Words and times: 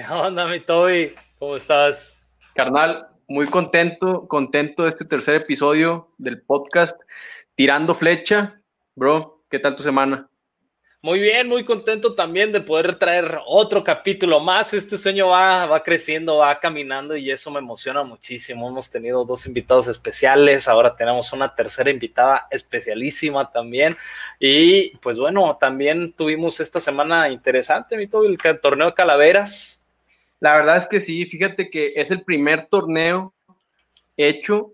¿Qué 0.00 0.14
onda, 0.14 0.46
mi 0.46 0.60
Toby? 0.60 1.14
¿Cómo 1.38 1.56
estás? 1.56 2.18
Carnal, 2.54 3.08
muy 3.28 3.46
contento, 3.46 4.26
contento 4.28 4.84
de 4.84 4.88
este 4.88 5.04
tercer 5.04 5.34
episodio 5.34 6.08
del 6.16 6.40
podcast 6.40 6.98
Tirando 7.54 7.94
Flecha. 7.94 8.62
Bro, 8.94 9.44
¿qué 9.50 9.58
tal 9.58 9.76
tu 9.76 9.82
semana? 9.82 10.30
Muy 11.02 11.18
bien, 11.18 11.48
muy 11.48 11.66
contento 11.66 12.14
también 12.14 12.50
de 12.50 12.62
poder 12.62 12.98
traer 12.98 13.40
otro 13.46 13.84
capítulo 13.84 14.40
más. 14.40 14.72
Este 14.72 14.96
sueño 14.96 15.28
va, 15.28 15.66
va 15.66 15.82
creciendo, 15.82 16.38
va 16.38 16.58
caminando 16.58 17.14
y 17.14 17.30
eso 17.30 17.50
me 17.50 17.58
emociona 17.58 18.02
muchísimo. 18.02 18.70
Hemos 18.70 18.90
tenido 18.90 19.26
dos 19.26 19.46
invitados 19.46 19.86
especiales, 19.86 20.66
ahora 20.66 20.96
tenemos 20.96 21.30
una 21.34 21.54
tercera 21.54 21.90
invitada 21.90 22.46
especialísima 22.50 23.50
también. 23.52 23.98
Y 24.38 24.96
pues 24.96 25.18
bueno, 25.18 25.58
también 25.60 26.14
tuvimos 26.14 26.58
esta 26.58 26.80
semana 26.80 27.28
interesante, 27.28 27.98
mi 27.98 28.06
todo, 28.06 28.24
el 28.24 28.38
torneo 28.62 28.86
de 28.86 28.94
calaveras. 28.94 29.79
La 30.40 30.56
verdad 30.56 30.76
es 30.76 30.86
que 30.86 31.00
sí, 31.00 31.26
fíjate 31.26 31.70
que 31.70 31.92
es 31.96 32.10
el 32.10 32.24
primer 32.24 32.66
torneo 32.66 33.34
hecho 34.16 34.72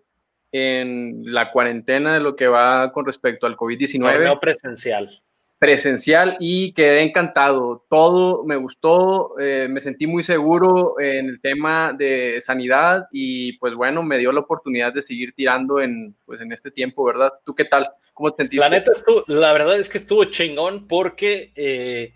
en 0.52 1.22
la 1.24 1.50
cuarentena 1.50 2.14
de 2.14 2.20
lo 2.20 2.36
que 2.36 2.46
va 2.46 2.92
con 2.92 3.04
respecto 3.04 3.46
al 3.46 3.56
COVID-19. 3.56 4.00
Torneo 4.00 4.40
presencial 4.40 5.20
presencial 5.58 6.36
y 6.38 6.72
quedé 6.72 7.02
encantado. 7.02 7.84
Todo 7.88 8.44
me 8.44 8.56
gustó, 8.56 9.38
eh, 9.38 9.68
me 9.68 9.80
sentí 9.80 10.06
muy 10.06 10.22
seguro 10.22 11.00
en 11.00 11.28
el 11.28 11.40
tema 11.40 11.94
de 11.96 12.40
sanidad 12.40 13.08
y 13.10 13.54
pues 13.58 13.74
bueno, 13.74 14.02
me 14.02 14.18
dio 14.18 14.32
la 14.32 14.40
oportunidad 14.40 14.92
de 14.92 15.02
seguir 15.02 15.34
tirando 15.34 15.80
en, 15.80 16.14
pues, 16.24 16.40
en 16.40 16.52
este 16.52 16.70
tiempo, 16.70 17.04
¿verdad? 17.04 17.32
¿Tú 17.44 17.54
qué 17.54 17.64
tal? 17.64 17.90
¿Cómo 18.12 18.32
te 18.32 18.42
sentiste? 18.42 18.64
La 18.64 18.70
neta, 18.70 18.92
la 19.28 19.52
verdad 19.52 19.78
es 19.78 19.88
que 19.88 19.98
estuvo 19.98 20.24
chingón 20.26 20.86
porque 20.86 21.52
eh, 21.54 22.12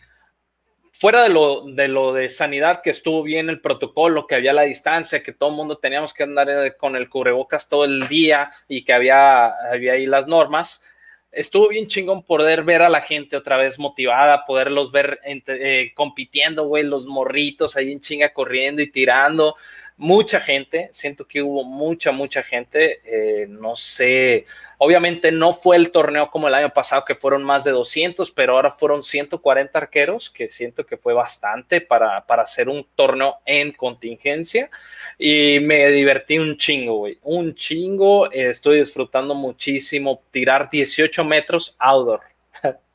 fuera 1.01 1.23
de 1.23 1.31
lo, 1.31 1.63
de 1.63 1.89
lo 1.89 2.13
de 2.13 2.29
sanidad, 2.29 2.83
que 2.83 2.91
estuvo 2.91 3.23
bien 3.23 3.49
el 3.49 3.63
protocolo, 3.63 4.27
que 4.27 4.35
había 4.35 4.52
la 4.52 4.63
distancia, 4.63 5.23
que 5.23 5.33
todo 5.33 5.49
el 5.49 5.57
mundo 5.57 5.79
teníamos 5.79 6.13
que 6.13 6.24
andar 6.24 6.51
eh, 6.51 6.77
con 6.77 6.95
el 6.95 7.09
cubrebocas 7.09 7.71
todo 7.71 7.87
el 7.87 8.07
día 8.07 8.52
y 8.69 8.85
que 8.85 8.93
había, 8.93 9.47
había 9.73 9.95
ahí 9.95 10.05
las 10.07 10.27
normas 10.27 10.85
estuvo 11.33 11.69
bien 11.69 11.87
chingón 11.87 12.24
poder 12.24 12.65
ver 12.65 12.83
a 12.83 12.89
la 12.89 13.01
gente 13.01 13.37
otra 13.37 13.57
vez 13.57 13.79
motivada, 13.79 14.45
poderlos 14.45 14.91
ver 14.91 15.21
eh, 15.24 15.93
compitiendo, 15.95 16.65
güey, 16.65 16.85
los 16.85 17.07
morritos 17.07 17.77
ahí 17.77 17.93
en 17.93 18.01
chinga 18.01 18.33
corriendo 18.33 18.83
y 18.83 18.91
tirando. 18.91 19.57
Mucha 20.02 20.40
gente, 20.40 20.88
siento 20.95 21.26
que 21.26 21.43
hubo 21.43 21.62
mucha, 21.62 22.10
mucha 22.10 22.43
gente. 22.43 23.02
Eh, 23.04 23.46
no 23.51 23.76
sé, 23.76 24.46
obviamente 24.79 25.30
no 25.30 25.52
fue 25.52 25.76
el 25.76 25.90
torneo 25.90 26.30
como 26.30 26.48
el 26.48 26.54
año 26.54 26.70
pasado, 26.70 27.04
que 27.04 27.15
fueron 27.15 27.45
más 27.45 27.65
de 27.65 27.73
200, 27.73 28.30
pero 28.30 28.54
ahora 28.54 28.71
fueron 28.71 29.02
140 29.02 29.78
arqueros, 29.78 30.30
que 30.30 30.48
siento 30.48 30.87
que 30.87 30.96
fue 30.96 31.12
bastante 31.12 31.82
para, 31.82 32.24
para 32.24 32.45
hacer 32.45 32.71
un 32.71 32.87
torneo 32.95 33.40
en 33.45 33.73
contingencia 33.73 34.71
y 35.18 35.60
me 35.60 35.88
divertí 35.88 36.38
un 36.38 36.56
chingo, 36.56 36.96
güey, 37.01 37.18
un 37.21 37.54
chingo, 37.54 38.30
estoy 38.32 38.78
disfrutando 38.78 39.34
muchísimo 39.34 40.23
tirar 40.30 40.71
18 40.71 41.26
metros 41.26 41.76
outdoor. 41.78 42.23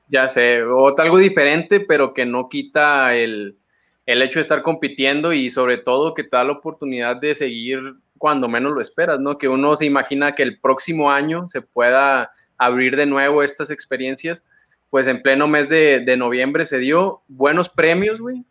Ya 0.08 0.28
sé, 0.28 0.64
o 0.64 1.00
algo 1.00 1.18
diferente, 1.20 1.82
pero 1.82 2.16
que 2.16 2.26
no 2.26 2.50
quita 2.50 3.16
el, 3.16 3.58
el 4.06 4.22
hecho 4.22 4.40
de 4.40 4.44
estar 4.44 4.62
compitiendo 4.62 5.34
y 5.34 5.50
sobre 5.50 5.78
todo 5.78 6.14
que 6.14 6.24
te 6.24 6.38
da 6.38 6.44
la 6.44 6.54
oportunidad 6.54 7.16
de 7.16 7.36
seguir 7.36 7.80
cuando 8.18 8.48
menos 8.48 8.74
lo 8.74 8.82
esperas, 8.82 9.20
¿no? 9.20 9.38
Que 9.38 9.48
uno 9.48 9.76
se 9.76 9.86
imagina 9.86 10.36
que 10.36 10.44
el 10.44 10.60
próximo 10.60 11.12
año 11.12 11.48
se 11.48 11.62
pueda 11.62 12.32
abrir 12.58 12.96
de 12.96 13.06
nuevo 13.06 13.44
estas 13.44 13.72
experiencias, 13.72 14.46
pues 14.90 15.08
en 15.08 15.22
pleno 15.22 15.48
mes 15.48 15.70
de, 15.70 16.00
de 16.00 16.18
noviembre 16.18 16.66
se 16.66 16.80
dio 16.80 17.22
buenos 17.28 17.70
premios, 17.70 18.20
güey, 18.20 18.44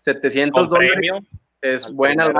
700 0.00 0.68
dólares. 0.68 1.10
Es 1.62 1.90
buena 1.90 2.30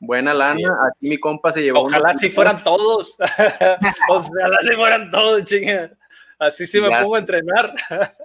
Buena 0.00 0.32
lana, 0.32 0.78
aquí 0.88 1.08
mi 1.08 1.18
compa 1.18 1.50
se 1.50 1.60
llevó. 1.60 1.80
Ojalá 1.80 2.12
si 2.14 2.30
fueran 2.30 2.62
todos. 2.62 3.16
Ojalá 4.08 4.58
si 4.62 4.76
fueran 4.76 5.10
todos, 5.10 5.44
chinga. 5.44 5.90
Así 6.38 6.68
sí 6.68 6.80
me 6.80 6.88
pongo 6.88 7.16
a 7.16 7.18
entrenar. 7.18 7.74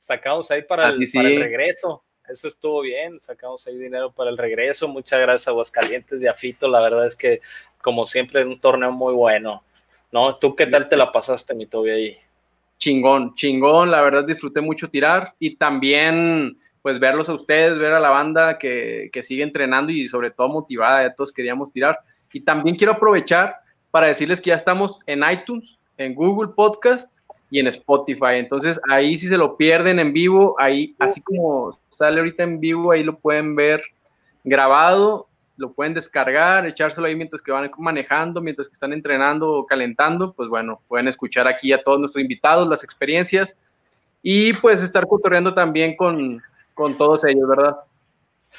Sacamos 0.00 0.50
ahí 0.50 0.62
para 0.62 0.90
el, 0.90 1.08
para 1.14 1.28
el, 1.28 1.40
regreso. 1.40 2.04
Eso 2.32 2.48
estuvo 2.48 2.80
bien. 2.80 3.20
Sacamos 3.20 3.66
ahí 3.66 3.76
dinero 3.76 4.10
para 4.10 4.30
el 4.30 4.38
regreso. 4.38 4.88
Muchas 4.88 5.20
gracias 5.20 5.48
a 5.48 5.50
Aguascalientes 5.50 6.22
y 6.22 6.26
a 6.26 6.32
Fito. 6.32 6.66
La 6.66 6.80
verdad 6.80 7.06
es 7.06 7.14
que, 7.14 7.40
como 7.82 8.06
siempre, 8.06 8.44
un 8.44 8.58
torneo 8.58 8.90
muy 8.90 9.12
bueno. 9.12 9.62
¿No? 10.10 10.36
¿Tú 10.36 10.56
qué 10.56 10.66
tal 10.66 10.88
te 10.88 10.96
la 10.96 11.12
pasaste, 11.12 11.54
mi 11.54 11.66
Toby, 11.66 11.90
ahí? 11.90 12.16
Chingón, 12.78 13.34
chingón. 13.34 13.90
La 13.90 14.00
verdad 14.00 14.24
disfruté 14.24 14.60
mucho 14.60 14.88
tirar 14.88 15.34
y 15.38 15.56
también 15.56 16.58
pues 16.82 16.98
verlos 16.98 17.28
a 17.28 17.34
ustedes, 17.34 17.78
ver 17.78 17.92
a 17.92 18.00
la 18.00 18.10
banda 18.10 18.58
que, 18.58 19.10
sigue 19.22 19.44
entrenando 19.44 19.92
y 19.92 20.08
sobre 20.08 20.30
todo 20.30 20.48
motivada, 20.48 21.14
todos 21.14 21.32
queríamos 21.32 21.70
tirar. 21.70 22.00
Y 22.32 22.40
también 22.40 22.76
quiero 22.76 22.94
aprovechar 22.94 23.56
para 23.90 24.08
decirles 24.08 24.40
que 24.40 24.48
ya 24.48 24.56
estamos 24.56 24.98
en 25.06 25.22
iTunes, 25.30 25.78
en 25.96 26.14
Google 26.14 26.52
Podcast 26.56 27.18
y 27.52 27.60
en 27.60 27.66
Spotify. 27.66 28.36
Entonces 28.36 28.80
ahí 28.88 29.14
si 29.14 29.28
se 29.28 29.36
lo 29.36 29.58
pierden 29.58 29.98
en 29.98 30.14
vivo, 30.14 30.56
ahí 30.58 30.96
así 30.98 31.20
como 31.20 31.78
sale 31.90 32.18
ahorita 32.18 32.44
en 32.44 32.60
vivo, 32.60 32.92
ahí 32.92 33.04
lo 33.04 33.18
pueden 33.18 33.54
ver 33.54 33.82
grabado, 34.42 35.28
lo 35.58 35.74
pueden 35.74 35.92
descargar, 35.92 36.66
echárselo 36.66 37.06
ahí 37.06 37.14
mientras 37.14 37.42
que 37.42 37.52
van 37.52 37.70
manejando, 37.76 38.40
mientras 38.40 38.68
que 38.68 38.72
están 38.72 38.94
entrenando 38.94 39.52
o 39.52 39.66
calentando, 39.66 40.32
pues 40.32 40.48
bueno, 40.48 40.80
pueden 40.88 41.08
escuchar 41.08 41.46
aquí 41.46 41.74
a 41.74 41.82
todos 41.82 42.00
nuestros 42.00 42.22
invitados, 42.22 42.66
las 42.66 42.84
experiencias 42.84 43.58
y 44.22 44.54
pues 44.54 44.82
estar 44.82 45.06
cotorreando 45.06 45.52
también 45.52 45.94
con, 45.94 46.40
con 46.72 46.96
todos 46.96 47.22
ellos, 47.26 47.46
¿verdad? 47.46 47.76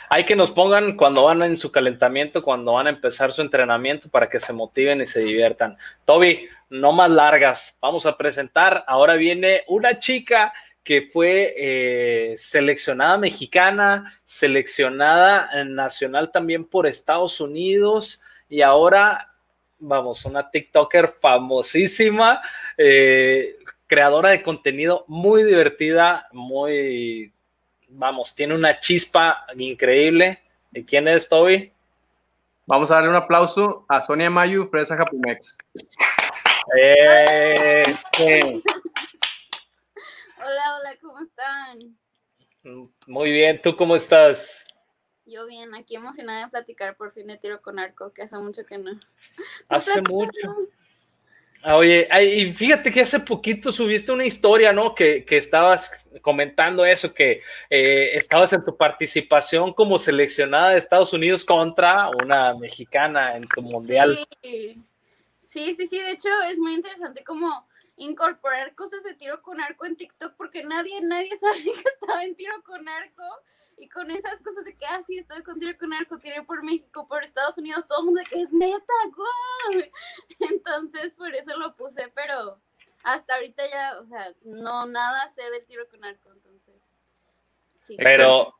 Hay 0.10 0.26
que 0.26 0.36
nos 0.36 0.52
pongan 0.52 0.96
cuando 0.96 1.24
van 1.24 1.44
en 1.44 1.58
su 1.58 1.72
calentamiento, 1.72 2.44
cuando 2.44 2.74
van 2.74 2.88
a 2.88 2.92
empezar 2.92 3.32
su 3.32 3.42
entrenamiento 3.42 4.10
para 4.10 4.30
que 4.30 4.40
se 4.40 4.54
motiven 4.54 5.02
y 5.02 5.06
se 5.06 5.22
diviertan. 5.22 5.78
Toby, 6.06 6.48
no 6.70 6.92
más 6.92 7.10
largas, 7.10 7.78
vamos 7.82 8.06
a 8.06 8.18
presentar. 8.18 8.84
Ahora 8.88 9.16
viene 9.16 9.64
una 9.68 9.98
chica 9.98 10.54
que 10.84 11.02
fue 11.02 11.54
eh, 11.58 12.34
seleccionada 12.38 13.18
mexicana, 13.18 14.20
seleccionada 14.26 15.64
nacional 15.66 16.32
también 16.32 16.66
por 16.66 16.88
Estados 16.88 17.40
Unidos 17.40 18.22
y 18.50 18.62
ahora, 18.62 19.34
vamos, 19.80 20.26
una 20.26 20.52
TikToker 20.52 21.16
famosísima, 21.20 22.42
eh, 22.78 23.58
creadora 23.88 24.30
de 24.30 24.44
contenido 24.44 25.06
muy 25.08 25.44
divertida, 25.44 26.28
muy 26.32 27.33
vamos, 27.94 28.34
tiene 28.36 28.56
una 28.56 28.80
chispa 28.80 29.46
increíble. 29.56 30.42
¿Y 30.72 30.84
quién 30.84 31.08
es 31.08 31.30
Toby? 31.30 31.72
Vamos 32.66 32.92
a 32.92 32.96
darle 32.96 33.10
un 33.10 33.16
aplauso 33.16 33.86
a 33.88 34.02
Sonia 34.02 34.30
Mayu, 34.30 34.66
Fresa 34.68 34.96
Japumex. 34.96 35.58
Eh, 36.78 37.84
hola, 40.38 40.78
hola, 40.78 40.98
¿cómo 41.02 41.20
están? 41.20 41.98
Muy 43.06 43.32
bien, 43.32 43.62
¿tú 43.62 43.76
cómo 43.76 43.96
estás? 43.96 44.66
Yo 45.26 45.46
bien, 45.46 45.76
aquí 45.76 45.96
emocionada 45.96 46.46
de 46.46 46.52
platicar 46.52 46.96
por 46.96 47.14
fin 47.14 47.28
de 47.28 47.38
tiro 47.38 47.62
con 47.62 47.80
arco, 47.80 48.14
que 48.14 48.24
hace 48.24 48.38
mucho 48.38 48.66
que 48.66 48.78
no. 48.78 49.00
Hace 49.70 50.02
mucho. 50.02 50.56
Ah, 51.66 51.78
oye, 51.78 52.10
y 52.22 52.52
fíjate 52.52 52.92
que 52.92 53.00
hace 53.00 53.22
poquito 53.22 53.72
subiste 53.72 54.12
una 54.12 54.26
historia, 54.26 54.74
¿no? 54.74 54.94
Que, 54.94 55.24
estabas 55.30 55.92
comentando 56.22 56.86
eso, 56.86 57.14
que 57.14 57.42
eh, 57.70 58.12
estabas 58.16 58.52
en 58.52 58.66
tu 58.66 58.76
participación 58.76 59.74
como 59.74 59.98
seleccionada 59.98 60.72
de 60.72 60.78
Estados 60.78 61.14
Unidos 61.14 61.46
contra 61.46 62.10
una 62.10 62.54
mexicana 62.56 63.38
en 63.38 63.48
tu 63.48 63.62
mundial. 63.62 64.28
Sí, 64.42 64.84
sí, 65.42 65.76
sí, 65.76 65.88
sí. 65.88 66.00
de 66.00 66.12
hecho 66.12 66.28
es 66.52 66.58
muy 66.58 66.74
interesante 66.74 67.24
como 67.24 67.66
incorporar 67.96 68.76
cosas 68.76 69.02
de 69.06 69.14
tiro 69.14 69.42
con 69.42 69.62
arco 69.62 69.86
en 69.86 69.96
TikTok 69.96 70.34
porque 70.36 70.66
nadie, 70.66 71.00
nadie 71.02 71.32
sabe 71.40 71.64
que 71.64 71.72
estaba 71.72 72.26
en 72.26 72.36
tiro 72.36 72.62
con 72.66 72.90
arco 72.90 73.24
y 73.84 73.90
con 73.90 74.10
esas 74.12 74.40
cosas 74.40 74.64
de 74.64 74.74
que, 74.76 74.86
ah, 74.86 75.02
sí, 75.06 75.18
estoy 75.18 75.44
con 75.44 75.60
tiro 75.60 75.78
con 75.78 75.92
arco, 75.92 76.18
tiré 76.18 76.42
por 76.44 76.64
México, 76.64 77.06
por 77.06 77.22
Estados 77.22 77.58
Unidos, 77.58 77.86
todo 77.86 78.00
el 78.00 78.06
mundo 78.06 78.22
de 78.22 78.26
que 78.28 78.42
es 78.42 78.54
neta, 78.54 78.94
wow. 79.18 79.84
Entonces, 80.52 81.12
por 81.18 81.36
eso 81.36 81.58
lo 81.58 81.76
puse, 81.76 82.08
pero 82.16 82.58
hasta 83.04 83.36
ahorita 83.36 83.64
ya, 83.70 84.00
o 84.00 84.06
sea, 84.06 84.32
no 84.46 84.86
nada 84.86 85.30
sé 85.32 85.42
del 85.52 85.66
tiro 85.66 85.86
con 85.90 86.04
arco, 86.06 86.32
entonces. 86.32 86.76
Sí. 87.78 87.98
Pero, 87.98 88.56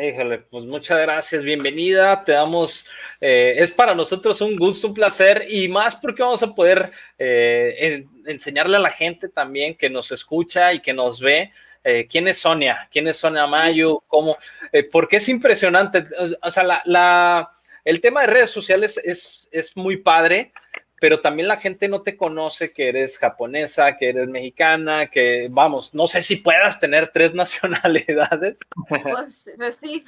híjole, 0.00 0.38
pues 0.38 0.64
muchas 0.64 1.00
gracias, 1.00 1.42
bienvenida, 1.42 2.24
te 2.24 2.30
damos, 2.30 2.86
eh, 3.20 3.54
es 3.56 3.72
para 3.72 3.96
nosotros 3.96 4.40
un 4.42 4.56
gusto, 4.56 4.86
un 4.86 4.94
placer 4.94 5.46
y 5.48 5.66
más 5.66 5.96
porque 5.96 6.22
vamos 6.22 6.44
a 6.44 6.54
poder 6.54 6.92
eh, 7.18 8.06
enseñarle 8.26 8.76
a 8.76 8.80
la 8.80 8.92
gente 8.92 9.28
también 9.28 9.76
que 9.76 9.90
nos 9.90 10.12
escucha 10.12 10.72
y 10.72 10.80
que 10.80 10.92
nos 10.92 11.18
ve 11.18 11.52
eh, 11.84 12.06
quién 12.08 12.28
es 12.28 12.38
Sonia, 12.38 12.88
quién 12.90 13.08
es 13.08 13.16
Sonia 13.16 13.46
Mayo, 13.46 14.02
cómo, 14.06 14.36
eh, 14.72 14.84
porque 14.84 15.16
es 15.16 15.28
impresionante. 15.28 16.06
O 16.42 16.50
sea, 16.50 16.82
la, 16.84 17.50
el 17.84 18.00
tema 18.00 18.22
de 18.22 18.26
redes 18.28 18.50
sociales 18.50 19.00
es, 19.02 19.48
es 19.52 19.76
muy 19.76 19.96
padre, 19.96 20.52
pero 21.00 21.20
también 21.20 21.48
la 21.48 21.56
gente 21.56 21.88
no 21.88 22.02
te 22.02 22.16
conoce 22.16 22.72
que 22.72 22.90
eres 22.90 23.18
japonesa, 23.18 23.96
que 23.96 24.10
eres 24.10 24.28
mexicana, 24.28 25.06
que 25.06 25.48
vamos, 25.50 25.94
no 25.94 26.06
sé 26.06 26.22
si 26.22 26.36
puedas 26.36 26.78
tener 26.78 27.08
tres 27.08 27.34
nacionalidades. 27.34 28.58
Pues, 28.88 29.50
pues 29.56 29.76
sí. 29.76 30.04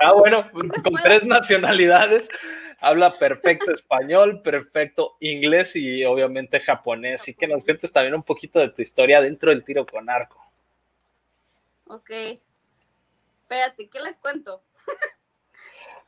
Ah, 0.00 0.12
bueno, 0.12 0.50
con 0.52 0.94
tres 1.02 1.24
nacionalidades 1.24 2.28
habla 2.80 3.10
perfecto 3.10 3.72
español, 3.72 4.42
perfecto 4.42 5.16
inglés 5.20 5.76
y 5.76 6.04
obviamente 6.04 6.60
japonés. 6.60 7.28
Y 7.28 7.34
que 7.34 7.46
nos 7.46 7.64
cuentes 7.64 7.92
también 7.92 8.14
un 8.14 8.22
poquito 8.22 8.58
de 8.58 8.70
tu 8.70 8.82
historia 8.82 9.20
dentro 9.20 9.50
del 9.50 9.64
tiro 9.64 9.86
con 9.86 10.10
arco. 10.10 10.45
Ok. 11.86 12.10
Espérate, 13.42 13.88
¿qué 13.88 14.00
les 14.00 14.16
cuento? 14.18 14.62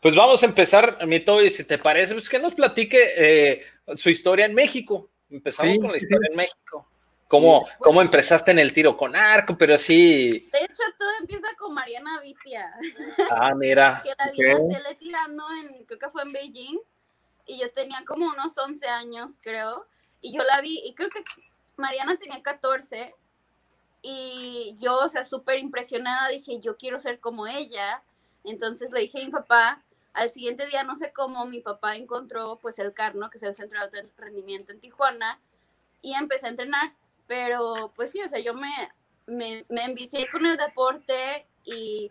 Pues 0.00 0.14
vamos 0.14 0.42
a 0.42 0.46
empezar, 0.46 1.04
mi 1.06 1.20
Toby, 1.25 1.50
si 1.50 1.64
te 1.64 1.78
parece, 1.78 2.14
pues 2.14 2.28
que 2.28 2.38
nos 2.38 2.54
platique 2.54 3.14
eh, 3.16 3.66
su 3.96 4.10
historia 4.10 4.46
en 4.46 4.54
México. 4.54 5.10
Empezamos 5.28 5.78
con 5.78 5.90
la 5.90 5.96
historia 5.96 6.28
en 6.30 6.36
México. 6.36 6.88
¿Cómo, 7.26 7.69
¿Cómo 7.78 8.00
empezaste 8.00 8.52
en 8.52 8.58
el 8.58 8.72
tiro 8.72 8.96
con 8.96 9.14
arco? 9.14 9.56
Pero 9.58 9.76
sí. 9.76 10.48
De 10.50 10.60
hecho, 10.60 10.82
todo 10.98 11.08
empieza 11.20 11.48
con 11.58 11.75
Mariana 11.75 12.20
Vitia. 12.22 12.72
Ah, 13.31 13.54
mira. 13.54 14.02
que 14.04 14.14
la 14.16 14.32
vi 14.32 14.42
en 14.42 14.69
la 14.69 14.78
tele 14.78 14.94
tirando 14.94 15.44
en, 15.50 15.84
creo 15.84 15.98
que 15.98 16.10
fue 16.10 16.22
en 16.22 16.32
Beijing. 16.32 16.78
Y 17.44 17.60
yo 17.60 17.70
tenía 17.72 18.02
como 18.06 18.26
unos 18.26 18.56
11 18.56 18.86
años, 18.86 19.38
creo. 19.42 19.86
Y 20.20 20.36
yo 20.36 20.42
la 20.44 20.60
vi, 20.60 20.81
y 20.84 20.94
creo 20.94 21.10
que 21.10 21.22
Mariana 21.76 22.16
tenía 22.16 22.42
14. 22.42 23.14
Y 24.02 24.76
yo, 24.78 24.96
o 24.96 25.08
sea, 25.08 25.24
súper 25.24 25.58
impresionada, 25.58 26.28
dije, 26.28 26.60
yo 26.60 26.76
quiero 26.76 27.00
ser 27.00 27.20
como 27.20 27.46
ella. 27.46 28.02
Entonces 28.44 28.92
le 28.92 29.00
dije 29.00 29.20
a 29.20 29.24
mi 29.24 29.30
papá, 29.30 29.82
al 30.12 30.30
siguiente 30.30 30.66
día, 30.66 30.84
no 30.84 30.96
sé 30.96 31.12
cómo, 31.12 31.46
mi 31.46 31.60
papá 31.60 31.96
encontró 31.96 32.58
pues 32.60 32.78
el 32.78 32.92
CARNO, 32.92 33.30
que 33.30 33.38
es 33.38 33.44
el 33.44 33.54
Centro 33.54 33.78
de 33.78 34.00
Alto 34.00 34.12
Rendimiento 34.16 34.72
en 34.72 34.80
Tijuana, 34.80 35.40
y 36.02 36.14
empecé 36.14 36.46
a 36.46 36.50
entrenar. 36.50 36.94
Pero 37.26 37.92
pues 37.94 38.10
sí, 38.10 38.20
o 38.22 38.28
sea, 38.28 38.40
yo 38.40 38.54
me, 38.54 38.72
me, 39.26 39.64
me 39.68 39.84
envicié 39.84 40.28
con 40.30 40.46
el 40.46 40.56
deporte 40.56 41.46
y 41.64 42.10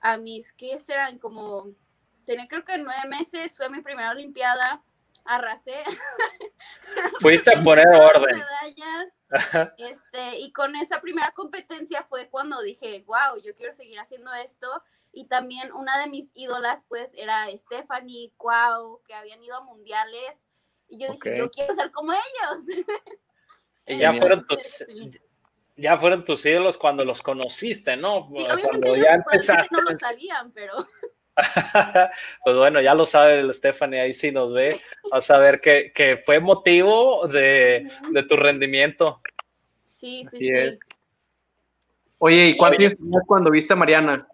a 0.00 0.16
mis, 0.16 0.52
¿qué 0.52 0.78
serán? 0.78 1.18
Como, 1.18 1.70
tenía 2.24 2.48
creo 2.48 2.64
que 2.64 2.78
nueve 2.78 3.08
meses, 3.08 3.56
fue 3.56 3.68
mi 3.68 3.80
primera 3.82 4.10
Olimpiada, 4.10 4.82
arrasé. 5.24 5.82
Fuiste 7.20 7.54
a 7.54 7.62
poner 7.62 7.86
orden. 7.88 8.38
Medallas, 8.38 9.08
este, 9.78 10.38
y 10.38 10.52
con 10.52 10.76
esa 10.76 11.00
primera 11.00 11.32
competencia 11.32 12.04
fue 12.08 12.28
cuando 12.28 12.60
dije, 12.62 13.04
wow, 13.06 13.40
yo 13.42 13.54
quiero 13.54 13.74
seguir 13.74 13.98
haciendo 13.98 14.32
esto. 14.34 14.68
Y 15.12 15.26
también 15.26 15.72
una 15.72 15.98
de 15.98 16.08
mis 16.08 16.30
ídolas, 16.34 16.84
pues, 16.88 17.12
era 17.14 17.46
Stephanie, 17.56 18.32
Cuau, 18.36 19.02
que 19.06 19.14
habían 19.14 19.42
ido 19.42 19.56
a 19.56 19.62
mundiales. 19.62 20.44
Y 20.88 20.98
yo 20.98 21.12
dije, 21.12 21.38
yo 21.38 21.50
quiero 21.50 21.74
ser 21.74 21.90
como 21.90 22.12
ellos. 22.12 22.86
Y 23.84 23.98
ya 23.98 24.12
fueron 24.12 24.46
tus, 24.46 24.84
ya 25.76 25.96
fueron 25.96 26.24
tus 26.24 26.46
ídolos 26.46 26.78
cuando 26.78 27.04
los 27.04 27.20
conociste, 27.20 27.96
¿no? 27.96 28.30
Sí, 28.36 28.46
cuando 28.62 28.94
ya 28.94 29.14
empezaste. 29.14 29.74
No 29.74 29.82
lo 29.82 29.98
sabían, 29.98 30.52
pero. 30.52 30.86
pues 32.44 32.56
bueno, 32.56 32.80
ya 32.80 32.94
lo 32.94 33.06
sabe 33.06 33.40
el 33.40 33.54
Stephanie, 33.54 34.00
ahí 34.00 34.12
sí 34.12 34.30
nos 34.30 34.52
ve. 34.52 34.80
Vas 35.10 35.30
a 35.30 35.38
ver 35.38 35.60
que, 35.60 35.92
que 35.94 36.18
fue 36.18 36.40
motivo 36.40 37.26
de, 37.26 37.88
de, 38.10 38.22
tu 38.24 38.36
rendimiento. 38.36 39.20
Sí, 39.84 40.24
sí, 40.30 40.38
sí. 40.38 40.50
Oye, 42.18 42.48
¿y 42.48 42.56
cuántos 42.56 42.80
años 42.80 42.96
tenías 42.96 43.22
cuando 43.26 43.50
viste 43.50 43.72
a 43.72 43.76
Mariana? 43.76 44.28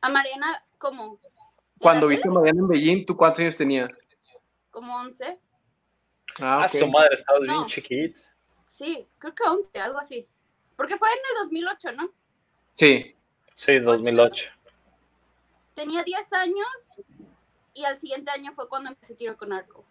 A 0.00 0.08
Mariana, 0.08 0.64
¿cómo? 0.76 1.18
Cuando 1.78 2.06
viste 2.06 2.28
a 2.28 2.32
Mariana 2.32 2.60
en 2.60 2.68
Beijing, 2.68 3.06
¿tú 3.06 3.16
cuántos 3.16 3.40
años 3.40 3.56
tenías? 3.56 3.90
Como 4.70 4.96
11. 4.96 5.38
Ah, 6.40 6.64
okay. 6.66 6.80
su 6.80 6.88
madre, 6.88 7.14
estaba 7.14 7.38
no. 7.38 7.44
bien 7.44 7.66
chiquita. 7.66 8.20
Sí, 8.66 9.06
creo 9.18 9.34
que 9.34 9.44
11, 9.44 9.78
algo 9.78 9.98
así. 9.98 10.26
Porque 10.76 10.96
fue 10.98 11.08
en 11.08 11.18
el 11.18 11.44
2008, 11.44 11.92
¿no? 11.92 12.10
Sí. 12.74 13.14
Sí, 13.54 13.78
2008. 13.78 14.53
Tenía 15.74 16.02
10 16.02 16.32
años 16.32 17.00
y 17.72 17.84
al 17.84 17.96
siguiente 17.96 18.30
año 18.30 18.52
fue 18.54 18.68
cuando 18.68 18.90
empecé 18.90 19.14
tiro 19.14 19.36
con 19.36 19.52
arco. 19.52 19.84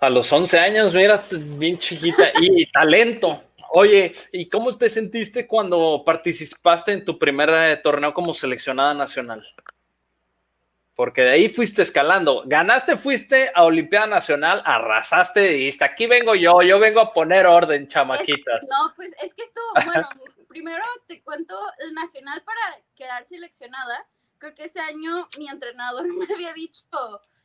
A 0.00 0.10
los 0.10 0.30
11 0.32 0.58
años, 0.58 0.94
mira, 0.94 1.22
bien 1.30 1.78
chiquita 1.78 2.32
y 2.40 2.66
talento. 2.72 3.42
Oye, 3.70 4.14
¿y 4.32 4.48
cómo 4.48 4.76
te 4.76 4.88
sentiste 4.88 5.46
cuando 5.46 6.02
participaste 6.04 6.92
en 6.92 7.04
tu 7.04 7.18
primer 7.18 7.50
eh, 7.50 7.76
torneo 7.76 8.14
como 8.14 8.32
seleccionada 8.32 8.94
nacional? 8.94 9.46
porque 10.96 11.20
de 11.20 11.30
ahí 11.30 11.48
fuiste 11.50 11.82
escalando. 11.82 12.42
Ganaste, 12.46 12.96
fuiste 12.96 13.52
a 13.54 13.64
Olimpiada 13.64 14.06
Nacional, 14.06 14.62
arrasaste 14.64 15.52
y 15.52 15.58
dijiste, 15.58 15.84
aquí 15.84 16.06
vengo 16.06 16.34
yo, 16.34 16.62
yo 16.62 16.78
vengo 16.78 17.00
a 17.00 17.12
poner 17.12 17.46
orden, 17.46 17.86
chamaquitas. 17.86 18.62
Es, 18.62 18.68
no, 18.68 18.94
pues 18.96 19.10
es 19.22 19.34
que 19.34 19.42
estuvo, 19.42 19.66
bueno, 19.84 20.08
primero 20.56 20.84
te 21.06 21.22
cuento 21.22 21.54
el 21.80 21.92
Nacional 21.92 22.42
para 22.42 22.82
quedar 22.94 23.26
seleccionada. 23.26 24.06
Creo 24.38 24.54
que 24.54 24.64
ese 24.64 24.80
año 24.80 25.28
mi 25.38 25.48
entrenador 25.48 26.06
me 26.14 26.26
había 26.32 26.54
dicho, 26.54 26.86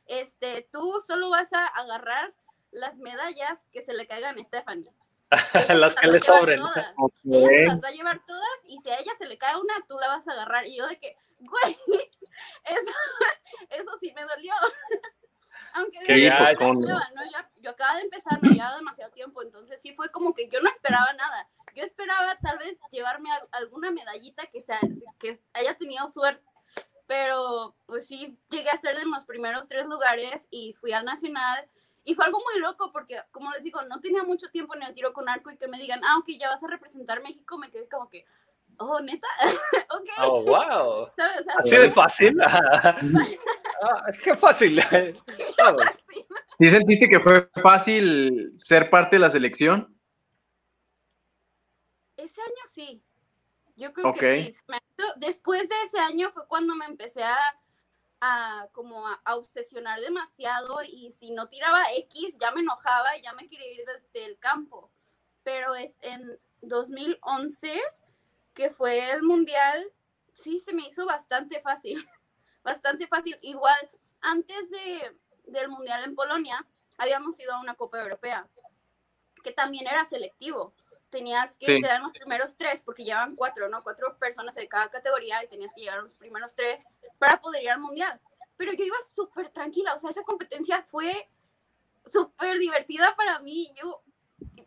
este, 0.05 0.67
tú 0.71 1.01
solo 1.05 1.29
vas 1.29 1.51
a 1.51 1.67
agarrar 1.67 2.33
las 2.71 2.95
medallas 2.97 3.67
que 3.73 3.81
se 3.81 3.93
le 3.93 4.07
caigan 4.07 4.39
a 4.39 4.43
Stephanie. 4.43 4.93
las 5.75 5.95
que 5.95 6.07
le 6.07 6.19
sobren. 6.19 6.61
Okay. 6.61 7.45
Ella 7.45 7.73
las 7.73 7.83
va 7.83 7.89
a 7.89 7.91
llevar 7.91 8.25
todas 8.25 8.47
y 8.65 8.79
si 8.79 8.89
a 8.89 8.97
ella 8.97 9.11
se 9.17 9.25
le 9.25 9.37
cae 9.37 9.57
una, 9.57 9.73
tú 9.87 9.97
la 9.99 10.07
vas 10.07 10.27
a 10.29 10.31
agarrar. 10.31 10.65
Y 10.65 10.77
yo 10.77 10.87
de 10.87 10.97
que, 10.97 11.13
güey, 11.39 11.77
eso, 12.63 12.93
eso 13.69 13.97
sí 13.99 14.13
me 14.13 14.23
dolió. 14.23 14.53
Aunque 15.73 15.99
de 15.99 16.21
ya, 16.21 16.53
no. 16.53 16.85
Ya, 16.85 17.49
yo 17.59 17.71
acaba 17.71 17.95
de 17.95 18.01
empezar, 18.01 18.41
no 18.41 18.51
llevaba 18.51 18.75
demasiado 18.77 19.11
tiempo, 19.11 19.41
entonces 19.41 19.81
sí 19.81 19.93
fue 19.93 20.09
como 20.11 20.33
que 20.33 20.49
yo 20.49 20.61
no 20.61 20.69
esperaba 20.69 21.11
nada. 21.13 21.49
Yo 21.75 21.83
esperaba 21.83 22.35
tal 22.41 22.57
vez 22.57 22.79
llevarme 22.91 23.31
a, 23.31 23.57
alguna 23.57 23.91
medallita 23.91 24.45
que, 24.47 24.61
sea, 24.61 24.79
que 25.19 25.39
haya 25.53 25.77
tenido 25.77 26.07
suerte, 26.07 26.43
pero 27.07 27.75
pues 27.85 28.07
sí, 28.07 28.37
llegué 28.49 28.69
a 28.69 28.77
ser 28.77 28.97
de 28.97 29.05
los 29.05 29.25
primeros 29.25 29.67
tres 29.67 29.85
lugares 29.85 30.47
y 30.49 30.73
fui 30.73 30.93
al 30.93 31.05
nacional. 31.05 31.67
Y 32.03 32.15
fue 32.15 32.25
algo 32.25 32.39
muy 32.39 32.59
loco 32.59 32.91
porque, 32.91 33.21
como 33.31 33.51
les 33.51 33.63
digo, 33.63 33.81
no 33.83 33.99
tenía 33.99 34.23
mucho 34.23 34.49
tiempo 34.49 34.75
en 34.75 34.83
el 34.83 34.93
tiro 34.95 35.13
con 35.13 35.29
arco 35.29 35.51
y 35.51 35.57
que 35.57 35.67
me 35.67 35.77
digan, 35.77 36.01
ah, 36.03 36.17
ok, 36.17 36.29
ya 36.39 36.49
vas 36.49 36.63
a 36.63 36.67
representar 36.67 37.21
México, 37.21 37.57
me 37.59 37.69
quedé 37.69 37.87
como 37.87 38.09
que, 38.09 38.25
oh, 38.77 38.99
neta, 39.01 39.27
ok. 39.91 40.09
Oh, 40.19 40.43
wow. 40.43 41.09
¿Sabes? 41.15 41.45
Así 41.59 41.77
de 41.77 41.91
fácil. 41.91 42.41
ah, 42.45 44.05
qué 44.23 44.35
fácil. 44.35 44.81
¿Sí 46.59 46.69
sentiste 46.69 47.07
que 47.07 47.19
fue 47.19 47.49
fácil 47.61 48.51
ser 48.59 48.89
parte 48.89 49.17
de 49.17 49.19
la 49.19 49.29
selección? 49.29 49.95
Año 52.51 52.67
sí. 52.67 53.03
Yo 53.75 53.93
creo 53.93 54.13
que 54.13 54.51
sí. 54.51 54.61
Después 55.17 55.67
de 55.69 55.75
ese 55.85 55.99
año 55.99 56.31
fue 56.31 56.47
cuando 56.47 56.75
me 56.75 56.85
empecé 56.85 57.23
a, 57.23 57.37
a 58.19 58.67
como 58.73 59.07
a, 59.07 59.21
a, 59.23 59.35
obsesionar 59.35 59.99
demasiado 59.99 60.83
y 60.83 61.11
si 61.13 61.31
no 61.31 61.47
tiraba 61.47 61.91
X 61.93 62.37
ya 62.39 62.51
me 62.51 62.61
enojaba 62.61 63.17
y 63.17 63.21
ya 63.21 63.33
me 63.33 63.47
quería 63.47 63.71
ir 63.73 63.85
de, 63.85 64.19
del 64.19 64.37
campo. 64.39 64.91
Pero 65.43 65.73
es 65.75 65.97
en 66.01 66.39
2011 66.61 67.81
que 68.53 68.69
fue 68.69 69.11
el 69.11 69.23
mundial, 69.23 69.91
sí 70.33 70.59
se 70.59 70.73
me 70.73 70.87
hizo 70.87 71.05
bastante 71.05 71.61
fácil, 71.61 72.07
bastante 72.63 73.07
fácil. 73.07 73.37
Igual, 73.41 73.89
antes 74.21 74.69
de, 74.69 75.17
del 75.45 75.69
mundial 75.69 76.03
en 76.03 76.15
Polonia, 76.15 76.65
habíamos 76.97 77.39
ido 77.39 77.53
a 77.53 77.61
una 77.61 77.75
Copa 77.75 77.99
Europea, 77.99 78.47
que 79.43 79.51
también 79.51 79.87
era 79.87 80.05
selectivo. 80.05 80.73
Tenías 81.11 81.55
que 81.57 81.65
sí. 81.65 81.81
quedar 81.81 82.01
los 82.01 82.11
primeros 82.11 82.55
tres, 82.55 82.81
porque 82.81 83.03
llevaban 83.03 83.35
cuatro, 83.35 83.69
¿no? 83.69 83.83
Cuatro 83.83 84.17
personas 84.17 84.55
de 84.55 84.67
cada 84.67 84.89
categoría 84.89 85.43
y 85.43 85.47
tenías 85.47 85.73
que 85.73 85.81
llegar 85.81 85.99
a 85.99 86.01
los 86.01 86.13
primeros 86.13 86.55
tres 86.55 86.81
para 87.19 87.39
poder 87.39 87.63
ir 87.63 87.69
al 87.69 87.81
mundial. 87.81 88.19
Pero 88.57 88.73
yo 88.73 88.85
iba 88.85 88.95
súper 89.13 89.49
tranquila, 89.49 89.93
o 89.93 89.97
sea, 89.97 90.09
esa 90.09 90.23
competencia 90.23 90.83
fue 90.83 91.29
súper 92.05 92.57
divertida 92.57 93.15
para 93.15 93.39
mí. 93.39 93.73
Yo 93.75 94.01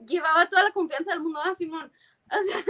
llevaba 0.07 0.49
toda 0.49 0.65
la 0.65 0.73
confianza 0.73 1.13
del 1.13 1.21
mundo 1.21 1.41
a 1.41 1.55
Simón. 1.55 1.93
O 2.31 2.43
sea, 2.43 2.65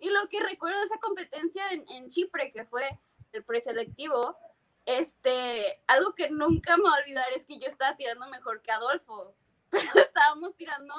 y 0.00 0.08
lo 0.08 0.26
que 0.30 0.40
recuerdo 0.40 0.78
de 0.78 0.86
esa 0.86 0.98
competencia 0.98 1.68
en, 1.70 1.84
en, 1.90 2.08
Chipre, 2.08 2.50
que 2.50 2.64
fue 2.64 2.98
el 3.32 3.44
preselectivo, 3.44 4.38
este, 4.86 5.82
algo 5.86 6.14
que 6.14 6.30
nunca 6.30 6.78
me 6.78 6.84
voy 6.84 6.92
a 6.92 7.02
olvidar 7.02 7.30
es 7.34 7.44
que 7.44 7.58
yo 7.58 7.66
estaba 7.66 7.94
tirando 7.96 8.26
mejor 8.28 8.62
que 8.62 8.72
Adolfo, 8.72 9.34
pero 9.70 9.90
estábamos 9.96 10.56
tirando 10.56 10.94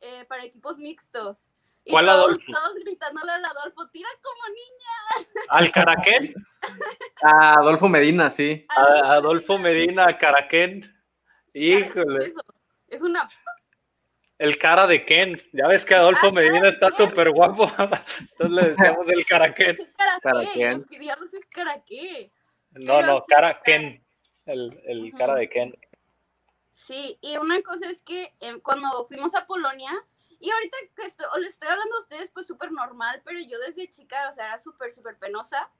eh, 0.00 0.24
para 0.28 0.44
equipos 0.44 0.78
mixtos. 0.78 1.38
Y 1.84 1.90
¿Cuál 1.90 2.06
todos, 2.06 2.18
Adolfo? 2.18 2.52
Todos 2.52 2.74
gritándole 2.74 3.32
al 3.32 3.44
Adolfo, 3.44 3.88
tira 3.90 4.08
como 4.22 4.42
niña. 4.54 5.44
¿Al 5.48 5.70
Caraquén? 5.72 6.34
A 7.22 7.54
Adolfo 7.60 7.88
Medina, 7.88 8.28
sí. 8.28 8.66
A 8.68 9.14
Adolfo 9.14 9.58
Medina, 9.58 10.18
Caraquén. 10.18 10.94
Híjole. 11.54 12.26
Es, 12.26 12.30
eso. 12.30 12.40
es 12.88 13.02
una 13.02 13.28
el 14.38 14.56
cara 14.56 14.86
de 14.86 15.04
Ken. 15.04 15.40
Ya 15.52 15.66
ves 15.66 15.84
que 15.84 15.94
Adolfo 15.94 16.28
ah, 16.28 16.32
Medina 16.32 16.68
está 16.68 16.94
súper 16.94 17.30
guapo. 17.30 17.70
Entonces 17.78 18.50
le 18.50 18.68
decíamos 18.70 19.08
el 19.08 19.26
cara 19.26 19.52
Ken. 19.52 19.76
Cara 20.22 20.52
Ken. 20.52 20.84
¿Qué 20.88 20.98
diablos 20.98 21.34
es 21.34 21.46
cara 21.46 21.82
qué? 21.84 22.30
No, 22.70 23.02
no, 23.02 23.22
cara 23.26 23.60
Ken. 23.62 24.04
El, 24.46 24.80
el 24.86 25.12
cara 25.14 25.34
de 25.34 25.48
Ken. 25.48 25.74
Sí, 26.78 27.18
y 27.20 27.36
una 27.38 27.60
cosa 27.62 27.90
es 27.90 28.02
que 28.02 28.36
eh, 28.38 28.60
cuando 28.62 29.06
fuimos 29.08 29.34
a 29.34 29.46
Polonia, 29.46 29.90
y 30.38 30.48
ahorita 30.48 30.76
que 30.94 31.06
estoy, 31.06 31.26
les 31.40 31.54
estoy 31.54 31.68
hablando 31.68 31.96
a 31.96 32.00
ustedes, 32.00 32.30
pues 32.30 32.46
súper 32.46 32.70
normal, 32.70 33.20
pero 33.24 33.40
yo 33.40 33.58
desde 33.58 33.90
chica, 33.90 34.28
o 34.30 34.32
sea, 34.32 34.46
era 34.46 34.58
súper, 34.58 34.92
súper 34.92 35.18
penosa. 35.18 35.70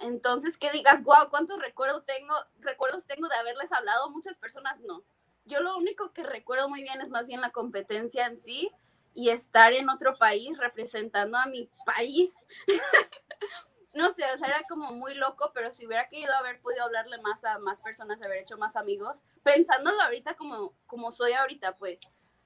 Entonces, 0.00 0.58
que 0.58 0.72
digas, 0.72 1.04
wow, 1.04 1.30
¿cuántos 1.30 1.60
recuerdos 1.60 2.04
tengo, 2.04 2.34
recuerdos 2.58 3.06
tengo 3.06 3.28
de 3.28 3.36
haberles 3.36 3.70
hablado 3.72 4.10
muchas 4.10 4.36
personas? 4.36 4.80
No. 4.80 5.04
Yo 5.44 5.60
lo 5.60 5.76
único 5.78 6.12
que 6.12 6.24
recuerdo 6.24 6.68
muy 6.68 6.82
bien 6.82 7.00
es 7.00 7.08
más 7.10 7.28
bien 7.28 7.40
la 7.40 7.52
competencia 7.52 8.26
en 8.26 8.38
sí 8.38 8.72
y 9.14 9.30
estar 9.30 9.72
en 9.74 9.88
otro 9.88 10.16
país 10.16 10.58
representando 10.58 11.38
a 11.38 11.46
mi 11.46 11.70
país. 11.86 12.30
no 13.96 14.12
sé, 14.12 14.24
o 14.34 14.38
sea, 14.38 14.48
era 14.48 14.62
como 14.68 14.92
muy 14.92 15.14
loco, 15.14 15.50
pero 15.54 15.70
si 15.70 15.86
hubiera 15.86 16.06
querido 16.08 16.34
haber 16.36 16.60
podido 16.60 16.84
hablarle 16.84 17.18
más 17.22 17.42
a 17.44 17.58
más 17.58 17.80
personas, 17.80 18.22
haber 18.22 18.38
hecho 18.38 18.58
más 18.58 18.76
amigos, 18.76 19.24
pensándolo 19.42 20.00
ahorita 20.02 20.34
como, 20.34 20.74
como 20.86 21.10
soy 21.10 21.32
ahorita, 21.32 21.76
pues, 21.76 22.00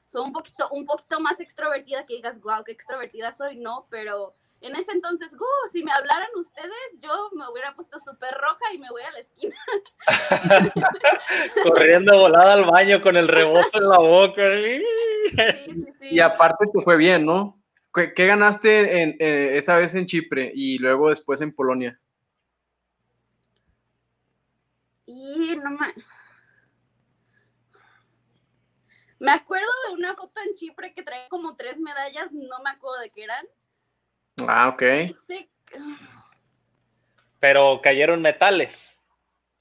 soy 0.06 0.22
un 0.22 0.32
poquito, 0.32 0.68
un 0.70 0.86
poquito 0.86 1.20
más 1.20 1.40
extrovertida, 1.40 2.06
que 2.06 2.14
digas, 2.14 2.40
wow, 2.40 2.62
qué 2.64 2.72
extrovertida 2.72 3.32
soy, 3.32 3.56
no, 3.56 3.86
pero 3.90 4.34
en 4.60 4.76
ese 4.76 4.92
entonces, 4.92 5.32
uh, 5.32 5.68
si 5.72 5.82
me 5.82 5.90
hablaran 5.90 6.28
ustedes, 6.36 7.00
yo 7.00 7.30
me 7.32 7.48
hubiera 7.48 7.74
puesto 7.74 7.98
súper 7.98 8.32
roja 8.34 8.72
y 8.72 8.78
me 8.78 8.90
voy 8.90 9.02
a 9.02 9.10
la 9.10 9.18
esquina. 9.18 9.56
Corriendo 11.64 12.18
volada 12.18 12.52
al 12.52 12.64
baño 12.64 13.00
con 13.00 13.16
el 13.16 13.26
rebozo 13.26 13.78
en 13.78 13.88
la 13.88 13.98
boca. 13.98 14.42
Sí, 14.52 15.74
sí, 15.74 15.92
sí. 15.98 16.08
Y 16.10 16.20
aparte 16.20 16.66
te 16.72 16.82
fue 16.82 16.96
bien, 16.96 17.24
¿no? 17.24 17.59
¿Qué, 17.92 18.26
ganaste 18.26 19.02
en, 19.02 19.16
eh, 19.18 19.56
esa 19.56 19.76
vez 19.76 19.94
en 19.94 20.06
Chipre 20.06 20.52
y 20.54 20.78
luego 20.78 21.08
después 21.10 21.40
en 21.40 21.52
Polonia? 21.52 22.00
Y 25.06 25.56
no 25.56 25.70
me... 25.70 25.94
Me 29.18 29.32
acuerdo 29.32 29.68
de 29.86 29.94
una 29.94 30.14
foto 30.14 30.40
en 30.46 30.54
Chipre 30.54 30.94
que 30.94 31.02
traía 31.02 31.28
como 31.28 31.54
tres 31.54 31.78
medallas, 31.78 32.32
no 32.32 32.60
me 32.64 32.70
acuerdo 32.70 33.00
de 33.00 33.10
qué 33.10 33.24
eran. 33.24 33.44
Ah, 34.48 34.68
ok. 34.68 34.82
Pero 37.38 37.80
cayeron 37.82 38.22
metales. 38.22 38.98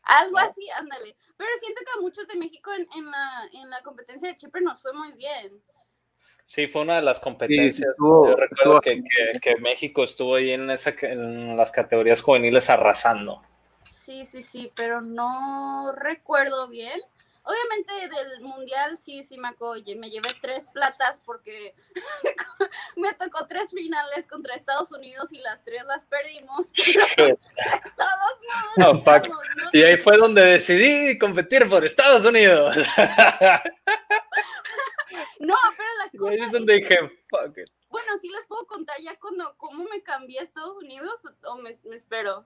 Algo 0.03 0.37
así, 0.37 0.69
ándale. 0.69 1.15
Pero 1.35 1.49
siento 1.61 1.81
que 1.83 1.97
a 1.97 2.01
muchos 2.01 2.27
de 2.27 2.35
México 2.35 2.71
en, 2.73 3.11
la, 3.11 3.49
en 3.51 3.69
la 3.69 3.81
competencia 3.81 4.29
de 4.29 4.37
Chipre 4.37 4.61
nos 4.61 4.81
fue 4.81 4.93
muy 4.93 5.11
bien. 5.13 5.61
Sí, 6.49 6.65
fue 6.67 6.81
una 6.81 6.95
de 6.95 7.03
las 7.03 7.19
competencias. 7.19 7.93
Yo 7.99 8.35
recuerdo 8.35 8.81
que, 8.81 9.55
México 9.61 10.03
estuvo 10.03 10.33
ahí 10.33 10.49
en, 10.49 10.71
esa, 10.71 10.95
en 11.03 11.55
las 11.55 11.71
categorías 11.71 12.21
juveniles 12.21 12.71
arrasando. 12.71 13.43
Sí, 13.91 14.25
sí, 14.25 14.41
sí, 14.41 14.71
pero 14.75 14.99
no 14.99 15.91
recuerdo 15.95 16.67
bien. 16.67 16.99
Obviamente 17.43 17.93
del 18.15 18.41
mundial 18.41 18.97
sí, 18.97 19.23
sí 19.23 19.37
me 19.37 19.49
acuerdo, 19.49 19.83
me 19.97 20.09
llevé 20.09 20.29
tres 20.41 20.63
platas 20.73 21.21
porque 21.23 21.75
me 22.95 23.13
tocó 23.13 23.45
tres 23.47 23.71
finales 23.71 24.25
contra 24.27 24.55
Estados 24.55 24.91
Unidos 24.91 25.31
y 25.31 25.37
las 25.37 25.63
tres 25.63 25.83
las 25.85 26.03
perdimos. 26.05 26.67
todos 27.15 29.03
modos, 29.05 29.29
Y 29.71 29.83
ahí 29.83 29.97
fue 29.97 30.17
donde 30.17 30.41
decidí 30.41 31.15
competir 31.19 31.69
por 31.69 31.85
Estados 31.85 32.25
Unidos. 32.25 32.75
No, 35.39 35.55
pero 35.77 35.89
la 35.97 36.19
cosa. 36.19 36.33
es 36.45 36.51
donde 36.51 36.73
dije, 36.75 36.97
Bueno, 37.89 38.17
sí 38.21 38.29
les 38.29 38.45
puedo 38.47 38.65
contar 38.67 38.99
ya 39.01 39.17
cuando 39.19 39.55
cómo 39.57 39.85
me 39.85 40.03
cambié 40.03 40.39
a 40.39 40.43
Estados 40.43 40.77
Unidos 40.77 41.21
o 41.43 41.57
me, 41.57 41.79
espero. 41.91 42.45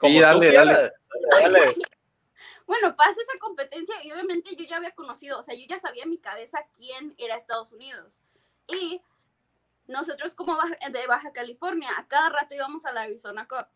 Sí, 0.00 0.20
dale, 0.20 0.52
dale, 0.52 0.92
dale. 1.30 1.76
bueno, 2.66 2.96
pasa 2.96 3.10
esa 3.10 3.38
competencia 3.38 3.94
y 4.04 4.12
obviamente 4.12 4.54
yo 4.56 4.64
ya 4.64 4.76
había 4.76 4.94
conocido, 4.94 5.38
o 5.38 5.42
sea, 5.42 5.54
yo 5.54 5.66
ya 5.66 5.80
sabía 5.80 6.04
en 6.04 6.10
mi 6.10 6.18
cabeza 6.18 6.58
quién 6.76 7.14
era 7.18 7.36
Estados 7.36 7.72
Unidos. 7.72 8.20
Y 8.68 9.02
nosotros 9.86 10.34
como 10.34 10.56
de 10.90 11.06
Baja 11.06 11.32
California, 11.32 11.90
a 11.98 12.06
cada 12.06 12.30
rato 12.30 12.54
íbamos 12.54 12.86
a 12.86 12.92
la 12.92 13.02
Arizona 13.02 13.46
Cup. 13.48 13.66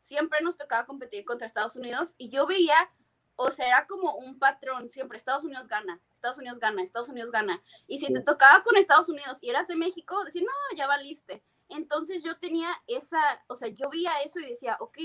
Siempre 0.00 0.40
nos 0.42 0.56
tocaba 0.56 0.86
competir 0.86 1.24
contra 1.24 1.46
Estados 1.46 1.76
Unidos 1.76 2.14
y 2.18 2.28
yo 2.28 2.46
veía 2.46 2.90
o 3.36 3.50
sea, 3.50 3.66
era 3.66 3.86
como 3.86 4.14
un 4.14 4.38
patrón, 4.38 4.88
siempre 4.88 5.18
Estados 5.18 5.44
Unidos 5.44 5.66
gana, 5.68 6.00
Estados 6.12 6.38
Unidos 6.38 6.58
gana, 6.58 6.82
Estados 6.82 7.08
Unidos 7.08 7.30
gana. 7.30 7.62
Y 7.86 7.98
si 7.98 8.12
te 8.12 8.20
tocaba 8.20 8.62
con 8.62 8.76
Estados 8.76 9.08
Unidos 9.08 9.38
y 9.40 9.50
eras 9.50 9.66
de 9.68 9.76
México, 9.76 10.24
decir, 10.24 10.42
no, 10.42 10.76
ya 10.76 10.86
valiste. 10.86 11.42
Entonces 11.68 12.22
yo 12.22 12.38
tenía 12.38 12.68
esa, 12.86 13.42
o 13.48 13.56
sea, 13.56 13.68
yo 13.68 13.88
veía 13.90 14.20
eso 14.24 14.38
y 14.38 14.48
decía, 14.48 14.76
ok, 14.78 14.98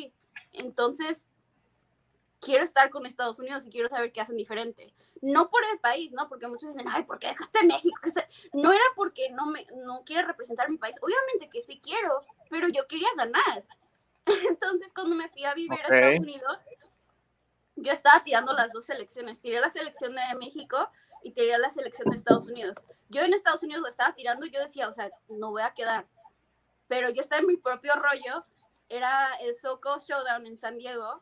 entonces 0.51 1.27
quiero 2.39 2.63
estar 2.63 2.89
con 2.89 3.05
Estados 3.05 3.39
Unidos 3.39 3.65
y 3.65 3.69
quiero 3.69 3.89
saber 3.89 4.11
qué 4.11 4.21
hacen 4.21 4.37
diferente. 4.37 4.93
No 5.21 5.49
por 5.49 5.61
el 5.71 5.79
país, 5.79 6.13
¿no? 6.13 6.29
Porque 6.29 6.47
muchos 6.47 6.69
dicen, 6.69 6.87
ay, 6.89 7.03
¿por 7.03 7.19
qué 7.19 7.27
dejaste 7.27 7.65
México? 7.65 7.99
No 8.53 8.71
era 8.71 8.83
porque 8.95 9.29
no 9.31 9.47
me 9.47 9.65
no 9.83 10.03
quiere 10.05 10.23
representar 10.23 10.69
mi 10.69 10.77
país. 10.77 10.95
Obviamente 11.01 11.49
que 11.51 11.61
sí 11.61 11.79
quiero, 11.83 12.21
pero 12.49 12.69
yo 12.69 12.87
quería 12.87 13.09
ganar. 13.17 13.65
Entonces, 14.49 14.91
cuando 14.93 15.15
me 15.15 15.27
fui 15.29 15.43
a 15.43 15.53
vivir 15.53 15.79
a 15.81 15.83
Estados 15.83 16.19
Unidos, 16.19 16.57
yo 17.81 17.91
estaba 17.91 18.23
tirando 18.23 18.53
las 18.53 18.71
dos 18.71 18.85
selecciones. 18.85 19.41
Tiré 19.41 19.59
la 19.59 19.69
selección 19.69 20.15
de 20.15 20.21
México 20.39 20.89
y 21.23 21.31
tiré 21.31 21.57
la 21.57 21.69
selección 21.69 22.09
de 22.09 22.15
Estados 22.15 22.47
Unidos. 22.47 22.77
Yo 23.09 23.21
en 23.21 23.33
Estados 23.33 23.63
Unidos 23.63 23.81
lo 23.81 23.87
estaba 23.89 24.13
tirando 24.13 24.45
y 24.45 24.51
yo 24.51 24.61
decía, 24.61 24.87
o 24.87 24.93
sea, 24.93 25.09
no 25.27 25.51
voy 25.51 25.61
a 25.61 25.73
quedar. 25.73 26.05
Pero 26.87 27.09
yo 27.09 27.21
estaba 27.21 27.41
en 27.41 27.47
mi 27.47 27.57
propio 27.57 27.93
rollo. 27.95 28.45
Era 28.87 29.35
el 29.41 29.55
SoCo 29.55 29.99
Showdown 29.99 30.47
en 30.47 30.57
San 30.57 30.77
Diego. 30.77 31.21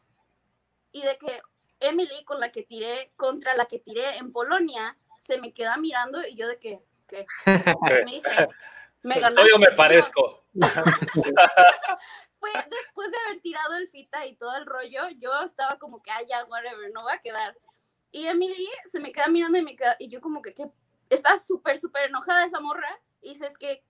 Y 0.91 1.01
de 1.01 1.17
que 1.17 1.41
Emily, 1.79 2.23
con 2.25 2.39
la 2.39 2.51
que 2.51 2.63
tiré, 2.63 3.11
contra 3.15 3.55
la 3.55 3.65
que 3.65 3.79
tiré 3.79 4.17
en 4.17 4.31
Polonia, 4.31 4.97
se 5.19 5.39
me 5.39 5.53
queda 5.53 5.77
mirando 5.77 6.25
y 6.25 6.35
yo 6.35 6.47
de 6.47 6.57
que, 6.57 6.81
¿qué? 7.07 7.25
Me 8.05 8.11
dice, 8.11 8.47
me 9.03 9.19
ganó. 9.19 9.47
Yo 9.47 9.59
me 9.59 9.71
parezco. 9.71 10.43
fue 12.39 12.51
después 13.07 13.11
de 13.11 13.29
haber 13.29 13.41
tirado 13.41 13.75
el 13.75 13.89
fita 13.89 14.25
y 14.25 14.35
todo 14.35 14.55
el 14.55 14.65
rollo, 14.65 15.09
yo 15.19 15.31
estaba 15.43 15.77
como 15.77 16.01
que, 16.01 16.11
ah, 16.11 16.23
ya, 16.27 16.45
whatever, 16.45 16.91
no 16.91 17.03
va 17.05 17.13
a 17.13 17.21
quedar. 17.21 17.57
Y 18.11 18.27
Emily 18.27 18.69
se 18.91 18.99
me 18.99 19.11
queda 19.11 19.27
mirando 19.27 19.57
y, 19.57 19.61
me 19.61 19.75
queda, 19.75 19.95
y 19.99 20.09
yo 20.09 20.21
como 20.21 20.41
que, 20.41 20.53
que 20.53 20.69
está 21.09 21.37
súper, 21.37 21.77
súper 21.77 22.09
enojada 22.09 22.45
esa 22.45 22.59
morra. 22.59 22.89
Y 23.21 23.29
dices 23.29 23.57
que 23.57 23.83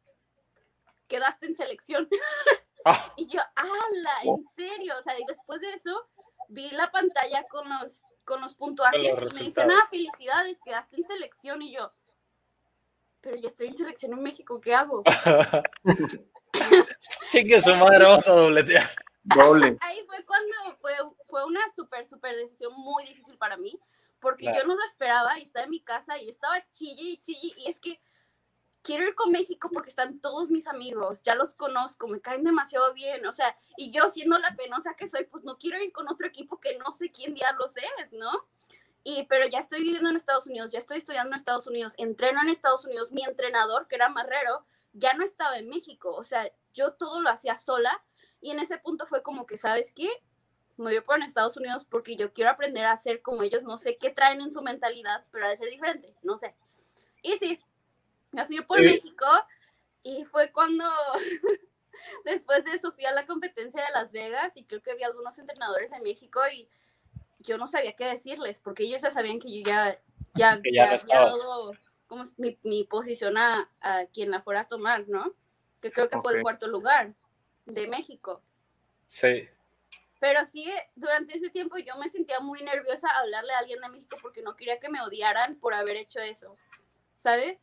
quedaste 1.07 1.47
en 1.47 1.55
selección. 1.55 2.07
Ah. 2.89 3.11
y 3.17 3.27
yo, 3.27 3.41
ala, 3.55 4.13
en 4.23 4.45
serio. 4.55 4.93
O 4.97 5.01
sea, 5.01 5.19
y 5.19 5.23
después 5.27 5.59
de 5.59 5.73
eso, 5.73 6.07
vi 6.47 6.69
la 6.69 6.89
pantalla 6.89 7.43
con 7.49 7.67
los, 7.67 8.05
con 8.23 8.39
los 8.39 8.55
puntuajes 8.55 9.17
y 9.29 9.33
me 9.33 9.41
dicen, 9.41 9.69
ah, 9.69 9.87
felicidades, 9.89 10.61
quedaste 10.63 10.95
en 10.95 11.03
selección. 11.03 11.61
Y 11.61 11.73
yo, 11.73 11.91
pero 13.19 13.35
ya 13.35 13.49
estoy 13.49 13.67
en 13.67 13.75
selección 13.75 14.13
en 14.13 14.23
México, 14.23 14.61
¿qué 14.61 14.73
hago? 14.73 15.03
que 17.31 17.61
su 17.61 17.75
madre, 17.75 18.05
vamos 18.05 18.25
a 18.25 18.31
dobletear. 18.31 18.89
Doble. 19.35 19.77
Ahí 19.81 20.03
fue 20.05 20.23
cuando 20.25 20.55
fue, 20.79 20.93
fue 21.27 21.45
una 21.45 21.61
súper, 21.75 22.05
súper 22.05 22.35
decisión 22.35 22.73
muy 22.75 23.05
difícil 23.05 23.37
para 23.37 23.57
mí, 23.57 23.79
porque 24.19 24.45
yo 24.45 24.65
no 24.65 24.75
lo 24.75 24.83
esperaba 24.85 25.37
y 25.37 25.43
estaba 25.43 25.65
en 25.65 25.71
mi 25.71 25.81
casa 25.81 26.17
y 26.17 26.25
yo 26.25 26.31
estaba 26.31 26.63
chille 26.71 27.03
y 27.03 27.17
chille 27.17 27.53
y 27.57 27.69
es 27.69 27.79
que 27.79 27.99
quiero 28.81 29.05
ir 29.05 29.15
con 29.15 29.31
México 29.31 29.69
porque 29.71 29.89
están 29.89 30.19
todos 30.21 30.49
mis 30.49 30.65
amigos, 30.67 31.21
ya 31.23 31.35
los 31.35 31.55
conozco, 31.55 32.07
me 32.07 32.21
caen 32.21 32.43
demasiado 32.43 32.93
bien, 32.93 33.25
o 33.25 33.33
sea, 33.33 33.57
y 33.75 33.91
yo 33.91 34.07
siendo 34.09 34.39
la 34.39 34.55
penosa 34.55 34.95
que 34.95 35.09
soy, 35.09 35.25
pues 35.25 35.43
no 35.43 35.57
quiero 35.57 35.81
ir 35.83 35.91
con 35.91 36.07
otro 36.07 36.25
equipo 36.25 36.59
que 36.61 36.77
no 36.77 36.93
sé 36.93 37.11
quién 37.11 37.33
diablos 37.33 37.73
es, 37.75 38.13
¿no? 38.13 38.47
Y, 39.03 39.23
pero 39.23 39.45
ya 39.47 39.59
estoy 39.59 39.83
viviendo 39.83 40.09
en 40.09 40.15
Estados 40.15 40.47
Unidos, 40.47 40.71
ya 40.71 40.79
estoy 40.79 40.99
estudiando 40.99 41.31
en 41.31 41.37
Estados 41.37 41.67
Unidos, 41.67 41.93
entreno 41.97 42.41
en 42.41 42.49
Estados 42.49 42.85
Unidos, 42.85 43.11
mi 43.11 43.23
entrenador, 43.23 43.87
que 43.87 43.95
era 43.95 44.07
Marrero, 44.07 44.65
ya 44.93 45.13
no 45.13 45.25
estaba 45.25 45.57
en 45.57 45.67
México, 45.67 46.13
o 46.13 46.23
sea, 46.23 46.49
yo 46.73 46.93
todo 46.93 47.19
lo 47.21 47.29
hacía 47.29 47.57
sola 47.57 48.01
y 48.41 48.51
en 48.51 48.59
ese 48.59 48.77
punto 48.77 49.07
fue 49.07 49.23
como 49.23 49.45
que, 49.45 49.57
¿sabes 49.57 49.91
qué? 49.91 50.09
Me 50.77 50.91
voy 50.91 51.01
por 51.01 51.21
Estados 51.21 51.57
Unidos 51.57 51.85
porque 51.89 52.15
yo 52.15 52.31
quiero 52.33 52.51
aprender 52.51 52.85
a 52.85 52.95
ser 52.97 53.21
como 53.21 53.41
ellos, 53.41 53.63
no 53.63 53.77
sé 53.77 53.97
qué 53.97 54.11
traen 54.11 54.41
en 54.41 54.53
su 54.53 54.61
mentalidad, 54.61 55.25
pero 55.31 55.47
ha 55.47 55.49
de 55.49 55.57
ser 55.57 55.69
diferente, 55.69 56.13
no 56.21 56.37
sé. 56.37 56.55
Y 57.23 57.31
sí, 57.37 57.59
me 58.31 58.45
fui 58.45 58.61
por 58.61 58.79
México 58.79 59.25
y 60.03 60.23
fue 60.25 60.51
cuando 60.51 60.85
después 62.25 62.63
de 62.63 62.71
eso 62.71 62.91
fui 62.91 63.05
a 63.05 63.11
la 63.11 63.25
competencia 63.25 63.81
de 63.81 63.91
Las 63.93 64.11
Vegas 64.11 64.55
y 64.55 64.65
creo 64.65 64.83
que 64.83 64.95
vi 64.95 65.03
algunos 65.03 65.39
entrenadores 65.39 65.91
en 65.91 66.03
México 66.03 66.41
y 66.53 66.69
yo 67.39 67.57
no 67.57 67.65
sabía 67.65 67.95
qué 67.95 68.05
decirles 68.05 68.59
porque 68.59 68.83
ellos 68.83 69.01
ya 69.01 69.09
sabían 69.09 69.39
que 69.39 69.51
yo 69.51 69.63
ya, 69.65 69.99
ya, 70.35 70.61
ya 70.71 70.91
había 70.91 71.21
dado 71.21 71.71
como 72.05 72.23
mi, 72.37 72.57
mi 72.63 72.83
posición 72.83 73.37
a, 73.37 73.69
a, 73.81 74.05
quien 74.05 74.29
la 74.29 74.41
fuera 74.41 74.61
a 74.61 74.67
tomar, 74.67 75.09
¿no? 75.09 75.33
Que 75.81 75.91
creo 75.91 76.07
que 76.07 76.21
fue 76.21 76.37
el 76.37 76.41
cuarto 76.43 76.67
lugar 76.67 77.15
de 77.67 77.87
México. 77.87 78.41
Sí. 79.05 79.47
Pero 80.19 80.45
sí, 80.45 80.65
durante 80.95 81.37
ese 81.37 81.49
tiempo 81.49 81.77
yo 81.77 81.95
me 81.97 82.09
sentía 82.09 82.39
muy 82.39 82.61
nerviosa 82.63 83.07
hablarle 83.09 83.53
a 83.53 83.59
alguien 83.59 83.79
de 83.81 83.89
México 83.89 84.17
porque 84.21 84.41
no 84.41 84.55
quería 84.55 84.79
que 84.79 84.89
me 84.89 85.01
odiaran 85.01 85.59
por 85.59 85.73
haber 85.73 85.95
hecho 85.97 86.19
eso, 86.19 86.55
¿sabes? 87.17 87.61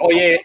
Oye, 0.00 0.42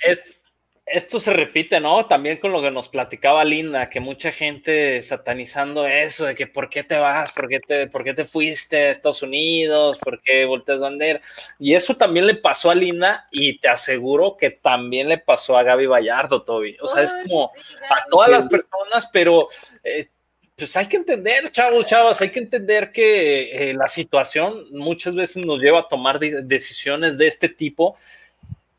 esto 0.92 1.20
se 1.20 1.34
repite, 1.34 1.80
¿no? 1.80 2.06
También 2.06 2.38
con 2.38 2.52
lo 2.52 2.62
que 2.62 2.72
nos 2.72 2.90
platicaba 2.90 3.44
Linda, 3.44 3.90
que 3.90 4.00
mucha 4.00 4.32
gente 4.32 5.02
satanizando 5.04 5.86
eso 5.86 6.26
de 6.26 6.36
que 6.36 6.48
por 6.48 6.70
qué 6.70 6.84
te 6.84 6.98
vas, 6.98 7.32
por 7.32 7.48
qué 7.48 7.60
te, 7.60 7.88
por 7.88 8.04
qué 8.04 8.14
te 8.14 8.26
fuiste 8.26 8.88
a 8.88 8.92
Estados 8.92 9.22
Unidos, 9.22 10.00
por 10.00 10.22
qué 10.22 10.46
volteas 10.46 10.80
bandera. 10.80 11.22
Y 11.60 11.74
eso 11.74 11.96
también 11.96 12.26
le 12.26 12.36
pasó 12.36 12.72
a 12.72 12.76
Linda 12.76 13.28
y 13.32 13.60
te 13.60 13.68
aseguro 13.68 14.36
que 14.36 14.50
también 14.52 15.10
le 15.10 15.18
pasó 15.18 15.58
a 15.58 15.64
Gaby 15.64 15.86
Vallardo, 15.86 16.44
Toby. 16.44 16.78
O 16.82 16.88
sea, 16.88 17.04
es 17.04 17.16
como 17.28 17.52
a 17.90 18.06
todas 18.10 18.30
las 18.30 18.48
personas, 18.48 19.10
pero 19.14 19.48
eh, 19.84 20.08
pues 20.56 20.76
hay 20.76 20.88
que 20.88 20.98
entender, 20.98 21.52
chavos, 21.52 21.86
chavas, 21.86 22.20
hay 22.22 22.30
que 22.30 22.40
entender 22.40 22.92
que 22.92 23.70
eh, 23.70 23.74
la 23.74 23.88
situación 23.88 24.66
muchas 24.72 25.16
veces 25.16 25.46
nos 25.46 25.60
lleva 25.60 25.82
a 25.82 25.88
tomar 25.88 26.20
decisiones 26.20 27.18
de 27.18 27.28
este 27.28 27.48
tipo. 27.48 27.96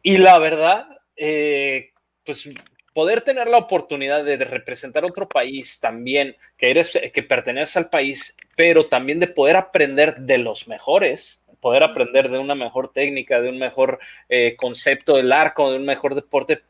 Y 0.02 0.19
la 0.19 0.38
verdad, 0.38 1.00
eh, 1.17 1.89
pues 2.30 2.49
poder 2.92 3.22
tener 3.22 3.49
la 3.49 3.58
oportunidad 3.58 4.25
de, 4.25 4.37
representar 4.37 5.04
otro 5.04 5.28
país 5.28 5.80
también, 5.80 6.37
que 6.56 6.70
eres, 6.70 6.96
que 7.12 7.22
perteneces 7.25 7.76
al 7.76 7.90
país, 7.90 8.37
pero 8.56 8.88
también 8.88 9.18
de 9.18 9.26
poder 9.26 9.56
aprender 9.56 10.14
de 10.16 10.38
los 10.38 10.68
mejores, 10.68 11.44
poder 11.60 11.82
aprender 11.82 12.30
de 12.30 12.38
una 12.38 12.54
mejor 12.54 12.92
técnica, 12.92 13.40
de 13.40 13.49
un 13.49 13.58
mejor 13.58 13.99
eh, 14.28 14.54
concepto 14.56 15.16
del 15.16 15.32
arco, 15.32 15.72
de 15.72 15.78
un 15.78 15.84
mejor 15.84 16.14
deporte, 16.14 16.62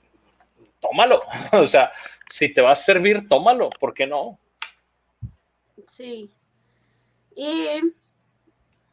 tómalo. 0.80 1.22
o 1.52 1.66
sea, 1.66 1.92
si 2.28 2.52
te 2.54 2.62
va 2.62 2.72
a 2.72 2.76
servir, 2.76 3.28
tómalo, 3.28 3.68
¿por 3.78 3.92
qué 3.92 4.06
no? 4.06 4.38
Sí. 5.88 6.30
Y, 7.36 7.68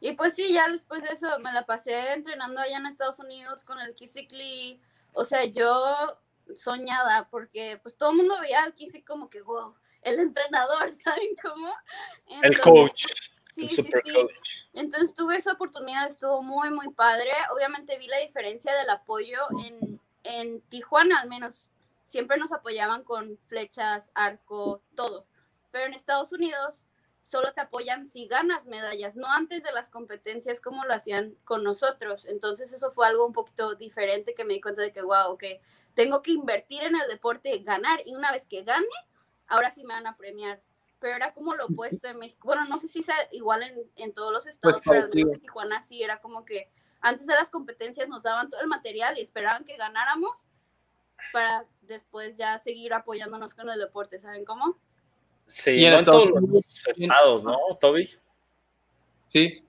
y 0.00 0.12
pues 0.12 0.34
sí, 0.34 0.52
ya 0.52 0.68
después 0.68 1.02
de 1.02 1.14
eso 1.14 1.38
me 1.38 1.52
la 1.52 1.64
pasé 1.64 2.12
entrenando 2.12 2.60
allá 2.60 2.76
en 2.76 2.86
Estados 2.86 3.20
Unidos 3.20 3.64
con 3.64 3.80
el 3.80 3.94
Kisikli. 3.94 4.80
O 5.12 5.24
sea, 5.24 5.46
yo 5.46 6.18
soñada 6.56 7.28
porque 7.30 7.78
pues 7.82 7.96
todo 7.96 8.10
el 8.10 8.16
mundo 8.16 8.38
veía 8.40 8.64
al 8.64 8.74
Kisi 8.74 9.02
como 9.02 9.28
que, 9.28 9.42
wow, 9.42 9.74
el 10.02 10.18
entrenador, 10.20 10.90
¿saben 11.04 11.36
cómo? 11.42 11.72
el 12.42 12.60
coach. 12.60 13.06
Sí, 13.54 13.68
sí, 13.68 13.82
sí. 13.82 14.14
Entonces 14.72 15.14
tuve 15.14 15.36
esa 15.36 15.52
oportunidad, 15.52 16.06
estuvo 16.08 16.42
muy, 16.42 16.70
muy 16.70 16.90
padre. 16.90 17.30
Obviamente 17.52 17.98
vi 17.98 18.06
la 18.06 18.18
diferencia 18.18 18.72
del 18.74 18.88
apoyo 18.90 19.38
en, 19.64 20.00
en 20.22 20.60
Tijuana, 20.62 21.20
al 21.20 21.28
menos. 21.28 21.68
Siempre 22.04 22.36
nos 22.36 22.52
apoyaban 22.52 23.02
con 23.02 23.36
flechas, 23.48 24.12
arco, 24.14 24.80
todo. 24.94 25.26
Pero 25.72 25.86
en 25.86 25.94
Estados 25.94 26.32
Unidos 26.32 26.86
solo 27.28 27.52
te 27.52 27.60
apoyan 27.60 28.06
si 28.06 28.26
ganas 28.26 28.64
medallas, 28.64 29.14
no 29.14 29.26
antes 29.30 29.62
de 29.62 29.70
las 29.72 29.90
competencias 29.90 30.62
como 30.62 30.86
lo 30.86 30.94
hacían 30.94 31.36
con 31.44 31.62
nosotros. 31.62 32.24
Entonces 32.24 32.72
eso 32.72 32.90
fue 32.90 33.06
algo 33.06 33.26
un 33.26 33.34
poquito 33.34 33.74
diferente 33.74 34.34
que 34.34 34.44
me 34.44 34.54
di 34.54 34.60
cuenta 34.62 34.80
de 34.80 34.92
que, 34.92 35.02
wow, 35.02 35.36
que 35.36 35.60
tengo 35.98 36.22
que 36.22 36.30
invertir 36.30 36.84
en 36.84 36.94
el 36.94 37.08
deporte, 37.08 37.58
ganar, 37.58 38.00
y 38.06 38.14
una 38.14 38.30
vez 38.30 38.46
que 38.46 38.62
gane, 38.62 38.86
ahora 39.48 39.72
sí 39.72 39.82
me 39.82 39.94
van 39.94 40.06
a 40.06 40.16
premiar. 40.16 40.62
Pero 41.00 41.16
era 41.16 41.34
como 41.34 41.56
lo 41.56 41.66
opuesto 41.66 42.06
en 42.06 42.20
México. 42.20 42.46
Bueno, 42.46 42.66
no 42.66 42.78
sé 42.78 42.86
si 42.86 43.02
sea 43.02 43.16
igual 43.32 43.64
en, 43.96 44.14
todos 44.14 44.32
los 44.32 44.46
estados, 44.46 44.80
pues, 44.84 45.08
pero 45.10 45.28
en 45.32 45.40
Tijuana 45.40 45.80
sí 45.80 46.00
era 46.00 46.20
como 46.20 46.44
que 46.44 46.70
antes 47.00 47.26
de 47.26 47.34
las 47.34 47.50
competencias 47.50 48.08
nos 48.08 48.22
daban 48.22 48.48
todo 48.48 48.60
el 48.60 48.68
material 48.68 49.18
y 49.18 49.22
esperaban 49.22 49.64
que 49.64 49.76
ganáramos 49.76 50.46
para 51.32 51.64
después 51.80 52.36
ya 52.36 52.56
seguir 52.58 52.94
apoyándonos 52.94 53.54
con 53.54 53.68
el 53.68 53.80
deporte, 53.80 54.20
¿saben 54.20 54.44
cómo? 54.44 54.78
Sí, 55.48 55.84
en 55.84 56.04
todos 56.04 56.30
los 56.30 56.86
estados, 56.96 57.42
¿no, 57.42 57.58
Toby? 57.80 58.08
Sí. 59.26 59.64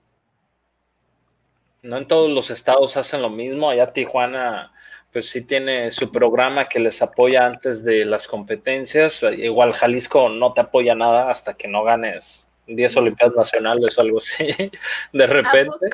No 1.82 1.96
en 1.96 2.06
todos 2.06 2.30
los 2.30 2.50
estados 2.50 2.96
hacen 2.96 3.20
lo 3.20 3.30
mismo. 3.30 3.68
Allá 3.68 3.92
Tijuana 3.92 4.72
pues 5.12 5.28
sí 5.28 5.42
tiene 5.42 5.90
su 5.90 6.12
programa 6.12 6.68
que 6.68 6.78
les 6.78 7.02
apoya 7.02 7.46
antes 7.46 7.84
de 7.84 8.04
las 8.04 8.28
competencias. 8.28 9.22
Igual 9.22 9.72
Jalisco 9.72 10.28
no 10.28 10.52
te 10.52 10.60
apoya 10.60 10.94
nada 10.94 11.30
hasta 11.30 11.54
que 11.54 11.68
no 11.68 11.82
ganes 11.82 12.50
10 12.74 12.96
Olimpiadas 12.98 13.34
Nacionales 13.36 13.96
o 13.96 14.00
algo 14.00 14.18
así, 14.18 14.46
de 15.12 15.26
repente. 15.26 15.90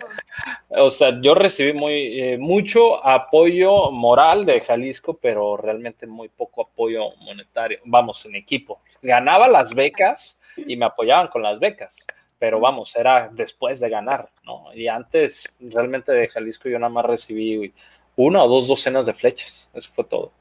O 0.69 0.91
sea, 0.91 1.21
yo 1.21 1.35
recibí 1.35 1.73
muy, 1.73 2.21
eh, 2.21 2.39
mucho 2.39 3.05
apoyo 3.05 3.91
moral 3.91 4.45
de 4.45 4.61
Jalisco, 4.61 5.19
pero 5.21 5.57
realmente 5.57 6.07
muy 6.07 6.29
poco 6.29 6.63
apoyo 6.63 7.17
monetario. 7.21 7.79
Vamos, 7.85 8.25
en 8.27 8.37
equipo. 8.37 8.81
Ganaba 9.03 9.49
las 9.49 9.75
becas 9.75 10.39
y 10.57 10.77
me 10.77 10.87
apoyaban 10.87 11.29
con 11.29 11.43
las 11.43 11.59
becas, 11.59 12.07
pero 12.39 12.61
vamos, 12.61 12.95
era 12.97 13.29
después 13.33 13.81
de 13.81 13.89
ganar, 13.89 14.29
¿no? 14.45 14.73
Y 14.75 14.89
antes, 14.89 15.53
realmente 15.61 16.13
de 16.13 16.29
Jalisco 16.29 16.69
yo 16.69 16.79
nada 16.79 16.91
más 16.91 17.05
recibí 17.05 17.73
una 18.17 18.43
o 18.43 18.49
dos 18.49 18.67
docenas 18.67 19.07
de 19.07 19.15
flechas. 19.15 19.69
Eso 19.73 19.91
fue 19.93 20.05
todo. 20.05 20.33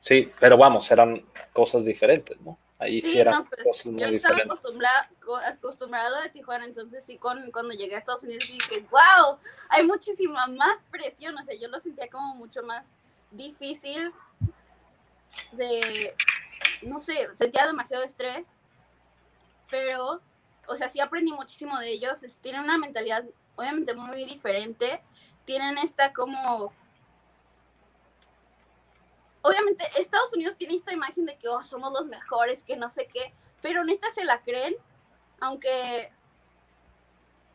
Sí, 0.00 0.32
pero 0.40 0.56
vamos, 0.56 0.90
eran 0.90 1.24
cosas 1.52 1.84
diferentes, 1.84 2.40
¿no? 2.40 2.56
Ahí 2.78 3.02
sí, 3.02 3.18
eran 3.18 3.46
pues, 3.46 3.62
cosas 3.62 3.86
muy 3.92 4.00
yo 4.00 4.08
estaba 4.08 4.38
acostumbrada, 4.38 5.10
acostumbrada 5.46 6.06
a 6.06 6.10
lo 6.10 6.22
de 6.22 6.30
Tijuana, 6.30 6.64
entonces 6.64 7.04
sí, 7.04 7.18
con, 7.18 7.50
cuando 7.50 7.74
llegué 7.74 7.94
a 7.94 7.98
Estados 7.98 8.22
Unidos 8.22 8.44
dije, 8.50 8.86
wow, 8.90 9.36
hay 9.68 9.84
muchísima 9.84 10.46
más 10.46 10.82
presión, 10.90 11.36
o 11.36 11.44
sea, 11.44 11.54
yo 11.54 11.68
lo 11.68 11.78
sentía 11.78 12.08
como 12.08 12.36
mucho 12.36 12.62
más 12.62 12.86
difícil 13.30 14.14
de, 15.52 16.14
no 16.80 17.00
sé, 17.00 17.28
sentía 17.34 17.66
demasiado 17.66 18.02
estrés, 18.02 18.48
pero, 19.70 20.22
o 20.66 20.74
sea, 20.74 20.88
sí 20.88 21.00
aprendí 21.00 21.32
muchísimo 21.32 21.78
de 21.78 21.90
ellos, 21.90 22.20
tienen 22.40 22.62
una 22.62 22.78
mentalidad 22.78 23.26
obviamente 23.56 23.92
muy 23.92 24.24
diferente 24.24 25.02
tienen 25.50 25.78
esta 25.78 26.12
como... 26.12 26.72
Obviamente 29.42 29.84
Estados 29.96 30.32
Unidos 30.32 30.56
tiene 30.56 30.76
esta 30.76 30.92
imagen 30.92 31.24
de 31.24 31.36
que 31.38 31.48
oh, 31.48 31.60
somos 31.64 31.92
los 31.92 32.06
mejores, 32.06 32.62
que 32.62 32.76
no 32.76 32.88
sé 32.88 33.08
qué, 33.12 33.34
pero 33.60 33.82
neta 33.82 34.08
se 34.14 34.22
la 34.22 34.40
creen, 34.42 34.76
aunque... 35.40 36.12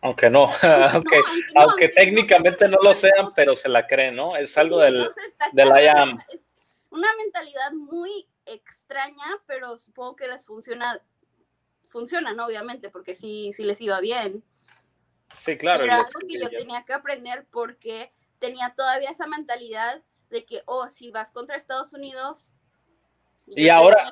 Aunque 0.02 0.30
no, 0.30 0.52
aunque, 0.92 1.22
aunque, 1.56 1.88
técnicamente 1.88 2.68
no, 2.68 2.80
lo 2.82 2.94
sean, 2.94 3.34
pero 3.34 3.56
se 3.56 3.70
la 3.70 3.88
creen, 3.88 4.18
¿no? 4.18 4.36
Es 4.36 4.58
algo 4.58 4.80
del, 4.80 5.10
del 5.54 5.70
IAM. 5.70 6.20
Es 6.28 6.42
una 6.90 7.08
mentalidad 7.16 7.72
muy 7.72 8.28
extraña, 8.46 9.42
pero 9.48 9.78
supongo 9.78 10.18
que 10.18 10.28
les 10.28 10.46
funciona, 10.46 11.00
funcionan, 11.88 12.38
obviamente, 12.42 12.90
porque 12.90 13.16
sí, 13.16 13.54
sí 13.56 13.64
les 13.64 13.80
iba 13.80 14.02
bien. 14.02 14.44
Sí, 15.36 15.58
claro. 15.58 15.84
Era 15.84 15.98
algo 15.98 16.20
que 16.28 16.40
yo 16.40 16.50
tenía 16.50 16.84
que 16.84 16.94
aprender 16.94 17.46
porque 17.52 18.12
tenía 18.40 18.74
todavía 18.76 19.10
esa 19.10 19.28
mentalidad 19.28 20.02
de 20.30 20.46
que, 20.46 20.62
oh, 20.66 20.90
si 20.90 21.12
vas 21.12 21.32
contra 21.32 21.56
Estados 21.56 21.94
Unidos. 21.94 22.52
Y 23.48 23.70
ahora, 23.70 24.12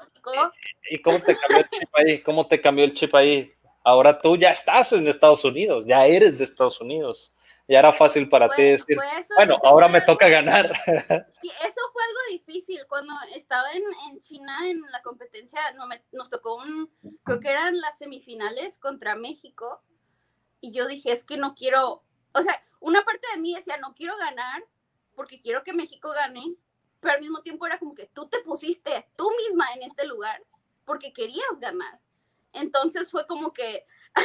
¿y 0.89 1.01
cómo 1.01 1.19
te 1.19 1.35
cambió 1.35 1.57
el 1.59 1.69
chip 1.69 1.89
ahí? 1.95 2.21
¿Cómo 2.21 2.47
te 2.47 2.61
cambió 2.61 2.85
el 2.85 2.93
chip 2.93 3.13
ahí? 3.15 3.51
Ahora 3.83 4.21
tú 4.21 4.37
ya 4.37 4.51
estás 4.51 4.93
en 4.93 5.07
Estados 5.07 5.43
Unidos, 5.43 5.83
ya 5.85 6.05
eres 6.05 6.37
de 6.37 6.43
Estados 6.43 6.79
Unidos. 6.79 7.33
Ya 7.67 7.79
era 7.79 7.93
fácil 7.93 8.27
para 8.27 8.49
ti 8.49 8.61
decir, 8.61 8.97
bueno, 9.37 9.55
ahora 9.63 9.87
me 9.87 10.01
toca 10.01 10.27
ganar. 10.27 10.73
Sí, 11.41 11.49
eso 11.65 11.81
fue 11.93 12.03
algo 12.03 12.19
difícil. 12.31 12.85
Cuando 12.87 13.13
estaba 13.35 13.71
en, 13.71 13.83
en 14.09 14.19
China, 14.19 14.69
en 14.69 14.81
la 14.91 15.01
competencia, 15.01 15.59
no 15.75 15.87
me, 15.87 16.03
nos 16.11 16.29
tocó 16.29 16.55
un, 16.55 16.89
creo 17.23 17.39
que 17.39 17.49
eran 17.49 17.79
las 17.79 17.97
semifinales 17.97 18.77
contra 18.77 19.15
México 19.15 19.81
y 20.63 20.71
yo 20.71 20.87
dije, 20.87 21.11
es 21.11 21.25
que 21.25 21.35
no 21.35 21.55
quiero, 21.55 22.05
o 22.31 22.41
sea, 22.41 22.63
una 22.79 23.03
parte 23.03 23.27
de 23.33 23.41
mí 23.41 23.53
decía, 23.53 23.75
no 23.77 23.93
quiero 23.93 24.15
ganar 24.17 24.63
porque 25.13 25.41
quiero 25.41 25.61
que 25.61 25.73
México 25.73 26.11
gane, 26.11 26.55
pero 27.01 27.15
al 27.15 27.19
mismo 27.19 27.41
tiempo 27.41 27.67
era 27.67 27.77
como 27.77 27.93
que 27.93 28.09
tú 28.13 28.29
te 28.29 28.39
pusiste 28.39 29.05
tú 29.17 29.29
misma 29.45 29.73
en 29.73 29.83
este 29.83 30.07
lugar 30.07 30.41
porque 30.85 31.11
querías 31.11 31.59
ganar. 31.59 31.99
Entonces 32.53 33.11
fue 33.11 33.27
como 33.27 33.51
que, 33.51 33.85
y 34.15 34.21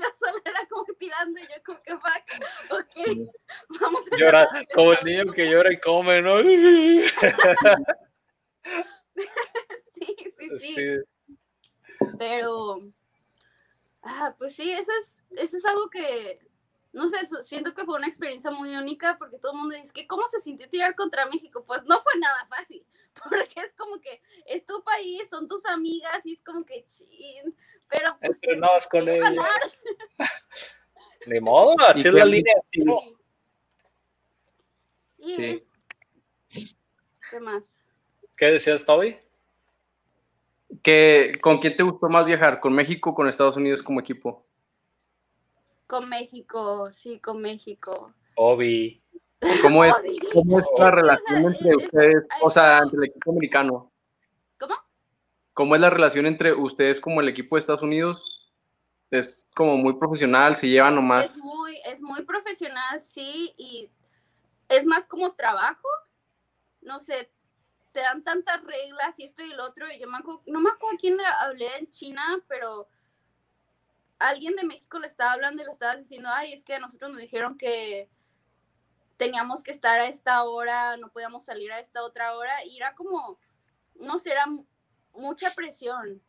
yo 0.00 0.08
solo 0.16 0.40
era 0.44 0.64
como 0.68 0.84
tirando 0.96 1.40
y 1.40 1.42
yo 1.42 1.60
como 1.66 1.82
que, 1.82 1.94
fuck, 1.94 2.22
ok, 2.70 2.94
vamos 3.80 4.02
a 4.12 4.16
Llora, 4.16 4.48
como 4.72 4.92
el 4.92 5.04
niño 5.04 5.32
que 5.32 5.50
llora 5.50 5.72
y 5.72 5.80
come, 5.80 6.22
¿no? 6.22 6.38
sí, 9.92 10.16
sí, 10.38 10.50
sí. 10.60 10.76
Pero 12.16 12.78
Ah, 14.04 14.34
pues 14.38 14.54
sí, 14.54 14.70
eso 14.70 14.92
es, 15.00 15.24
eso 15.30 15.56
es 15.56 15.64
algo 15.64 15.88
que, 15.88 16.38
no 16.92 17.08
sé, 17.08 17.16
siento 17.42 17.74
que 17.74 17.84
fue 17.84 17.96
una 17.96 18.06
experiencia 18.06 18.50
muy 18.50 18.76
única 18.76 19.16
porque 19.18 19.38
todo 19.38 19.52
el 19.52 19.58
mundo 19.58 19.74
dice 19.76 19.92
que 19.94 20.06
cómo 20.06 20.28
se 20.28 20.40
sintió 20.40 20.68
tirar 20.68 20.94
contra 20.94 21.24
México. 21.26 21.64
Pues 21.66 21.82
no 21.84 22.00
fue 22.02 22.12
nada 22.18 22.46
fácil, 22.48 22.84
porque 23.30 23.60
es 23.60 23.72
como 23.74 23.98
que 24.00 24.20
es 24.46 24.64
tu 24.66 24.84
país, 24.84 25.28
son 25.30 25.48
tus 25.48 25.64
amigas 25.66 26.24
y 26.24 26.34
es 26.34 26.42
como 26.42 26.66
que 26.66 26.84
chin, 26.84 27.56
pero 27.88 28.16
pues... 28.20 28.32
Entrenabas 28.34 28.86
con 28.86 29.08
ellos. 29.08 29.44
Ni 31.26 31.40
modo, 31.40 31.74
así 31.88 32.06
es 32.06 32.12
la 32.12 32.26
línea. 32.26 32.54
Sí. 35.18 35.66
¿Qué 37.30 37.40
más? 37.40 37.88
¿Qué 38.36 38.46
decías, 38.46 38.84
Toby? 38.84 39.23
¿Con 41.40 41.58
quién 41.58 41.76
te 41.76 41.82
gustó 41.82 42.08
más 42.08 42.26
viajar? 42.26 42.60
¿Con 42.60 42.74
México 42.74 43.10
o 43.10 43.14
con 43.14 43.28
Estados 43.28 43.56
Unidos 43.56 43.82
como 43.82 44.00
equipo? 44.00 44.44
Con 45.86 46.08
México, 46.08 46.90
sí, 46.92 47.18
con 47.20 47.40
México. 47.40 48.12
Obi. 48.36 49.02
¿Cómo 49.62 49.84
es, 49.84 49.94
cómo 50.32 50.58
es 50.58 50.64
la 50.78 50.90
relación 50.90 51.44
entre 51.54 51.70
es- 51.70 51.76
ustedes, 51.84 52.28
o 52.40 52.50
sea, 52.50 52.78
entre 52.78 52.98
el 52.98 53.04
equipo 53.04 53.30
americano? 53.32 53.92
¿Cómo? 54.58 54.74
¿Cómo 55.52 55.74
es 55.74 55.80
la 55.80 55.90
relación 55.90 56.26
entre 56.26 56.52
ustedes 56.52 57.00
como 57.00 57.20
el 57.20 57.28
equipo 57.28 57.56
de 57.56 57.60
Estados 57.60 57.82
Unidos? 57.82 58.52
¿Es 59.10 59.46
como 59.54 59.76
muy 59.76 59.94
profesional? 59.96 60.56
¿Se 60.56 60.68
llevan 60.68 60.96
nomás? 60.96 61.36
Es 61.36 61.44
muy, 61.44 61.78
es 61.86 62.00
muy 62.02 62.24
profesional, 62.24 63.02
sí, 63.02 63.54
y 63.56 63.88
es 64.68 64.84
más 64.86 65.06
como 65.06 65.32
trabajo. 65.34 65.86
No 66.80 66.98
sé, 67.00 67.30
te 67.94 68.00
dan 68.00 68.24
tantas 68.24 68.62
reglas 68.64 69.18
y 69.18 69.24
esto 69.24 69.42
y 69.42 69.54
lo 69.54 69.64
otro. 69.64 69.90
Y 69.90 70.00
yo 70.00 70.08
me 70.08 70.18
acuerdo, 70.18 70.42
no 70.46 70.60
me 70.60 70.68
acuerdo 70.70 70.98
quién 71.00 71.16
le 71.16 71.24
hablé 71.24 71.78
en 71.78 71.88
China, 71.90 72.22
pero 72.48 72.88
alguien 74.18 74.56
de 74.56 74.64
México 74.64 74.98
le 74.98 75.06
estaba 75.06 75.32
hablando 75.32 75.62
y 75.62 75.64
le 75.64 75.70
estaba 75.70 75.96
diciendo, 75.96 76.28
ay, 76.32 76.52
es 76.52 76.64
que 76.64 76.74
a 76.74 76.80
nosotros 76.80 77.12
nos 77.12 77.20
dijeron 77.20 77.56
que 77.56 78.10
teníamos 79.16 79.62
que 79.62 79.70
estar 79.70 80.00
a 80.00 80.06
esta 80.08 80.42
hora, 80.42 80.96
no 80.96 81.08
podíamos 81.10 81.44
salir 81.44 81.70
a 81.70 81.78
esta 81.78 82.02
otra 82.02 82.36
hora, 82.36 82.64
y 82.64 82.76
era 82.76 82.94
como, 82.96 83.38
no 83.94 84.18
sé, 84.18 84.32
era 84.32 84.46
mu- 84.46 84.66
mucha 85.12 85.52
presión. 85.54 86.20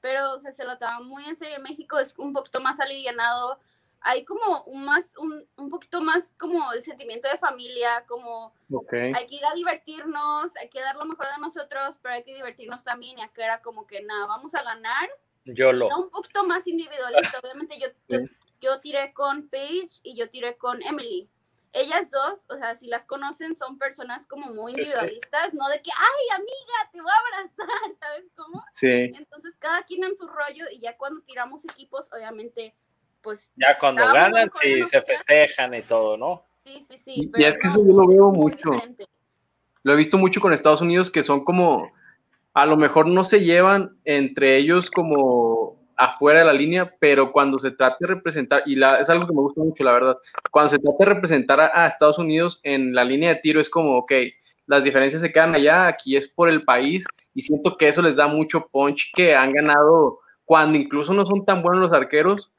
Pero, 0.00 0.40
se 0.40 0.64
lo 0.64 0.78
tomaban 0.78 1.06
muy 1.06 1.24
en 1.24 1.36
serio. 1.36 1.60
México 1.60 1.98
es 1.98 2.16
un 2.18 2.32
poquito 2.32 2.60
más 2.60 2.80
alivianado. 2.80 3.58
Hay 4.00 4.24
como 4.24 4.62
un 4.62 4.84
más, 4.84 5.16
un, 5.18 5.46
un 5.56 5.68
poquito 5.68 6.00
más 6.00 6.32
como 6.58 6.72
el 6.72 6.82
sentimiento 6.82 7.28
de 7.28 7.38
familia, 7.38 8.04
como 8.06 8.52
Ok. 8.72 8.92
hay 8.92 9.26
que 9.26 9.36
ir 9.36 9.46
a 9.46 9.54
divertirnos, 9.54 10.56
hay 10.56 10.68
que 10.68 10.80
dar 10.80 10.96
lo 10.96 11.04
mejor 11.04 11.26
de 11.26 11.40
nosotros, 11.40 11.98
pero 12.02 12.14
hay 12.14 12.24
que 12.24 12.34
divertirnos 12.34 12.84
también. 12.84 13.18
Y 13.18 13.22
acá 13.22 13.44
era 13.44 13.62
como 13.62 13.86
que 13.86 14.02
nada, 14.02 14.26
vamos 14.26 14.54
a 14.54 14.62
ganar. 14.62 15.08
Yo 15.44 15.72
lo. 15.72 15.86
Era 15.86 15.96
un 15.96 16.10
poquito 16.10 16.44
más 16.44 16.66
individualista. 16.66 17.38
Obviamente 17.42 17.78
yo, 17.78 17.88
yo, 18.08 18.20
yo 18.60 18.80
tiré 18.80 19.12
con 19.14 19.48
Paige 19.48 20.00
y 20.02 20.14
yo 20.16 20.28
tiré 20.30 20.56
con 20.56 20.82
Emily. 20.82 21.28
Ellas 21.72 22.10
dos, 22.10 22.46
o 22.48 22.56
sea, 22.56 22.74
si 22.74 22.86
las 22.86 23.04
conocen, 23.04 23.54
son 23.54 23.78
personas 23.78 24.26
como 24.26 24.46
muy 24.54 24.72
Sí, 24.72 24.78
sí. 24.80 24.82
individualistas, 24.86 25.52
no 25.54 25.68
de 25.68 25.82
que, 25.82 25.90
ay, 25.94 26.36
amiga, 26.36 26.90
te 26.90 27.00
voy 27.02 27.10
a 27.10 27.36
abrazar, 27.38 27.68
¿sabes 28.00 28.30
cómo? 28.34 28.64
Sí. 28.70 29.12
Entonces, 29.14 29.56
cada 29.58 29.82
quien 29.82 30.02
en 30.04 30.16
su 30.16 30.26
rollo 30.26 30.64
y 30.72 30.80
ya 30.80 30.96
cuando 30.96 31.20
tiramos 31.22 31.64
equipos, 31.66 32.10
obviamente, 32.12 32.74
pues 33.28 33.52
Ya 33.56 33.78
cuando 33.78 34.02
ganan, 34.10 34.48
sí, 34.58 34.86
se 34.86 35.02
festejan 35.02 35.74
y 35.74 35.82
todo, 35.82 36.16
¿no? 36.16 36.44
sí, 36.64 36.82
sí, 36.88 36.94
Y- 36.94 36.98
sí. 36.98 37.12
y 37.16 37.26
pero 37.26 37.46
es 37.46 37.58
que 37.58 37.68
no, 37.68 37.70
eso 37.74 37.86
yo 37.86 37.92
lo 37.92 38.08
veo 38.08 38.30
mucho. 38.30 38.70
diferente. 38.70 39.04
Lo 39.82 39.92
he 39.92 39.96
visto 39.96 40.16
mucho 40.16 40.40
con 40.40 40.54
Estados 40.54 40.80
Unidos 40.80 41.10
que 41.10 41.22
son 41.22 41.44
como, 41.44 41.92
a 42.54 42.64
lo 42.64 42.78
mejor 42.78 43.06
no 43.06 43.24
se 43.24 43.40
llevan 43.40 43.98
entre 44.06 44.56
ellos 44.56 44.90
como 44.90 45.76
afuera 45.94 46.38
de 46.38 46.46
la 46.46 46.54
línea, 46.54 46.94
pero 46.98 47.30
cuando 47.30 47.58
se 47.58 47.70
trata 47.70 47.98
de 48.00 48.06
representar, 48.06 48.62
y 48.64 48.76
la, 48.76 48.98
es 48.98 49.10
algo 49.10 49.26
que 49.26 49.34
me 49.34 49.42
gusta 49.42 49.60
mucho, 49.60 49.84
la 49.84 49.92
verdad, 49.92 50.16
cuando 50.50 50.70
se 50.70 50.78
trata 50.78 50.96
de 51.00 51.04
representar 51.04 51.60
a, 51.60 51.84
a 51.84 51.86
Estados 51.86 52.18
Unidos 52.18 52.60
en 52.62 52.94
la 52.94 53.04
línea 53.04 53.34
de 53.34 53.40
tiro 53.40 53.60
es 53.60 53.68
como, 53.68 53.98
ok, 53.98 54.12
las 54.66 54.84
diferencias 54.84 55.20
se 55.20 55.30
quedan 55.32 55.54
allá, 55.54 55.86
aquí 55.86 56.16
es 56.16 56.28
por 56.28 56.48
el 56.48 56.64
país, 56.64 57.04
y 57.34 57.42
siento 57.42 57.76
que 57.76 57.88
eso 57.88 58.00
les 58.00 58.16
da 58.16 58.26
mucho 58.26 58.68
punch 58.68 59.12
que 59.14 59.34
han 59.34 59.52
ganado 59.52 60.20
cuando 60.46 60.78
incluso 60.78 61.12
no 61.12 61.26
son 61.26 61.44
tan 61.44 61.60
buenos 61.62 61.82
los 61.82 61.92
arqueros, 61.92 62.50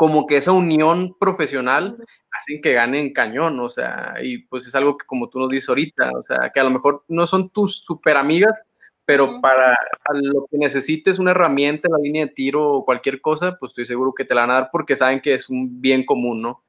como 0.00 0.26
que 0.26 0.38
esa 0.38 0.52
unión 0.52 1.14
profesional 1.20 1.98
hacen 2.32 2.62
que 2.62 2.72
ganen 2.72 3.12
cañón, 3.12 3.60
o 3.60 3.68
sea, 3.68 4.14
y 4.22 4.38
pues 4.38 4.66
es 4.66 4.74
algo 4.74 4.96
que 4.96 5.04
como 5.04 5.28
tú 5.28 5.38
nos 5.38 5.50
dices 5.50 5.68
ahorita, 5.68 6.12
o 6.18 6.22
sea, 6.22 6.48
que 6.48 6.58
a 6.58 6.64
lo 6.64 6.70
mejor 6.70 7.04
no 7.08 7.26
son 7.26 7.50
tus 7.50 7.80
super 7.80 8.16
amigas, 8.16 8.62
pero 9.04 9.42
para 9.42 9.76
lo 10.14 10.46
que 10.50 10.56
necesites 10.56 11.18
una 11.18 11.32
herramienta 11.32 11.86
en 11.86 11.92
la 11.92 11.98
línea 11.98 12.24
de 12.24 12.32
tiro 12.32 12.66
o 12.66 12.82
cualquier 12.86 13.20
cosa, 13.20 13.58
pues 13.60 13.72
estoy 13.72 13.84
seguro 13.84 14.14
que 14.14 14.24
te 14.24 14.34
la 14.34 14.40
van 14.40 14.52
a 14.52 14.54
dar 14.54 14.68
porque 14.72 14.96
saben 14.96 15.20
que 15.20 15.34
es 15.34 15.50
un 15.50 15.82
bien 15.82 16.06
común, 16.06 16.40
¿no? 16.40 16.64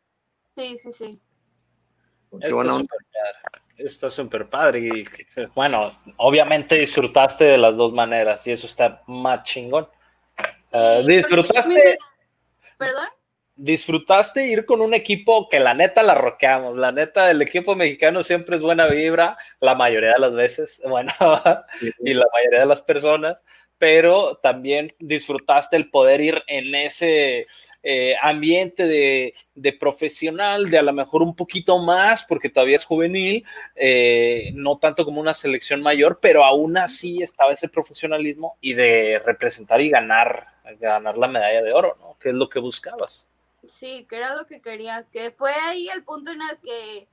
Sí, 0.58 0.78
sí, 0.78 0.92
sí. 0.92 1.18
Qué 2.38 2.50
Está 2.50 2.70
súper 2.74 3.00
padre. 3.14 3.62
Está 3.78 4.12
súper 4.12 4.50
padre. 4.50 4.80
Y 4.80 5.06
bueno, 5.56 5.98
obviamente 6.18 6.76
disfrutaste 6.78 7.46
de 7.46 7.58
las 7.58 7.78
dos 7.78 7.94
maneras 7.94 8.46
y 8.46 8.52
eso 8.52 8.68
está 8.68 9.02
más 9.08 9.44
chingón. 9.44 9.88
Ah, 10.74 11.00
disfrutaste, 11.08 11.70
me- 11.74 11.98
¿Perdón? 12.78 13.06
Disfrutaste 13.56 14.48
ir 14.48 14.66
con 14.66 14.82
un 14.82 14.94
equipo 14.94 15.48
que 15.50 15.60
la 15.60 15.74
neta 15.74 16.04
la 16.04 16.16
roqueamos. 16.16 16.76
La 16.78 16.92
neta, 16.92 17.30
el 17.32 17.42
equipo 17.42 17.76
mexicano 17.76 18.24
siempre 18.24 18.56
es 18.56 18.62
buena 18.62 18.88
vibra, 18.88 19.38
la 19.60 19.76
mayoría 19.76 20.14
de 20.14 20.20
las 20.20 20.34
veces, 20.34 20.82
bueno, 20.88 21.12
y 22.00 22.14
la 22.14 22.26
mayoría 22.34 22.60
de 22.62 22.66
las 22.66 22.82
personas, 22.82 23.38
pero 23.78 24.36
también 24.38 24.94
disfrutaste 25.00 25.76
el 25.76 25.90
poder 25.90 26.22
ir 26.22 26.44
en 26.46 26.76
ese 26.76 27.48
eh, 27.82 28.16
ambiente 28.22 28.86
de, 28.86 29.34
de 29.56 29.74
profesional, 29.74 30.70
de 30.70 30.78
a 30.78 30.84
lo 30.84 30.94
mejor 30.94 31.24
un 31.24 31.36
poquito 31.36 31.80
más, 31.80 32.24
porque 32.24 32.50
todavía 32.50 32.76
es 32.76 32.86
juvenil, 32.86 33.44
eh, 33.76 34.52
no 34.54 34.78
tanto 34.78 35.04
como 35.04 35.20
una 35.20 35.34
selección 35.34 35.82
mayor, 35.82 36.20
pero 36.22 36.46
aún 36.46 36.78
así 36.78 37.24
estaba 37.24 37.54
ese 37.54 37.70
profesionalismo 37.70 38.58
y 38.62 38.74
de 38.74 39.20
representar 39.26 39.82
y 39.82 39.90
ganar, 39.90 40.46
ganar 40.80 41.18
la 41.18 41.28
medalla 41.28 41.64
de 41.64 41.74
oro, 41.74 41.98
¿no? 42.00 42.20
Que 42.20 42.30
es 42.30 42.36
lo 42.36 42.50
que 42.50 42.60
buscabas. 42.60 43.31
Sí, 43.68 44.06
que 44.10 44.18
era 44.18 44.36
lo 44.36 44.48
que 44.48 44.62
quería, 44.62 45.06
que 45.12 45.32
fue 45.32 45.54
ahí 45.54 45.88
el 45.90 46.04
punto 46.04 46.32
en 46.32 46.42
el 46.42 46.58
que 46.58 47.08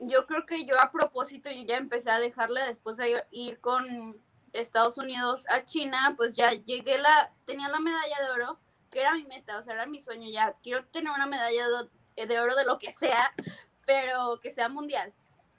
yo 0.00 0.26
creo 0.26 0.46
que 0.46 0.64
yo 0.64 0.80
a 0.80 0.92
propósito 0.92 1.50
yo 1.50 1.62
ya 1.62 1.76
empecé 1.76 2.10
a 2.10 2.20
dejarle 2.20 2.62
después 2.62 2.96
de 2.96 3.24
ir 3.30 3.58
con 3.60 4.20
Estados 4.52 4.98
Unidos 4.98 5.46
a 5.48 5.64
China, 5.64 6.14
pues 6.16 6.34
ya 6.34 6.52
llegué 6.52 6.98
la, 6.98 7.32
tenía 7.46 7.68
la 7.68 7.80
medalla 7.80 8.20
de 8.20 8.30
oro, 8.30 8.58
que 8.90 9.00
era 9.00 9.14
mi 9.14 9.24
meta, 9.24 9.58
o 9.58 9.62
sea, 9.62 9.74
era 9.74 9.86
mi 9.86 10.00
sueño, 10.00 10.28
ya 10.30 10.54
quiero 10.62 10.84
tener 10.86 11.12
una 11.12 11.26
medalla 11.26 11.66
de, 12.16 12.26
de 12.26 12.40
oro 12.40 12.54
de 12.54 12.64
lo 12.64 12.78
que 12.78 12.92
sea, 12.92 13.32
pero 13.86 14.40
que 14.40 14.50
sea 14.50 14.68
mundial. 14.68 15.12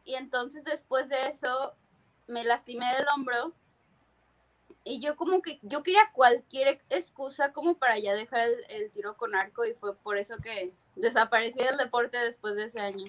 Y 0.06 0.16
entonces 0.16 0.64
después 0.64 1.10
de 1.10 1.28
eso 1.28 1.74
me 2.28 2.44
lastimé 2.44 2.86
del 2.96 3.08
hombro 3.16 3.54
y 4.90 5.00
yo 5.00 5.16
como 5.16 5.42
que 5.42 5.60
yo 5.62 5.84
quería 5.84 6.10
cualquier 6.14 6.82
excusa 6.90 7.54
como 7.54 7.76
para 7.76 8.00
ya 8.00 8.14
dejar 8.14 8.48
el, 8.48 8.56
el 8.70 8.92
tiro 8.92 9.16
con 9.16 9.36
arco 9.36 9.64
y 9.64 9.74
fue 9.74 9.96
por 9.96 10.18
eso 10.18 10.38
que 10.38 10.72
desaparecí 10.96 11.60
del 11.60 11.78
deporte 11.78 12.18
después 12.18 12.56
de 12.56 12.66
ese 12.66 12.80
año. 12.80 13.06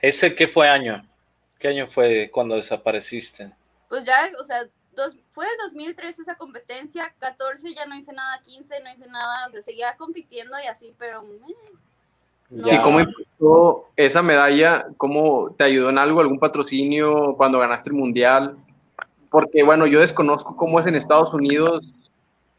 ¿Ese 0.00 0.34
qué 0.34 0.48
fue 0.48 0.66
año? 0.66 1.06
¿Qué 1.58 1.68
año 1.68 1.86
fue 1.86 2.30
cuando 2.32 2.54
desapareciste? 2.54 3.52
Pues 3.90 4.06
ya, 4.06 4.30
o 4.40 4.44
sea, 4.44 4.66
dos, 4.92 5.14
fue 5.30 5.44
el 5.44 5.70
2013 5.70 6.22
esa 6.22 6.36
competencia, 6.36 7.12
14 7.18 7.74
ya 7.74 7.84
no 7.84 7.94
hice 7.94 8.14
nada, 8.14 8.40
15 8.42 8.80
no 8.80 8.90
hice 8.90 9.06
nada, 9.06 9.48
o 9.48 9.50
sea, 9.50 9.60
seguía 9.60 9.96
compitiendo 9.98 10.56
y 10.64 10.66
así, 10.66 10.94
pero 10.98 11.22
eh, 11.24 11.54
No. 12.48 12.72
¿Y 12.72 12.80
cómo 12.80 13.00
impactó 13.00 13.90
esa 13.96 14.22
medalla? 14.22 14.86
¿Cómo 14.96 15.54
te 15.58 15.64
ayudó 15.64 15.90
en 15.90 15.98
algo, 15.98 16.20
algún 16.20 16.38
patrocinio 16.38 17.34
cuando 17.36 17.58
ganaste 17.58 17.90
el 17.90 17.96
mundial? 17.96 18.56
Porque, 19.38 19.62
bueno, 19.62 19.86
yo 19.86 20.00
desconozco 20.00 20.56
cómo 20.56 20.80
es 20.80 20.86
en 20.86 20.96
Estados 20.96 21.32
Unidos. 21.32 21.86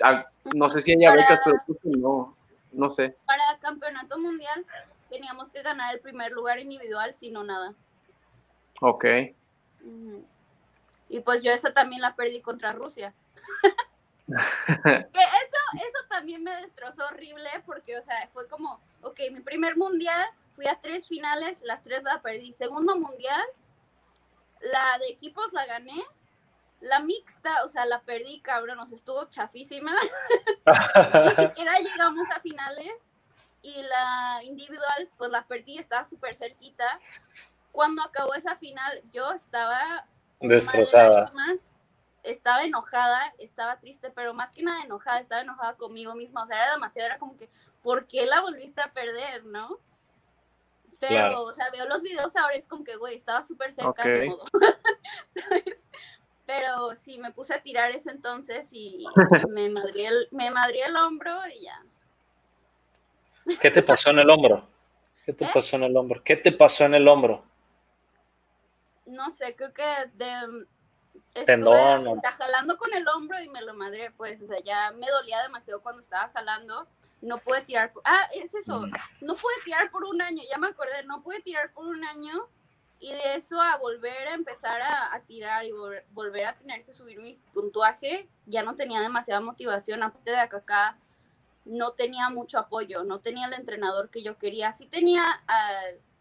Al- 0.01 0.25
No 0.55 0.69
sé 0.69 0.79
si 0.79 0.91
hay 0.93 0.97
becas, 0.97 1.41
pero 1.43 1.57
no, 1.97 2.37
no 2.71 2.89
sé. 2.89 3.17
para 3.25 3.57
campeonato 3.59 4.17
mundial 4.17 4.65
teníamos 5.09 5.51
que 5.51 5.61
ganar 5.61 5.93
el 5.93 5.99
primer 5.99 6.31
lugar 6.31 6.57
individual, 6.57 7.13
si 7.13 7.31
no 7.31 7.43
nada. 7.43 7.73
Ok. 8.79 9.03
Y 11.09 11.19
pues 11.19 11.43
yo 11.43 11.51
esa 11.51 11.73
también 11.73 11.99
la 12.01 12.15
perdí 12.15 12.39
contra 12.39 12.71
Rusia. 12.71 13.13
que 14.27 14.33
eso, 14.37 15.61
eso 15.73 16.07
también 16.07 16.41
me 16.41 16.55
destrozó 16.61 17.05
horrible 17.07 17.49
porque, 17.65 17.97
o 17.97 18.03
sea, 18.05 18.29
fue 18.31 18.47
como, 18.47 18.79
ok, 19.01 19.19
mi 19.33 19.41
primer 19.41 19.75
mundial, 19.75 20.25
fui 20.53 20.65
a 20.67 20.79
tres 20.79 21.09
finales, 21.09 21.61
las 21.63 21.83
tres 21.83 22.03
la 22.03 22.21
perdí. 22.21 22.53
Segundo 22.53 22.95
mundial, 22.97 23.43
la 24.61 24.97
de 24.99 25.09
equipos 25.09 25.51
la 25.51 25.65
gané. 25.65 26.05
La 26.81 26.99
mixta, 26.99 27.63
o 27.65 27.67
sea, 27.67 27.85
la 27.85 28.01
perdí, 28.01 28.39
cabrón, 28.41 28.79
sea, 28.87 28.95
estuvo 28.97 29.25
chafísima. 29.29 29.93
Ni 30.65 31.31
siquiera 31.47 31.79
llegamos 31.79 32.29
a 32.29 32.39
finales. 32.39 32.93
Y 33.61 33.81
la 33.83 34.39
individual, 34.43 35.09
pues 35.17 35.31
la 35.31 35.45
perdí, 35.45 35.77
estaba 35.77 36.05
súper 36.05 36.35
cerquita. 36.35 36.99
Cuando 37.73 38.01
acabó 38.01 38.33
esa 38.33 38.55
final, 38.55 39.01
yo 39.11 39.31
estaba 39.33 40.07
Destrozada. 40.39 41.31
estaba 42.23 42.63
enojada, 42.63 43.33
estaba 43.37 43.77
triste, 43.79 44.11
pero 44.11 44.33
más 44.33 44.53
que 44.53 44.63
nada 44.63 44.83
enojada, 44.83 45.19
estaba 45.19 45.41
enojada 45.41 45.73
conmigo 45.75 46.15
misma. 46.15 46.43
O 46.43 46.47
sea, 46.47 46.57
era 46.63 46.71
demasiado, 46.71 47.07
era 47.07 47.19
como 47.19 47.35
que, 47.37 47.49
¿por 47.83 48.07
qué 48.07 48.25
la 48.25 48.39
volviste 48.41 48.81
a 48.81 48.93
perder, 48.93 49.43
no? 49.45 49.77
Pero, 51.01 51.13
Claro. 51.15 51.41
o 51.43 51.53
sea, 51.53 51.69
veo 51.71 51.85
los 51.87 52.01
videos 52.01 52.35
ahora, 52.37 52.55
es 52.55 52.67
como 52.67 52.83
que, 52.83 52.95
güey, 52.97 53.15
estaba 53.15 53.43
súper 53.43 53.73
cerca 53.73 54.03
de 54.03 54.27
todo. 54.27 54.43
¿Sabes? 55.33 55.78
Pero 56.49 56.95
sí, 56.95 57.19
me 57.19 57.29
puse 57.29 57.53
a 57.53 57.61
tirar 57.61 57.91
ese 57.91 58.09
entonces 58.09 58.69
y 58.71 59.05
me 59.49 59.69
madrié 59.69 60.07
el, 60.07 60.27
me 60.31 60.49
madrié 60.49 60.85
el 60.85 60.95
hombro 60.95 61.31
y 61.55 61.65
ya. 61.65 61.79
¿Qué 63.61 63.69
te 63.69 63.83
pasó 63.83 64.09
en 64.09 64.17
el 64.17 64.29
hombro? 64.31 64.67
¿Qué 65.27 65.33
te 65.33 65.45
¿Eh? 65.45 65.49
pasó 65.53 65.75
en 65.75 65.83
el 65.83 65.95
hombro? 65.95 66.23
¿Qué 66.23 66.35
te 66.37 66.51
pasó 66.51 66.85
en 66.85 66.95
el 66.95 67.07
hombro? 67.07 67.43
No 69.05 69.29
sé, 69.29 69.55
creo 69.55 69.71
que 69.75 69.83
de... 70.15 70.65
estuve, 71.35 71.45
Tendón, 71.45 72.07
o 72.07 72.19
sea, 72.19 72.31
jalando 72.31 72.79
con 72.79 72.95
el 72.95 73.07
hombro 73.09 73.39
y 73.39 73.47
me 73.47 73.61
lo 73.61 73.75
madré, 73.75 74.09
pues, 74.17 74.41
o 74.41 74.47
sea, 74.47 74.59
ya 74.63 74.91
me 74.93 75.05
dolía 75.05 75.43
demasiado 75.43 75.83
cuando 75.83 76.01
estaba 76.01 76.31
jalando. 76.33 76.87
no 77.21 77.37
pude 77.37 77.61
tirar, 77.61 77.93
ah, 78.05 78.27
es 78.33 78.55
eso, 78.55 78.87
no 79.21 79.35
pude 79.35 79.53
tirar 79.65 79.91
por 79.91 80.03
un 80.03 80.19
año, 80.19 80.41
ya 80.49 80.57
me 80.57 80.69
acordé, 80.69 81.03
no 81.03 81.21
pude 81.21 81.41
tirar 81.41 81.71
por 81.73 81.85
un 81.85 82.03
año 82.03 82.49
y 82.99 83.11
de 83.13 83.35
eso 83.35 83.61
a 83.61 83.77
volver 83.77 84.27
a 84.27 84.33
empezar 84.33 84.81
a, 84.81 85.19
tirar 85.27 85.65
y 85.65 85.71
volver 86.11 86.45
a 86.45 86.55
tener 86.55 86.83
que 86.83 86.93
subir 86.93 87.17
mi 87.19 87.39
puntuaje, 87.53 88.27
ya 88.45 88.63
no 88.63 88.75
tenía 88.75 89.01
demasiada 89.01 89.41
motivación, 89.41 90.03
aparte 90.03 90.31
de 90.31 90.37
acá, 90.37 90.97
no 91.65 91.93
tenía 91.93 92.29
mucho 92.29 92.59
apoyo, 92.59 93.03
no 93.03 93.19
tenía 93.19 93.47
el 93.47 93.53
entrenador 93.53 94.09
que 94.09 94.23
yo 94.23 94.37
quería, 94.37 94.71
sí 94.71 94.87
tenía 94.87 95.41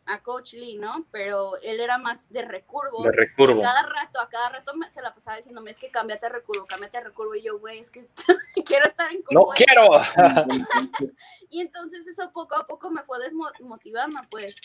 a 0.09 0.23
Coach 0.23 0.55
Lee, 0.55 0.77
¿no? 0.77 1.07
Pero 1.11 1.57
él 1.63 1.81
era 1.81 1.99
más 1.99 2.33
de 2.33 2.43
recurvo. 2.43 3.03
De 3.03 3.13
recurvo. 3.13 3.61
A 3.61 3.63
cada 3.63 3.83
rato, 3.83 4.21
a 4.21 4.29
cada 4.29 4.49
rato 4.49 4.73
se 4.89 5.03
la 5.03 5.15
pasaba 5.15 5.37
diciéndome, 5.37 5.71
es 5.71 5.79
que 5.79 5.91
cámbiate 5.91 6.27
a 6.27 6.31
recurvo, 6.31 6.67
cámbiate 6.67 6.99
a 6.99 7.03
recurvo. 7.03 7.35
Y 7.35 7.43
yo, 7.43 7.59
güey, 7.59 7.79
es 7.79 7.91
que 7.91 8.09
quiero 8.65 8.87
estar 8.87 9.11
en 9.13 9.23
¡No 9.31 9.47
quiero! 9.49 10.01
y 11.51 11.61
entonces 11.61 12.07
eso 12.07 12.31
poco 12.33 12.57
a 12.57 12.67
poco 12.67 12.91
me 12.91 13.03
fue 13.03 13.19
desmotivando, 13.19 14.21
pues. 14.31 14.57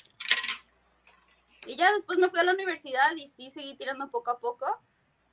Y 1.65 1.75
ya 1.75 1.91
después 1.93 2.19
me 2.19 2.29
fui 2.29 2.39
a 2.39 2.43
la 2.43 2.53
universidad 2.53 3.15
y 3.15 3.27
sí 3.27 3.51
seguí 3.51 3.75
tirando 3.75 4.09
poco 4.09 4.31
a 4.31 4.39
poco, 4.39 4.65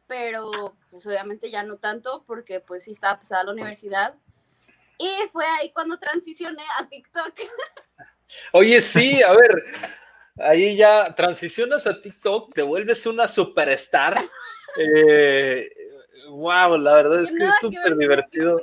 pero 0.07 0.77
pues 0.91 1.07
obviamente 1.07 1.51
ya 1.51 1.63
no 1.63 1.77
tanto 1.77 2.25
porque 2.27 2.61
pues 2.61 2.85
sí 2.85 2.93
estaba 2.93 3.19
pesada 3.19 3.45
la 3.45 3.53
universidad. 3.53 4.15
Y 4.99 5.09
fue 5.33 5.47
ahí 5.47 5.71
cuando 5.73 5.99
transicioné 5.99 6.65
a 6.79 6.87
TikTok. 6.89 7.35
Oye, 8.53 8.81
sí, 8.81 9.23
a 9.23 9.33
ver, 9.33 9.65
ahí 10.39 10.77
ya 10.77 11.15
transicionas 11.15 11.87
a 11.87 12.01
TikTok, 12.01 12.55
te 12.55 12.63
vuelves 12.63 13.07
una 13.07 13.29
superstar. 13.29 14.21
Eh, 14.79 15.69
wow, 16.29 16.77
la 16.77 16.95
verdad 16.95 17.23
es 17.23 17.33
que 17.33 17.45
es 17.45 17.55
súper 17.61 17.97
divertido. 17.97 18.61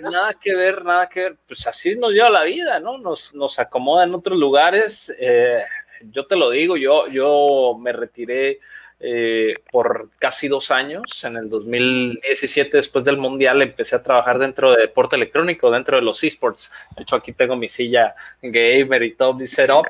Nada 0.00 0.32
que 0.34 0.54
ver, 0.54 0.84
nada 0.84 1.08
que 1.08 1.22
ver. 1.22 1.38
Pues 1.44 1.66
así 1.66 1.96
nos 1.96 2.12
lleva 2.12 2.30
la 2.30 2.44
vida, 2.44 2.78
¿no? 2.78 2.98
Nos, 2.98 3.34
nos 3.34 3.58
acomoda 3.58 4.04
en 4.04 4.14
otros 4.14 4.38
lugares. 4.38 5.12
Eh, 5.18 5.64
yo 6.12 6.24
te 6.24 6.36
lo 6.36 6.50
digo, 6.50 6.76
yo, 6.76 7.06
yo 7.08 7.76
me 7.80 7.92
retiré 7.92 8.58
eh, 9.00 9.56
por 9.70 10.08
casi 10.18 10.48
dos 10.48 10.70
años. 10.70 11.24
En 11.24 11.36
el 11.36 11.50
2017, 11.50 12.76
después 12.76 13.04
del 13.04 13.18
Mundial, 13.18 13.60
empecé 13.60 13.96
a 13.96 14.02
trabajar 14.02 14.38
dentro 14.38 14.72
de 14.72 14.82
deporte 14.82 15.16
electrónico, 15.16 15.70
dentro 15.70 15.96
de 15.96 16.02
los 16.02 16.22
esports. 16.24 16.72
De 16.96 17.02
hecho, 17.02 17.16
aquí 17.16 17.32
tengo 17.32 17.56
mi 17.56 17.68
silla 17.68 18.14
gamer 18.40 19.02
y 19.02 19.14
todo 19.14 19.34
mi 19.34 19.46
setup. 19.46 19.86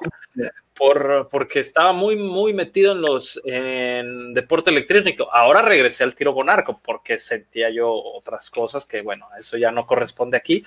Por, 0.77 1.29
porque 1.31 1.61
estaba 1.61 1.93
muy, 1.93 2.17
muy 2.17 2.53
metido 2.53 2.91
en 2.91 3.01
los 3.03 3.41
en 3.45 4.35
deporte 4.35 4.71
electrónico. 4.71 5.33
Ahora 5.33 5.63
regresé 5.63 6.03
al 6.03 6.17
tiro 6.17 6.35
con 6.35 6.51
arco 6.51 6.81
porque 6.83 7.21
sentía 7.21 7.71
yo 7.71 7.93
otras 7.93 8.51
cosas 8.51 8.85
que, 8.85 9.01
bueno, 9.01 9.29
eso 9.39 9.57
ya 9.57 9.71
no 9.71 9.87
corresponde 9.87 10.37
aquí. 10.37 10.65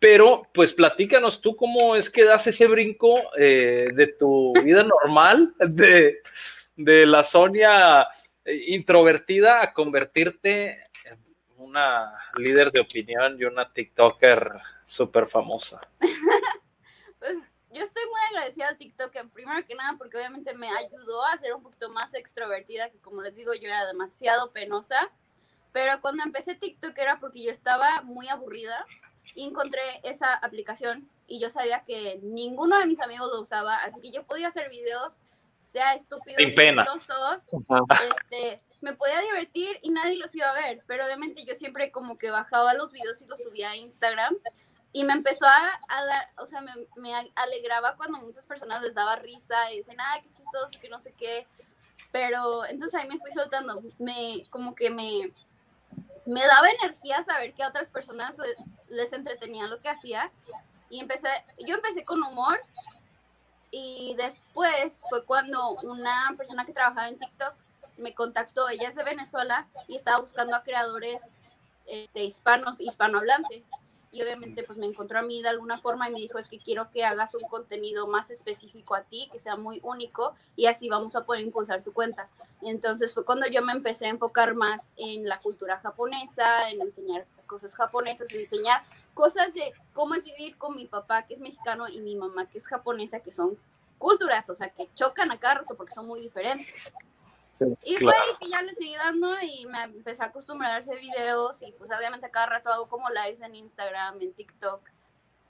Pero, 0.00 0.48
pues 0.54 0.72
platícanos 0.72 1.40
tú 1.42 1.54
cómo 1.54 1.94
es 1.94 2.08
que 2.10 2.24
das 2.24 2.46
ese 2.46 2.66
brinco 2.66 3.20
eh, 3.36 3.90
de 3.94 4.06
tu 4.06 4.54
vida 4.64 4.82
normal, 4.82 5.54
de, 5.58 6.22
de 6.74 7.06
la 7.06 7.22
Sonia 7.22 8.08
introvertida 8.46 9.62
a 9.62 9.72
convertirte 9.72 10.86
en 11.04 11.18
una 11.58 12.12
líder 12.36 12.72
de 12.72 12.80
opinión 12.80 13.36
y 13.38 13.44
una 13.44 13.70
TikToker 13.70 14.52
súper 14.86 15.26
famosa. 15.26 15.80
pues 17.18 17.36
yo 17.70 17.84
estoy 17.84 18.04
muy 18.06 18.20
agradecida 18.30 18.68
al 18.68 18.78
TikTok, 18.78 19.12
primero 19.32 19.64
que 19.66 19.74
nada 19.74 19.96
porque 19.98 20.16
obviamente 20.16 20.54
me 20.54 20.70
ayudó 20.70 21.24
a 21.26 21.38
ser 21.38 21.54
un 21.54 21.62
poquito 21.62 21.90
más 21.90 22.14
extrovertida, 22.14 22.90
que 22.90 22.98
como 22.98 23.22
les 23.22 23.36
digo 23.36 23.52
yo 23.54 23.68
era 23.68 23.86
demasiado 23.86 24.50
penosa, 24.50 25.10
pero 25.72 26.00
cuando 26.00 26.24
empecé 26.24 26.54
TikTok 26.54 26.98
era 26.98 27.20
porque 27.20 27.44
yo 27.44 27.52
estaba 27.52 28.02
muy 28.02 28.28
aburrida 28.28 28.84
y 29.34 29.46
encontré 29.46 29.80
esa 30.02 30.34
aplicación 30.34 31.08
y 31.26 31.38
yo 31.38 31.50
sabía 31.50 31.84
que 31.84 32.18
ninguno 32.22 32.78
de 32.78 32.86
mis 32.86 33.00
amigos 33.00 33.30
lo 33.32 33.40
usaba, 33.40 33.76
así 33.76 34.00
que 34.00 34.10
yo 34.10 34.24
podía 34.24 34.48
hacer 34.48 34.68
videos 34.68 35.22
sea 35.70 35.94
estúpidos, 35.94 36.36
Sin 36.36 36.54
pena. 36.54 36.84
este, 36.84 38.60
me 38.80 38.94
podía 38.94 39.20
divertir 39.20 39.78
y 39.82 39.90
nadie 39.90 40.16
los 40.16 40.34
iba 40.34 40.48
a 40.48 40.54
ver, 40.54 40.82
pero 40.86 41.04
obviamente 41.04 41.44
yo 41.44 41.54
siempre 41.54 41.92
como 41.92 42.18
que 42.18 42.30
bajaba 42.30 42.74
los 42.74 42.90
videos 42.90 43.22
y 43.22 43.26
los 43.26 43.40
subía 43.40 43.70
a 43.70 43.76
Instagram 43.76 44.36
y 44.92 45.04
me 45.04 45.12
empezó 45.12 45.46
a, 45.46 46.04
dar, 46.04 46.30
o 46.38 46.46
sea, 46.46 46.60
me, 46.60 46.72
me, 46.96 47.14
alegraba 47.36 47.96
cuando 47.96 48.18
muchas 48.18 48.44
personas 48.46 48.82
les 48.82 48.94
daba 48.94 49.16
risa 49.16 49.70
y 49.72 49.78
dicen, 49.78 49.96
ah, 50.00 50.18
qué 50.20 50.28
chistoso, 50.32 50.80
que 50.80 50.88
no 50.88 51.00
sé 51.00 51.14
qué, 51.16 51.46
pero 52.10 52.64
entonces 52.64 53.00
ahí 53.00 53.08
me 53.08 53.18
fui 53.18 53.30
soltando, 53.32 53.82
me, 53.98 54.44
como 54.50 54.74
que 54.74 54.90
me, 54.90 55.32
me 56.26 56.46
daba 56.46 56.70
energía 56.70 57.22
saber 57.22 57.54
que 57.54 57.62
a 57.62 57.68
otras 57.68 57.90
personas 57.90 58.36
les, 58.38 58.56
les 58.88 59.12
entretenía 59.12 59.66
lo 59.66 59.80
que 59.80 59.88
hacía. 59.88 60.30
Y 60.88 61.00
empecé, 61.00 61.28
yo 61.58 61.76
empecé 61.76 62.04
con 62.04 62.22
humor. 62.22 62.60
Y 63.70 64.14
después 64.16 65.04
fue 65.08 65.24
cuando 65.24 65.76
una 65.82 66.34
persona 66.36 66.66
que 66.66 66.72
trabajaba 66.72 67.08
en 67.08 67.18
TikTok 67.18 67.54
me 68.00 68.14
contactó, 68.14 68.68
ella 68.68 68.88
es 68.88 68.96
de 68.96 69.04
Venezuela 69.04 69.68
y 69.86 69.96
estaba 69.96 70.20
buscando 70.20 70.56
a 70.56 70.62
creadores 70.62 71.36
este, 71.86 72.24
hispanos, 72.24 72.80
hispanohablantes. 72.80 73.68
Y 74.12 74.22
obviamente 74.22 74.64
pues 74.64 74.76
me 74.76 74.86
encontró 74.86 75.18
a 75.18 75.22
mí 75.22 75.40
de 75.42 75.48
alguna 75.48 75.78
forma 75.78 76.08
y 76.08 76.12
me 76.12 76.18
dijo, 76.18 76.38
es 76.38 76.48
que 76.48 76.58
quiero 76.58 76.90
que 76.90 77.04
hagas 77.04 77.34
un 77.34 77.48
contenido 77.48 78.06
más 78.06 78.30
específico 78.30 78.94
a 78.94 79.02
ti, 79.02 79.28
que 79.30 79.38
sea 79.38 79.56
muy 79.56 79.80
único 79.82 80.34
y 80.56 80.66
así 80.66 80.88
vamos 80.88 81.14
a 81.14 81.24
poder 81.24 81.42
impulsar 81.42 81.84
tu 81.84 81.92
cuenta. 81.92 82.28
Entonces 82.62 83.14
fue 83.14 83.24
cuando 83.24 83.46
yo 83.46 83.62
me 83.62 83.72
empecé 83.72 84.06
a 84.06 84.10
enfocar 84.10 84.54
más 84.54 84.92
en 84.96 85.28
la 85.28 85.38
cultura 85.40 85.78
japonesa, 85.78 86.70
en 86.70 86.80
enseñar 86.80 87.26
cosas 87.46 87.74
japonesas, 87.74 88.32
enseñar 88.32 88.82
cosas 89.14 89.52
de 89.54 89.72
cómo 89.92 90.14
es 90.14 90.24
vivir 90.24 90.56
con 90.56 90.76
mi 90.76 90.86
papá, 90.86 91.26
que 91.26 91.34
es 91.34 91.40
mexicano, 91.40 91.88
y 91.88 92.00
mi 92.00 92.16
mamá, 92.16 92.46
que 92.46 92.58
es 92.58 92.66
japonesa, 92.66 93.20
que 93.20 93.30
son 93.30 93.58
culturas, 93.98 94.48
o 94.48 94.54
sea, 94.54 94.70
que 94.70 94.88
chocan 94.94 95.30
a 95.30 95.38
cada 95.38 95.62
porque 95.62 95.92
son 95.92 96.06
muy 96.06 96.20
diferentes. 96.20 96.92
Y 97.84 97.96
fue 97.96 98.12
que 98.40 98.48
ya 98.48 98.62
le 98.62 98.74
seguí 98.74 98.94
dando 98.96 99.34
y 99.42 99.66
me 99.66 99.82
empecé 99.82 100.22
a 100.22 100.26
acostumbrar 100.26 100.72
a 100.72 100.76
hacer 100.76 100.98
videos 100.98 101.60
y 101.62 101.72
pues 101.72 101.90
obviamente 101.90 102.30
cada 102.30 102.46
rato 102.46 102.70
hago 102.70 102.88
como 102.88 103.08
lives 103.10 103.42
en 103.42 103.54
Instagram, 103.54 104.20
en 104.20 104.32
TikTok 104.32 104.80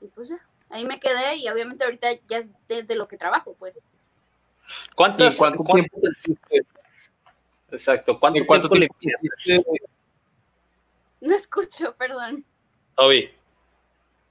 y 0.01 0.07
pues 0.09 0.29
ya, 0.29 0.41
ahí 0.71 0.85
me 0.85 0.99
quedé 0.99 1.37
y 1.37 1.49
obviamente 1.49 1.85
ahorita 1.85 2.09
ya 2.29 2.39
es 2.39 2.51
de, 2.67 2.95
lo 2.97 3.07
que 3.07 3.17
trabajo 3.17 3.55
pues. 3.59 3.79
¿Cuántos, 4.95 5.37
cuánto, 5.37 5.65
tiempo 5.65 6.01
Exacto, 7.71 8.19
¿cuánto, 8.19 8.45
cuánto 8.47 8.69
tiempo, 8.69 8.97
No 11.21 11.35
escucho, 11.35 11.95
perdón. 11.97 12.45
Obi. 12.97 13.31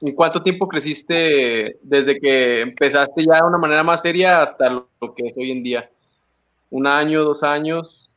¿Y 0.02 0.14
cuánto 0.14 0.42
tiempo 0.42 0.68
creciste 0.68 1.78
desde 1.82 2.20
que 2.20 2.62
empezaste 2.62 3.26
ya 3.26 3.36
de 3.36 3.48
una 3.48 3.58
manera 3.58 3.84
más 3.84 4.02
seria 4.02 4.42
hasta 4.42 4.70
lo 4.70 5.14
que 5.16 5.28
es 5.28 5.38
hoy 5.38 5.52
en 5.52 5.64
día? 5.64 5.90
¿Un 6.70 6.88
año, 6.88 7.24
dos 7.24 7.44
años? 7.44 8.16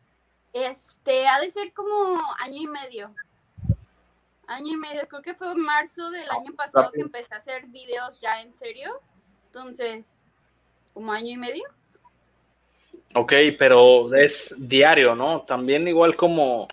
Este, 0.53 1.27
ha 1.27 1.41
de 1.41 1.51
ser 1.51 1.73
como 1.73 2.21
año 2.41 2.63
y 2.63 2.67
medio. 2.67 3.15
Año 4.47 4.73
y 4.73 4.77
medio, 4.77 5.09
creo 5.09 5.23
que 5.23 5.35
fue 5.35 5.51
en 5.53 5.61
marzo 5.61 6.11
del 6.11 6.29
año 6.31 6.53
pasado 6.55 6.91
que 6.93 7.01
empecé 7.01 7.35
a 7.35 7.39
hacer 7.39 7.67
videos 7.67 8.21
ya 8.21 8.43
en 8.43 8.55
serio. 8.55 9.01
Entonces, 9.47 10.19
como 10.93 11.13
año 11.13 11.31
y 11.31 11.37
medio. 11.37 11.65
Ok, 13.15 13.33
pero 13.59 14.15
es 14.15 14.55
diario, 14.57 15.15
¿no? 15.15 15.43
También 15.43 15.87
igual 15.87 16.17
como, 16.17 16.67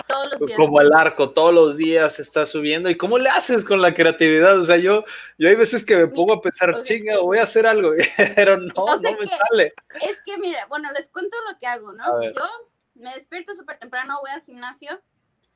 como 0.56 0.80
el 0.80 0.94
arco, 0.94 1.32
todos 1.32 1.54
los 1.54 1.76
días 1.76 2.20
está 2.20 2.46
subiendo. 2.46 2.90
¿Y 2.90 2.96
cómo 2.96 3.18
le 3.18 3.30
haces 3.30 3.66
con 3.66 3.82
la 3.82 3.94
creatividad? 3.94 4.58
O 4.58 4.64
sea, 4.64 4.78
yo, 4.78 5.04
yo 5.38 5.50
hay 5.50 5.56
veces 5.56 5.86
que 5.86 5.98
me 5.98 6.08
pongo 6.08 6.34
a 6.34 6.42
pensar, 6.42 6.84
chinga, 6.84 7.20
voy 7.20 7.40
a 7.40 7.44
hacer 7.44 7.68
algo, 7.68 7.92
pero 8.36 8.58
no, 8.58 8.74
no, 8.74 9.00
me 9.00 9.28
sale. 9.28 9.74
Es 10.02 10.18
que 10.26 10.38
mira, 10.38 10.66
bueno, 10.68 10.90
les 10.94 11.10
cuento 11.10 11.36
lo 11.52 11.60
que 11.60 11.68
hago, 11.68 11.92
¿no? 11.92 12.06
Yo 12.24 12.42
me 12.96 13.14
despierto 13.16 13.54
súper 13.54 13.78
temprano, 13.78 14.20
voy 14.22 14.32
al 14.32 14.42
gimnasio 14.42 15.02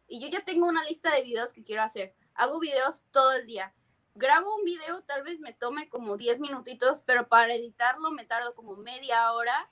y 0.08 0.20
yo 0.20 0.28
ya 0.28 0.44
tengo 0.44 0.68
una 0.68 0.84
lista 0.84 1.16
de 1.16 1.24
videos 1.24 1.54
que 1.54 1.64
quiero 1.64 1.84
hacer. 1.84 2.14
Hago 2.36 2.60
videos 2.60 3.04
todo 3.12 3.32
el 3.34 3.46
día. 3.46 3.74
Grabo 4.16 4.56
un 4.56 4.66
video, 4.66 5.02
tal 5.04 5.24
vez 5.24 5.40
me 5.40 5.54
tome 5.54 5.88
como 5.88 6.18
10 6.18 6.40
minutitos, 6.40 7.02
pero 7.06 7.30
para 7.30 7.56
editarlo 7.56 8.12
me 8.12 8.26
tardo 8.26 8.54
como 8.54 8.76
media 8.76 9.32
hora 9.32 9.70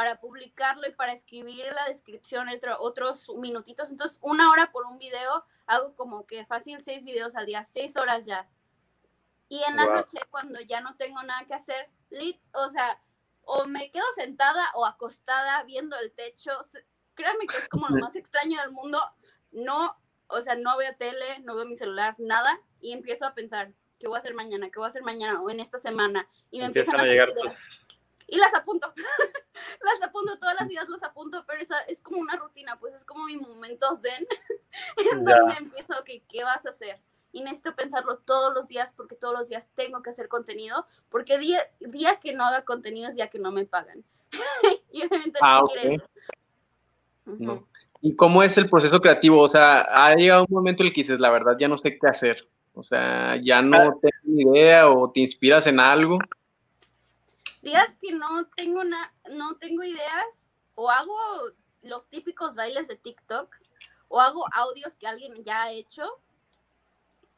para 0.00 0.18
publicarlo 0.18 0.88
y 0.88 0.92
para 0.92 1.12
escribir 1.12 1.66
la 1.74 1.84
descripción 1.84 2.48
otros 2.78 3.28
minutitos. 3.36 3.90
Entonces, 3.90 4.18
una 4.22 4.50
hora 4.50 4.72
por 4.72 4.86
un 4.86 4.96
video, 4.96 5.44
hago 5.66 5.94
como 5.94 6.26
que 6.26 6.46
fácil 6.46 6.82
seis 6.82 7.04
videos 7.04 7.36
al 7.36 7.44
día, 7.44 7.64
seis 7.64 7.98
horas 7.98 8.24
ya. 8.24 8.48
Y 9.50 9.62
en 9.62 9.76
la 9.76 9.84
noche, 9.84 10.18
cuando 10.30 10.58
ya 10.62 10.80
no 10.80 10.96
tengo 10.96 11.22
nada 11.22 11.44
que 11.44 11.52
hacer, 11.52 11.90
o 12.54 12.70
sea, 12.70 12.98
o 13.42 13.66
me 13.66 13.90
quedo 13.90 14.06
sentada 14.14 14.70
o 14.72 14.86
acostada 14.86 15.64
viendo 15.64 15.98
el 15.98 16.12
techo. 16.12 16.52
Créanme 17.14 17.46
que 17.46 17.58
es 17.58 17.68
como 17.68 17.86
lo 17.88 17.96
más 18.06 18.16
extraño 18.16 18.58
del 18.58 18.72
mundo. 18.72 19.02
No, 19.52 20.00
o 20.28 20.40
sea, 20.40 20.54
no 20.54 20.78
veo 20.78 20.96
tele, 20.96 21.40
no 21.40 21.56
veo 21.56 21.66
mi 21.66 21.76
celular, 21.76 22.14
nada. 22.16 22.58
Y 22.80 22.94
empiezo 22.94 23.26
a 23.26 23.34
pensar, 23.34 23.74
¿qué 23.98 24.08
voy 24.08 24.16
a 24.16 24.20
hacer 24.20 24.32
mañana? 24.32 24.70
¿Qué 24.70 24.78
voy 24.78 24.86
a 24.86 24.88
hacer 24.88 25.02
mañana 25.02 25.42
o 25.42 25.50
en 25.50 25.60
esta 25.60 25.78
semana? 25.78 26.26
Y 26.50 26.60
me 26.60 26.64
empiezan, 26.64 26.98
a 26.98 27.04
llegar 27.04 27.34
y 28.30 28.38
las 28.38 28.54
apunto. 28.54 28.92
las 29.82 30.02
apunto, 30.02 30.38
todas 30.38 30.54
las 30.58 30.70
ideas 30.70 30.88
las 30.88 31.02
apunto, 31.02 31.44
pero 31.46 31.60
esa 31.60 31.78
es 31.80 32.00
como 32.00 32.20
una 32.20 32.36
rutina, 32.36 32.78
pues 32.78 32.94
es 32.94 33.04
como 33.04 33.26
mi 33.26 33.36
momento 33.36 33.96
zen, 33.96 34.26
en 35.12 35.24
donde 35.24 35.54
empiezo, 35.58 35.94
ok, 35.98 36.10
¿qué 36.28 36.44
vas 36.44 36.64
a 36.66 36.70
hacer? 36.70 37.00
y 37.32 37.42
necesito 37.42 37.74
pensarlo 37.74 38.18
todos 38.18 38.52
los 38.54 38.68
días 38.68 38.92
porque 38.96 39.14
todos 39.14 39.38
los 39.38 39.48
días 39.48 39.68
tengo 39.74 40.02
que 40.02 40.10
hacer 40.10 40.28
contenido, 40.28 40.86
porque 41.10 41.38
día, 41.38 41.60
día 41.80 42.18
que 42.20 42.32
no 42.32 42.44
haga 42.44 42.64
contenido 42.64 43.08
es 43.08 43.14
día 43.14 43.28
que 43.28 43.38
no 43.38 43.52
me 43.52 43.66
pagan. 43.66 44.04
y 44.92 45.06
obviamente 45.06 45.38
ah, 45.42 45.62
no. 47.24 47.66
¿Y 48.00 48.16
cómo 48.16 48.42
es 48.42 48.56
el 48.56 48.68
proceso 48.70 49.00
creativo? 49.00 49.40
O 49.40 49.48
sea, 49.48 49.82
ha 49.82 50.14
llegado 50.14 50.46
un 50.48 50.54
momento 50.54 50.82
en 50.82 50.88
el 50.88 50.92
que 50.92 51.02
dices, 51.02 51.20
la 51.20 51.30
verdad, 51.30 51.56
ya 51.58 51.68
no 51.68 51.76
sé 51.76 51.98
qué 51.98 52.08
hacer. 52.08 52.48
O 52.72 52.82
sea, 52.82 53.36
ya 53.36 53.60
no 53.60 53.76
ah. 53.76 53.96
tengo 54.00 54.16
ni 54.24 54.42
idea 54.42 54.88
o 54.88 55.10
te 55.10 55.20
inspiras 55.20 55.66
en 55.66 55.78
algo. 55.78 56.18
Digas 57.62 57.94
que 58.00 58.12
no 58.12 58.46
tengo, 58.56 58.84
na 58.84 59.12
no 59.30 59.56
tengo 59.56 59.82
ideas 59.82 60.46
o 60.74 60.90
hago 60.90 61.16
los 61.82 62.08
típicos 62.08 62.54
bailes 62.54 62.88
de 62.88 62.96
TikTok 62.96 63.54
o 64.08 64.20
hago 64.20 64.44
audios 64.52 64.96
que 64.96 65.06
alguien 65.06 65.42
ya 65.44 65.62
ha 65.62 65.70
hecho, 65.70 66.02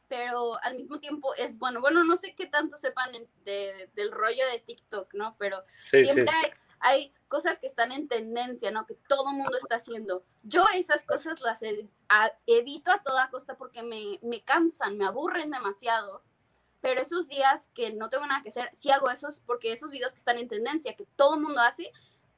pero 0.07 0.61
al 0.63 0.75
mismo 0.75 0.99
tiempo 0.99 1.33
es 1.35 1.57
bueno. 1.57 1.81
Bueno, 1.81 2.03
no 2.03 2.17
sé 2.17 2.35
qué 2.35 2.47
tanto 2.47 2.77
sepan 2.77 3.11
del 3.43 4.11
rollo 4.11 4.45
de 4.51 4.59
TikTok, 4.59 5.13
¿no? 5.13 5.35
Pero 5.37 5.63
siempre 5.81 6.27
Hay, 6.79 7.13
cosas 7.27 7.57
que 7.59 7.67
están 7.67 7.91
en 7.91 8.07
tendencia, 8.07 8.69
¿no? 8.69 8.85
Que 8.85 8.95
todo 9.07 9.31
el 9.31 9.37
mundo 9.37 9.57
está 9.57 9.75
haciendo. 9.77 10.23
Yo 10.43 10.65
esas 10.75 11.03
cosas 11.03 11.41
las 11.41 11.61
evito 12.45 12.91
a 12.91 13.01
toda 13.01 13.29
costa 13.31 13.57
porque 13.57 13.81
me, 13.81 14.19
me 14.21 14.43
cansan, 14.43 14.97
me 14.97 15.05
aburren 15.05 15.49
demasiado 15.49 16.21
pero 16.83 16.99
esos 16.99 17.29
días 17.29 17.69
que 17.73 17.93
no 17.93 18.09
tengo 18.09 18.27
nada 18.27 18.43
que 18.43 18.49
hacer, 18.49 18.69
sí 18.77 18.91
hago 18.91 19.09
esos 19.09 19.39
porque 19.39 19.71
esos 19.71 19.89
videos 19.89 20.11
que 20.11 20.17
están 20.17 20.37
en 20.37 20.49
tendencia, 20.49 20.97
que 20.97 21.05
todo 21.15 21.35
el 21.35 21.41
mundo 21.41 21.61
hace, 21.61 21.89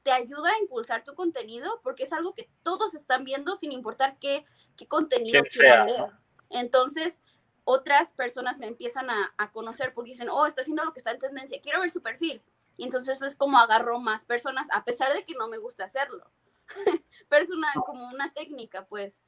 te 0.04 0.12
ayuda 0.12 0.50
a 0.50 0.58
impulsar 0.60 1.02
tu 1.02 1.16
contenido 1.16 1.80
porque 1.82 2.04
es 2.04 2.12
algo 2.12 2.32
que 2.32 2.48
todos 2.62 2.94
están 2.94 3.24
viendo 3.24 3.56
sin 3.56 3.72
importar 3.72 4.18
qué, 4.20 4.44
qué 4.76 4.86
contenido 4.86 5.42
quieran 5.50 5.86
ver. 5.86 6.04
Entonces, 6.48 7.18
otras 7.64 8.12
personas 8.12 8.56
me 8.58 8.68
empiezan 8.68 9.10
a, 9.10 9.34
a, 9.36 9.50
conocer 9.50 9.92
porque 9.92 10.12
dicen, 10.12 10.28
oh, 10.30 10.46
está 10.46 10.60
haciendo 10.60 10.84
lo 10.84 10.92
que 10.92 11.00
está 11.00 11.10
en 11.10 11.18
tendencia, 11.18 11.60
quiero 11.60 11.80
ver 11.80 11.90
su 11.90 12.00
perfil. 12.00 12.40
Y 12.76 12.84
entonces 12.84 13.20
es 13.22 13.34
como 13.34 13.58
agarro 13.58 13.98
más 13.98 14.26
personas, 14.26 14.68
a 14.72 14.84
pesar 14.84 15.12
de 15.12 15.24
que 15.24 15.34
no 15.34 15.48
me 15.48 15.58
gusta 15.58 15.86
hacerlo. 15.86 16.30
Pero 17.28 17.42
es 17.42 17.50
una, 17.50 17.72
como 17.84 18.06
una 18.10 18.32
técnica, 18.32 18.84
pues. 18.84 19.24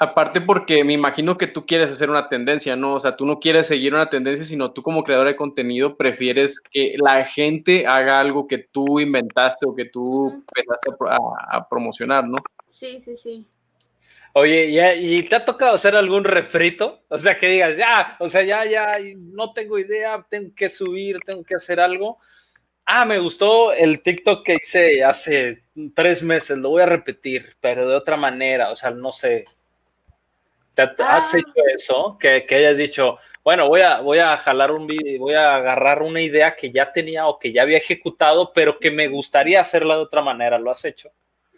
Aparte 0.00 0.40
porque 0.40 0.84
me 0.84 0.92
imagino 0.92 1.36
que 1.36 1.48
tú 1.48 1.66
quieres 1.66 1.90
hacer 1.90 2.08
una 2.08 2.28
tendencia, 2.28 2.76
¿no? 2.76 2.94
O 2.94 3.00
sea, 3.00 3.16
tú 3.16 3.26
no 3.26 3.40
quieres 3.40 3.66
seguir 3.66 3.94
una 3.94 4.08
tendencia, 4.08 4.44
sino 4.44 4.70
tú 4.70 4.80
como 4.80 5.02
creador 5.02 5.26
de 5.26 5.34
contenido 5.34 5.96
prefieres 5.96 6.60
que 6.70 6.94
la 6.98 7.24
gente 7.24 7.84
haga 7.84 8.20
algo 8.20 8.46
que 8.46 8.58
tú 8.58 9.00
inventaste 9.00 9.66
o 9.66 9.74
que 9.74 9.86
tú 9.86 10.44
empezaste 10.54 10.90
a, 11.10 11.68
promocionar, 11.68 12.28
¿no? 12.28 12.38
Sí, 12.68 13.00
sí, 13.00 13.16
sí. 13.16 13.44
Oye, 14.34 14.66
¿y, 15.00 15.20
te 15.24 15.34
ha 15.34 15.44
tocado 15.44 15.74
hacer 15.74 15.96
algún 15.96 16.22
refrito? 16.22 17.00
O 17.08 17.18
sea, 17.18 17.36
que 17.36 17.48
digas, 17.48 17.76
ya, 17.76 18.16
o 18.20 18.28
sea, 18.28 18.44
ya, 18.44 18.64
ya, 18.66 18.98
no 19.16 19.52
tengo 19.52 19.80
idea, 19.80 20.24
tengo 20.30 20.54
que 20.54 20.68
subir, 20.68 21.18
tengo 21.26 21.42
que 21.42 21.56
hacer 21.56 21.80
algo. 21.80 22.18
Ah, 22.84 23.04
me 23.04 23.18
gustó 23.18 23.72
el 23.72 24.00
TikTok 24.00 24.46
que 24.46 24.58
hice 24.62 25.02
hace 25.02 25.64
tres 25.92 26.22
meses, 26.22 26.56
lo 26.56 26.70
voy 26.70 26.82
a 26.82 26.86
repetir, 26.86 27.56
pero 27.60 27.88
de 27.88 27.96
otra 27.96 28.16
manera, 28.16 28.70
o 28.70 28.76
sea, 28.76 28.92
no 28.92 29.10
sé, 29.10 29.44
¿Te 30.86 31.02
has 31.02 31.34
ah. 31.34 31.38
hecho 31.38 31.60
eso? 31.74 32.16
Que, 32.20 32.46
que, 32.46 32.54
hayas 32.54 32.76
dicho, 32.76 33.18
bueno, 33.42 33.66
voy 33.68 33.80
a, 33.80 34.00
voy 34.00 34.18
a 34.18 34.36
jalar 34.36 34.70
un 34.70 34.86
video, 34.86 35.18
voy 35.18 35.34
a 35.34 35.56
agarrar 35.56 36.02
una 36.02 36.20
idea 36.20 36.54
que 36.54 36.70
ya 36.70 36.92
tenía 36.92 37.26
o 37.26 37.38
que 37.38 37.52
ya 37.52 37.62
había 37.62 37.78
ejecutado, 37.78 38.52
pero 38.52 38.78
que 38.78 38.90
me 38.90 39.08
gustaría 39.08 39.60
hacerla 39.60 39.96
de 39.96 40.02
otra 40.02 40.22
manera. 40.22 40.58
¿Lo 40.58 40.70
has 40.70 40.84
hecho? 40.84 41.10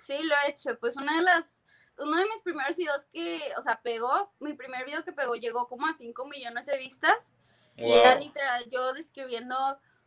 Sí, 0.07 0.23
lo 0.23 0.35
he 0.35 0.51
hecho. 0.51 0.79
Pues 0.79 0.97
una 0.97 1.17
de 1.17 1.23
las, 1.23 1.61
uno 1.99 2.17
de 2.17 2.25
mis 2.25 2.43
primeros 2.43 2.77
videos 2.77 3.07
que, 3.13 3.41
o 3.59 3.63
sea, 3.63 3.81
pegó, 3.83 4.33
mi 4.41 4.55
primer 4.55 4.85
video 4.85 5.05
que 5.05 5.13
pegó 5.13 5.35
llegó 5.35 5.69
como 5.69 5.87
a 5.87 5.95
5 5.95 6.27
millones 6.27 6.67
de 6.67 6.79
vistas. 6.79 7.35
Y 7.77 7.91
era 7.91 8.15
literal 8.17 8.69
yo 8.71 8.93
describiendo, 8.93 9.57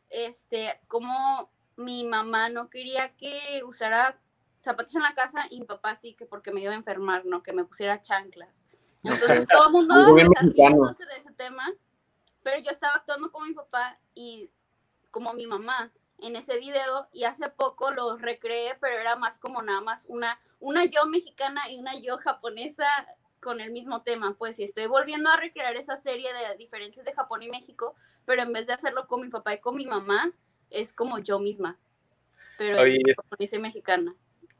este, 0.09 0.79
cómo 0.87 1.51
mi 1.75 2.03
mamá 2.03 2.49
no 2.49 2.69
quería 2.69 3.15
que 3.17 3.63
usara 3.65 4.19
zapatos 4.59 4.95
en 4.95 5.01
la 5.01 5.15
casa 5.15 5.47
y 5.49 5.59
mi 5.59 5.65
papá 5.65 5.95
sí, 5.95 6.13
que 6.13 6.25
porque 6.25 6.51
me 6.51 6.61
iba 6.61 6.71
a 6.71 6.75
enfermar, 6.75 7.25
no, 7.25 7.43
que 7.43 7.51
me 7.51 7.65
pusiera 7.65 8.01
chanclas. 8.01 8.62
Entonces 9.03 9.45
todo 9.51 9.67
el 9.67 9.71
mundo 9.71 10.17
está 10.17 11.05
de 11.05 11.19
ese 11.19 11.31
tema, 11.33 11.71
pero 12.41 12.61
yo 12.61 12.71
estaba 12.71 12.95
actuando 12.95 13.31
como 13.31 13.45
mi 13.45 13.53
papá 13.53 13.97
y 14.15 14.49
como 15.11 15.33
mi 15.33 15.45
mamá 15.45 15.91
en 16.19 16.35
ese 16.35 16.57
video 16.57 17.07
y 17.11 17.25
hace 17.25 17.49
poco 17.49 17.91
lo 17.91 18.17
recreé, 18.17 18.75
pero 18.79 18.97
era 18.97 19.15
más 19.15 19.39
como 19.39 19.61
nada 19.61 19.81
más 19.81 20.05
una, 20.07 20.39
una 20.59 20.85
yo 20.85 21.05
mexicana 21.05 21.69
y 21.69 21.79
una 21.79 21.99
yo 21.99 22.17
japonesa 22.17 22.87
con 23.41 23.59
el 23.59 23.71
mismo 23.71 24.01
tema, 24.03 24.35
pues 24.37 24.57
y 24.59 24.63
estoy 24.63 24.87
volviendo 24.87 25.29
a 25.29 25.37
recrear 25.37 25.75
esa 25.75 25.97
serie 25.97 26.29
de 26.33 26.55
diferencias 26.57 27.05
de 27.05 27.13
Japón 27.13 27.43
y 27.43 27.49
México, 27.49 27.93
pero 28.25 28.41
en 28.41 28.53
vez 28.53 28.67
de 28.67 28.73
hacerlo 28.73 29.05
con 29.07 29.21
mi 29.21 29.27
papá 29.27 29.53
y 29.53 29.59
con 29.59 29.75
mi 29.75 29.85
mamá, 29.85 30.31
es 30.69 30.93
como 30.93 31.19
yo 31.19 31.39
misma, 31.39 31.77
pero 32.57 32.77
japonesa 33.15 33.55
y 33.57 33.59
mexicana. 33.59 34.15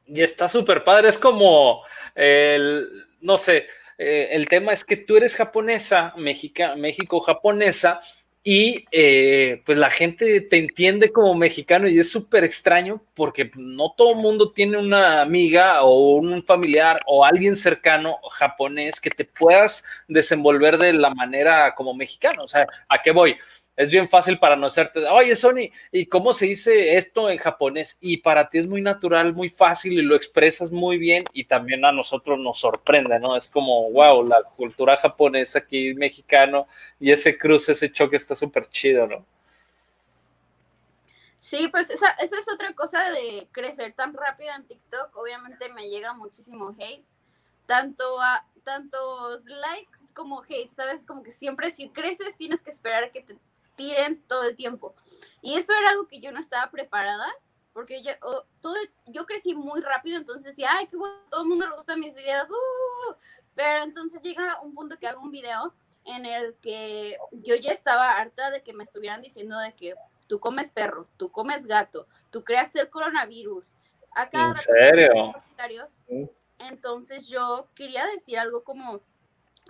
Y 0.05 0.21
está 0.21 0.49
súper 0.49 0.83
padre, 0.83 1.07
es 1.07 1.17
como 1.17 1.83
el, 2.13 3.07
no 3.21 3.37
sé, 3.37 3.67
eh, 3.97 4.29
el 4.31 4.47
tema 4.47 4.73
es 4.73 4.83
que 4.83 4.97
tú 4.97 5.17
eres 5.17 5.35
japonesa, 5.35 6.13
México 6.17 7.19
japonesa, 7.21 8.01
y 8.45 8.85
eh, 8.91 9.61
pues 9.65 9.77
la 9.77 9.89
gente 9.89 10.41
te 10.41 10.57
entiende 10.57 11.13
como 11.13 11.33
mexicano 11.33 11.87
y 11.87 11.97
es 11.97 12.11
súper 12.11 12.43
extraño 12.43 13.01
porque 13.13 13.49
no 13.55 13.93
todo 13.95 14.11
el 14.11 14.17
mundo 14.17 14.51
tiene 14.51 14.77
una 14.77 15.21
amiga 15.21 15.81
o 15.83 16.15
un 16.17 16.43
familiar 16.43 16.99
o 17.07 17.23
alguien 17.23 17.55
cercano 17.55 18.17
japonés 18.31 18.99
que 18.99 19.11
te 19.11 19.23
puedas 19.23 19.85
desenvolver 20.09 20.77
de 20.77 20.91
la 20.91 21.11
manera 21.11 21.73
como 21.73 21.93
mexicano. 21.93 22.43
O 22.43 22.47
sea, 22.49 22.67
¿a 22.89 23.01
qué 23.01 23.11
voy? 23.11 23.37
Es 23.75 23.89
bien 23.89 24.07
fácil 24.07 24.37
para 24.37 24.55
no 24.55 24.67
hacerte, 24.67 25.05
oye 25.07 25.35
Sony, 25.35 25.71
¿y 25.91 26.05
cómo 26.05 26.33
se 26.33 26.45
dice 26.45 26.95
esto 26.97 27.29
en 27.29 27.37
japonés? 27.39 27.97
Y 28.01 28.17
para 28.17 28.49
ti 28.49 28.59
es 28.59 28.67
muy 28.67 28.81
natural, 28.81 29.33
muy 29.33 29.49
fácil 29.49 29.93
y 29.93 30.01
lo 30.03 30.15
expresas 30.15 30.71
muy 30.71 30.97
bien 30.97 31.25
y 31.33 31.45
también 31.45 31.83
a 31.83 31.91
nosotros 31.91 32.37
nos 32.39 32.59
sorprende, 32.59 33.19
¿no? 33.19 33.35
Es 33.35 33.47
como, 33.47 33.89
wow, 33.91 34.25
la 34.25 34.43
cultura 34.43 34.95
japonesa 34.97 35.59
aquí 35.59 35.93
mexicano 35.95 36.67
y 36.99 37.11
ese 37.11 37.37
cruce, 37.37 37.71
ese 37.71 37.91
choque 37.91 38.17
está 38.17 38.35
súper 38.35 38.67
chido, 38.67 39.07
¿no? 39.07 39.25
Sí, 41.39 41.67
pues 41.67 41.89
esa, 41.89 42.09
es 42.19 42.31
otra 42.51 42.73
cosa 42.73 43.11
de 43.11 43.47
crecer 43.51 43.93
tan 43.93 44.13
rápido 44.13 44.49
en 44.55 44.65
TikTok. 44.65 45.15
Obviamente 45.15 45.69
me 45.73 45.89
llega 45.89 46.13
muchísimo 46.13 46.75
hate, 46.79 47.03
tanto 47.67 48.19
a 48.21 48.45
tantos 48.63 49.43
likes 49.45 49.99
como 50.13 50.41
hate, 50.43 50.71
¿sabes? 50.71 51.05
Como 51.05 51.21
que 51.21 51.31
siempre 51.31 51.69
si 51.71 51.89
creces 51.89 52.37
tienes 52.37 52.61
que 52.61 52.71
esperar 52.71 53.11
que 53.11 53.21
te 53.21 53.35
tiren 53.75 54.21
todo 54.27 54.43
el 54.43 54.55
tiempo. 54.55 54.95
Y 55.41 55.55
eso 55.55 55.73
era 55.73 55.89
algo 55.89 56.07
que 56.07 56.19
yo 56.19 56.31
no 56.31 56.39
estaba 56.39 56.71
preparada, 56.71 57.27
porque 57.73 58.03
yo, 58.03 58.11
todo, 58.61 58.75
yo 59.07 59.25
crecí 59.25 59.55
muy 59.55 59.81
rápido, 59.81 60.17
entonces 60.17 60.43
decía, 60.43 60.69
ay, 60.71 60.87
qué 60.87 60.95
bueno, 60.95 61.15
todo 61.29 61.41
el 61.41 61.49
mundo 61.49 61.67
le 61.67 61.75
gustan 61.75 61.99
mis 61.99 62.15
videos, 62.15 62.49
uh". 62.49 63.15
pero 63.55 63.83
entonces 63.83 64.21
llega 64.21 64.61
un 64.61 64.73
punto 64.73 64.97
que 64.97 65.07
hago 65.07 65.21
un 65.21 65.31
video 65.31 65.73
en 66.05 66.25
el 66.25 66.55
que 66.55 67.17
yo 67.31 67.55
ya 67.55 67.71
estaba 67.71 68.11
harta 68.17 68.51
de 68.51 68.61
que 68.61 68.73
me 68.73 68.83
estuvieran 68.83 69.21
diciendo 69.21 69.57
de 69.57 69.73
que 69.73 69.95
tú 70.27 70.39
comes 70.39 70.71
perro, 70.71 71.07
tú 71.17 71.31
comes 71.31 71.65
gato, 71.65 72.07
tú 72.29 72.43
creaste 72.43 72.79
el 72.79 72.89
coronavirus. 72.89 73.75
Acá 74.15 74.49
¿En 74.49 74.55
serio? 74.55 75.33
Entonces 76.59 77.27
yo 77.27 77.67
quería 77.75 78.05
decir 78.07 78.37
algo 78.37 78.63
como, 78.63 79.01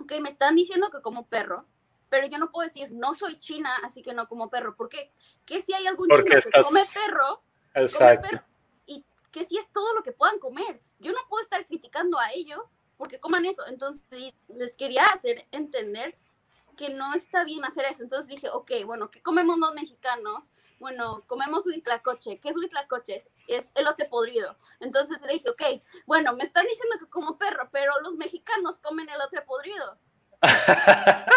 ok, 0.00 0.12
me 0.20 0.28
están 0.28 0.54
diciendo 0.54 0.90
que 0.90 1.00
como 1.00 1.26
perro, 1.26 1.66
pero 2.14 2.28
yo 2.28 2.38
no 2.38 2.52
puedo 2.52 2.68
decir, 2.68 2.92
no 2.92 3.12
soy 3.12 3.40
china, 3.40 3.76
así 3.82 4.00
que 4.00 4.14
no 4.14 4.28
como 4.28 4.48
perro. 4.48 4.76
¿Por 4.76 4.88
qué? 4.88 5.10
¿Qué 5.44 5.60
si 5.62 5.74
hay 5.74 5.88
algún 5.88 6.08
chino 6.08 6.22
que 6.24 6.62
come 6.62 6.82
perro? 6.94 7.42
Exacto. 7.74 8.40
y 8.86 9.04
que 9.32 9.44
si 9.44 9.58
es 9.58 9.68
todo 9.72 9.92
lo 9.94 10.04
que 10.04 10.12
puedan 10.12 10.38
comer. 10.38 10.80
Yo 11.00 11.10
no 11.10 11.18
puedo 11.28 11.42
estar 11.42 11.66
criticando 11.66 12.20
a 12.20 12.30
ellos 12.30 12.76
porque 12.96 13.18
coman 13.18 13.46
eso. 13.46 13.66
Entonces 13.66 14.32
les 14.46 14.76
quería 14.76 15.06
hacer 15.06 15.48
entender 15.50 16.16
que 16.76 16.88
no 16.90 17.14
está 17.14 17.42
bien 17.42 17.64
hacer 17.64 17.84
eso. 17.86 18.04
Entonces 18.04 18.28
dije, 18.28 18.48
ok, 18.48 18.70
bueno, 18.86 19.10
¿qué 19.10 19.20
comemos 19.20 19.58
los 19.58 19.74
mexicanos? 19.74 20.52
Bueno, 20.78 21.24
comemos 21.26 21.66
huitlacoche. 21.66 22.38
¿Qué 22.38 22.50
es 22.50 22.56
huitlacoche? 22.56 23.16
Es, 23.16 23.32
es 23.48 23.72
elote 23.74 24.04
podrido. 24.04 24.56
Entonces 24.78 25.18
dije, 25.28 25.50
ok, 25.50 25.82
bueno, 26.06 26.32
me 26.36 26.44
están 26.44 26.64
diciendo 26.64 26.96
que 27.00 27.10
como 27.10 27.38
perro, 27.38 27.70
pero 27.72 27.92
los 28.02 28.14
mexicanos 28.14 28.78
comen 28.78 29.08
elote 29.08 29.42
podrido. 29.42 29.98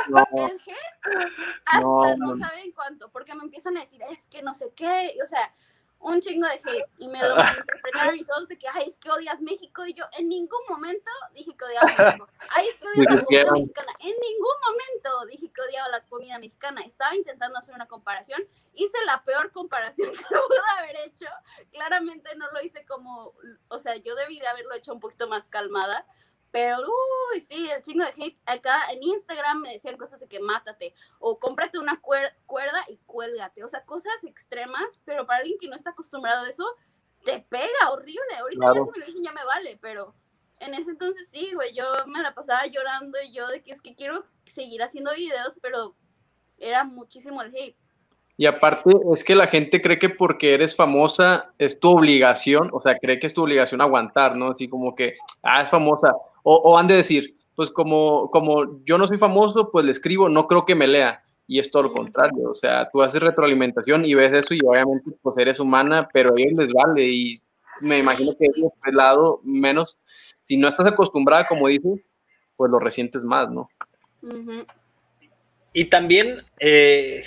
No, 0.10 0.20
hasta 1.66 2.16
no, 2.18 2.38
saben 2.38 2.72
cuánto, 2.74 3.10
porque 3.10 3.34
me 3.36 3.44
empiezan 3.44 3.78
a 3.78 3.82
decir, 3.82 4.02
es 4.12 4.28
que 4.28 4.42
no 4.42 4.54
sé 4.54 4.72
qué, 4.76 5.18
o 5.24 5.28
sea, 5.28 5.54
un 6.00 6.22
chingo 6.22 6.48
de 6.48 6.54
hate, 6.54 6.86
y 7.00 7.08
me 7.08 7.20
lo 7.20 7.36
interpretaron 7.36 8.16
y 8.16 8.24
todos 8.24 8.48
de 8.48 8.58
que, 8.58 8.68
ay, 8.68 8.86
es 8.88 8.98
que 8.98 9.10
odias 9.10 9.42
México, 9.42 9.86
y 9.86 9.94
yo 9.94 10.06
en 10.18 10.30
ningún 10.30 10.60
momento 10.70 11.10
dije 11.34 11.56
que 11.58 11.66
odiaba 11.66 11.88
México, 11.88 12.28
ay, 12.50 12.68
es 12.68 12.80
que 12.80 12.88
odias 12.88 13.16
la 13.16 13.24
comida 13.24 13.52
mexicana, 13.52 13.92
en 14.00 14.16
ningún 14.22 14.56
momento 14.66 15.26
dije 15.28 15.52
que 15.52 15.62
odiaba 15.62 15.90
la 15.90 16.02
comida 16.06 16.40
mexicana, 16.40 16.82
estaba 16.82 17.16
intentando 17.16 17.58
hacer 17.58 17.74
una 17.74 17.88
comparación, 17.88 18.42
hice 18.74 18.98
la 19.06 19.24
peor 19.24 19.52
comparación 19.52 20.12
que 20.12 20.24
pude 20.24 20.60
haber 20.78 20.98
hecho, 21.08 21.26
claramente 21.72 22.36
no 22.36 22.52
lo 22.52 22.62
hice 22.62 22.86
como, 22.86 23.34
o 23.68 23.80
sea, 23.80 23.96
yo 23.98 24.16
debí 24.16 24.40
de 24.40 24.48
haberlo 24.48 24.74
hecho 24.76 24.94
un 24.94 25.00
poquito 25.00 25.28
más 25.28 25.48
calmada, 25.48 26.06
Pero, 26.52 26.78
uy, 27.34 27.42
sí, 27.42 27.70
el 27.70 27.84
chingo 27.84 28.06
de 28.06 28.14
hate. 28.16 28.40
Acá 28.46 28.92
en 28.92 29.04
Instagram 29.04 29.62
me 29.62 29.74
decían 29.74 29.98
cosas 29.98 30.20
de 30.20 30.28
que 30.28 30.40
mátate, 30.40 30.94
o 31.20 31.38
cómprate 31.40 31.78
una 31.78 32.00
cuerda 32.00 32.86
y 32.88 32.98
cuélgate. 33.06 33.64
O 33.64 33.68
sea, 33.68 33.84
cosas 33.86 34.24
extremas, 34.24 35.02
pero 35.06 35.26
para 35.28 35.40
alguien 35.40 35.58
que 35.60 35.68
no 35.68 35.76
está 35.76 35.92
acostumbrado 35.92 36.46
a 36.46 36.50
eso, 36.50 36.66
te 37.26 37.40
pega 37.40 37.92
horrible. 37.92 38.36
Ahorita 38.40 38.74
ya 38.74 38.84
si 38.84 38.92
me 38.92 38.98
lo 38.98 39.06
dicen 39.06 39.24
ya 39.24 39.34
me 39.34 39.44
vale, 39.44 39.78
pero 39.82 40.16
en 40.60 40.74
ese 40.74 40.92
entonces 40.92 41.28
sí, 41.32 41.52
güey, 41.54 41.74
yo 41.74 41.84
me 42.08 42.22
la 42.22 42.34
pasaba 42.34 42.66
llorando 42.66 43.18
y 43.22 43.32
yo 43.32 43.48
de 43.48 43.62
que 43.62 43.72
es 43.72 43.82
que 43.82 43.96
quiero 43.96 44.26
seguir 44.46 44.82
haciendo 44.82 45.14
videos, 45.14 45.58
pero 45.62 45.96
era 46.58 46.84
muchísimo 46.84 47.42
el 47.42 47.54
hate. 47.56 47.78
Y 48.40 48.46
aparte 48.46 48.92
es 49.14 49.24
que 49.24 49.36
la 49.36 49.48
gente 49.48 49.82
cree 49.82 49.98
que 49.98 50.10
porque 50.10 50.54
eres 50.54 50.76
famosa 50.76 51.54
es 51.58 51.80
tu 51.80 51.90
obligación, 51.90 52.70
o 52.72 52.80
sea, 52.80 52.96
cree 52.98 53.20
que 53.20 53.26
es 53.26 53.34
tu 53.34 53.42
obligación 53.42 53.82
aguantar, 53.82 54.36
¿no? 54.36 54.52
Así 54.52 54.70
como 54.70 54.94
que, 54.94 55.16
ah, 55.42 55.64
es 55.64 55.70
famosa. 55.70 56.14
O, 56.50 56.56
o 56.56 56.78
han 56.78 56.88
de 56.88 56.96
decir, 56.96 57.36
pues 57.56 57.70
como, 57.70 58.32
como 58.32 58.86
yo 58.86 58.98
no 58.98 59.06
soy 59.06 59.18
famoso, 59.18 59.70
pues 59.70 59.84
le 59.84 59.92
escribo, 59.92 60.30
no 60.30 60.48
creo 60.48 60.66
que 60.66 60.76
me 60.76 60.88
lea. 60.88 61.24
Y 61.46 61.60
es 61.60 61.70
todo 61.70 61.84
lo 61.84 61.92
contrario, 61.92 62.52
o 62.52 62.56
sea, 62.56 62.90
tú 62.90 63.02
haces 63.02 63.22
retroalimentación 63.22 64.06
y 64.06 64.14
ves 64.14 64.32
eso 64.32 64.54
y 64.54 64.60
obviamente 64.66 65.12
pues 65.22 65.38
eres 65.38 65.60
humana, 65.60 66.08
pero 66.14 66.36
a 66.36 66.40
ellos 66.40 66.54
les 66.58 66.72
vale 66.72 67.04
y 67.04 67.40
me 67.82 67.98
imagino 67.98 68.34
que 68.38 68.46
ellos 68.46 68.72
de 68.86 68.92
lado 68.94 69.42
menos, 69.44 69.98
si 70.42 70.56
no 70.56 70.70
estás 70.70 70.88
acostumbrada, 70.88 71.48
como 71.48 71.68
dices, 71.68 72.00
pues 72.56 72.72
lo 72.72 72.80
resientes 72.80 73.24
más, 73.24 73.50
¿no? 73.50 73.70
Y 75.74 75.86
también, 75.86 76.46
eh, 76.60 77.24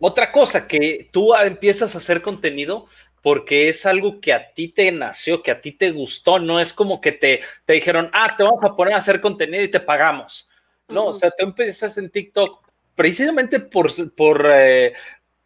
otra 0.00 0.32
cosa, 0.32 0.66
que 0.66 1.08
tú 1.12 1.34
empiezas 1.34 1.94
a 1.94 1.98
hacer 1.98 2.22
contenido 2.22 2.86
porque 3.24 3.70
es 3.70 3.86
algo 3.86 4.20
que 4.20 4.34
a 4.34 4.52
ti 4.52 4.68
te 4.68 4.92
nació, 4.92 5.42
que 5.42 5.50
a 5.50 5.58
ti 5.62 5.72
te 5.72 5.90
gustó, 5.92 6.38
no 6.38 6.60
es 6.60 6.74
como 6.74 7.00
que 7.00 7.10
te, 7.10 7.40
te 7.64 7.72
dijeron, 7.72 8.10
ah, 8.12 8.34
te 8.36 8.42
vamos 8.42 8.62
a 8.62 8.76
poner 8.76 8.92
a 8.92 8.98
hacer 8.98 9.22
contenido 9.22 9.64
y 9.64 9.70
te 9.70 9.80
pagamos. 9.80 10.46
No, 10.88 11.06
o 11.06 11.14
sea, 11.14 11.30
tú 11.30 11.42
empiezas 11.42 11.96
en 11.96 12.10
TikTok 12.10 12.62
precisamente 12.94 13.60
por, 13.60 13.90
por, 14.14 14.46
eh, 14.52 14.92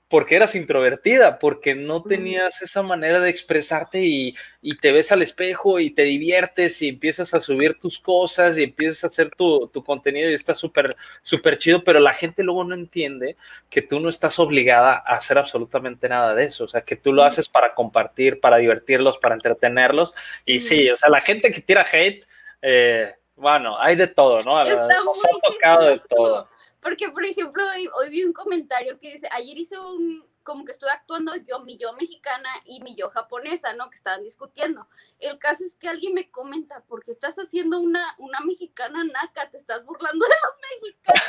porque 0.08 0.36
eras 0.36 0.54
introvertida, 0.54 1.38
porque 1.38 1.74
no 1.74 2.02
tenías 2.02 2.62
esa 2.62 2.82
manera 2.82 3.20
de 3.20 3.28
expresarte 3.28 4.00
y, 4.00 4.34
te 4.80 4.92
ves 4.92 5.12
al 5.12 5.22
espejo 5.22 5.80
y 5.80 5.90
te 5.90 6.02
diviertes 6.02 6.80
y 6.82 6.88
empiezas 6.88 7.34
a 7.34 7.40
subir 7.40 7.78
tus 7.78 7.98
cosas 7.98 8.56
y 8.56 8.64
empiezas 8.64 9.04
a 9.04 9.06
hacer 9.08 9.30
tu, 9.30 9.70
contenido 9.84 10.30
y 10.30 10.34
está 10.34 10.54
súper, 10.54 10.96
súper 11.22 11.58
chido, 11.58 11.84
pero 11.84 12.00
la 12.00 12.12
gente 12.12 12.42
luego 12.42 12.64
no 12.64 12.74
entiende 12.74 13.36
que 13.68 13.82
tú 13.82 14.00
no 14.00 14.08
estás 14.08 14.38
obligada 14.38 15.02
a 15.06 15.16
hacer 15.16 15.36
absolutamente 15.36 16.08
nada 16.08 16.34
de 16.34 16.44
eso, 16.44 16.64
o 16.64 16.68
sea, 16.68 16.80
que 16.80 16.96
tú 16.96 17.12
lo 17.12 17.24
haces 17.24 17.48
para 17.48 17.74
compartir, 17.74 18.40
para 18.40 18.56
divertirlos, 18.56 19.18
para 19.18 19.34
entretenerlos. 19.34 20.14
Y 20.46 20.60
sí, 20.60 20.88
o 20.90 20.96
sea, 20.96 21.10
la 21.10 21.20
gente 21.20 21.50
que 21.50 21.60
tira 21.60 21.86
hate, 21.90 22.24
eh, 22.62 23.14
bueno, 23.36 23.78
hay 23.78 23.94
de 23.96 24.06
todo, 24.06 24.42
¿no? 24.42 24.62
Nos 24.64 25.24
ha 25.24 25.28
tocado 25.42 25.86
de 25.86 26.00
todo. 26.08 26.48
Porque, 26.80 27.08
por 27.10 27.24
ejemplo, 27.24 27.62
hoy, 27.94 28.10
vi 28.10 28.22
un 28.24 28.32
comentario 28.32 28.98
que 28.98 29.12
dice, 29.12 29.28
ayer 29.32 29.58
hice 29.58 29.78
un, 29.78 30.24
como 30.42 30.64
que 30.64 30.72
estuve 30.72 30.90
actuando 30.90 31.34
yo, 31.36 31.60
mi 31.60 31.76
yo 31.76 31.92
mexicana 31.94 32.48
y 32.64 32.80
mi 32.80 32.94
yo 32.94 33.10
japonesa, 33.10 33.72
¿no? 33.74 33.90
Que 33.90 33.96
estaban 33.96 34.22
discutiendo. 34.22 34.88
El 35.18 35.38
caso 35.38 35.64
es 35.64 35.74
que 35.74 35.88
alguien 35.88 36.14
me 36.14 36.30
comenta, 36.30 36.84
porque 36.88 37.10
estás 37.10 37.36
haciendo 37.36 37.80
una, 37.80 38.14
una 38.18 38.40
mexicana 38.40 39.02
naca, 39.04 39.50
te 39.50 39.56
estás 39.56 39.84
burlando 39.84 40.24
de 40.26 40.34
los 40.42 40.54
mexicanos. 40.80 41.22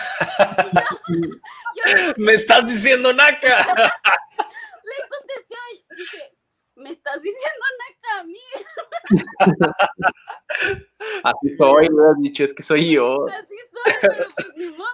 me 2.17 2.33
estás 2.33 2.67
diciendo 2.67 3.11
naca. 3.11 3.57
Le 4.83 5.09
contesté, 5.09 5.55
dije, 5.95 6.38
me 6.79 6.91
estás 6.91 7.21
diciendo 7.21 7.65
naca 7.79 8.19
a 8.19 8.23
mí. 8.23 8.39
Así 11.23 11.55
soy, 11.57 11.89
me 11.89 12.09
has 12.09 12.19
dicho, 12.19 12.43
es 12.43 12.53
que 12.53 12.63
soy 12.63 12.91
yo. 12.91 13.25
Así 13.27 13.55
soy, 13.71 13.93
pero 14.01 14.25
pues 14.35 14.51
ni 14.55 14.69
modo. 14.69 14.87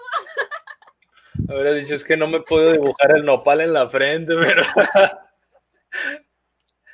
Habría 1.49 1.73
dicho, 1.73 1.95
es 1.95 2.03
que 2.03 2.17
no 2.17 2.27
me 2.27 2.41
puedo 2.41 2.71
dibujar 2.73 3.17
el 3.17 3.25
nopal 3.25 3.61
en 3.61 3.73
la 3.73 3.89
frente, 3.89 4.33
pero... 4.35 4.63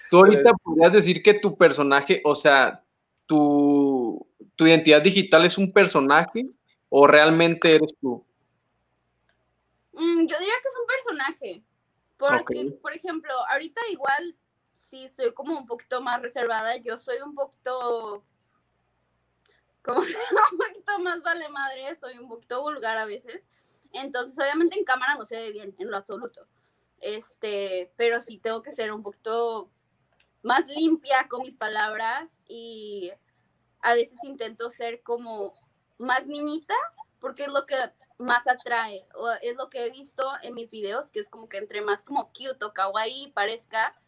Tú 0.09 0.17
ahorita 0.17 0.51
pues 0.51 0.61
podrías 0.63 0.91
decir 0.91 1.23
que 1.23 1.35
tu 1.35 1.57
personaje, 1.57 2.21
o 2.25 2.35
sea, 2.35 2.83
tu, 3.25 4.27
tu 4.57 4.67
identidad 4.67 5.01
digital 5.01 5.45
es 5.45 5.57
un 5.57 5.71
personaje 5.71 6.45
o 6.89 7.07
realmente 7.07 7.73
eres 7.75 7.95
tú? 8.01 8.25
Mm, 9.93 10.27
yo 10.27 10.37
diría 10.37 10.53
que 10.61 10.67
es 10.67 10.77
un 10.79 10.87
personaje. 10.87 11.63
Porque, 12.17 12.77
por 12.81 12.93
ejemplo, 12.93 13.31
ahorita 13.49 13.81
igual 13.89 14.35
sí 14.91 15.07
soy 15.09 15.33
como 15.33 15.57
un 15.57 15.65
poquito 15.65 16.01
más 16.01 16.21
reservada. 16.21 16.75
Yo 16.77 16.97
soy 16.97 17.17
un 17.21 17.33
poquito 17.33 18.23
como 19.81 19.99
un 20.51 20.57
poquito 20.57 20.99
más 20.99 21.23
vale 21.23 21.49
madre, 21.49 21.95
soy 21.95 22.19
un 22.19 22.27
poquito 22.27 22.61
vulgar 22.61 22.97
a 22.97 23.05
veces. 23.05 23.47
Entonces, 23.93 24.37
obviamente 24.37 24.77
en 24.77 24.85
cámara 24.85 25.15
no 25.15 25.25
se 25.25 25.37
ve 25.37 25.51
bien, 25.51 25.75
en 25.79 25.89
lo 25.89 25.97
absoluto. 25.97 26.45
Este, 26.99 27.91
pero 27.95 28.21
sí 28.21 28.37
tengo 28.37 28.61
que 28.61 28.71
ser 28.71 28.91
un 28.93 29.01
poquito 29.01 29.71
más 30.43 30.67
limpia 30.67 31.27
con 31.29 31.41
mis 31.41 31.55
palabras 31.55 32.37
y 32.47 33.11
a 33.81 33.93
veces 33.95 34.19
intento 34.23 34.69
ser 34.69 35.01
como 35.01 35.53
más 35.97 36.27
niñita 36.27 36.75
porque 37.19 37.43
es 37.43 37.49
lo 37.49 37.65
que 37.65 37.75
más 38.17 38.47
atrae 38.47 39.07
o 39.15 39.29
es 39.41 39.55
lo 39.55 39.69
que 39.69 39.85
he 39.85 39.89
visto 39.91 40.23
en 40.41 40.53
mis 40.55 40.71
videos 40.71 41.11
que 41.11 41.19
es 41.19 41.29
como 41.29 41.47
que 41.47 41.57
entre 41.57 41.81
más 41.81 42.01
como 42.01 42.31
cute 42.33 42.65
o 42.65 42.73
kawaii 42.73 43.31
parezca 43.33 44.00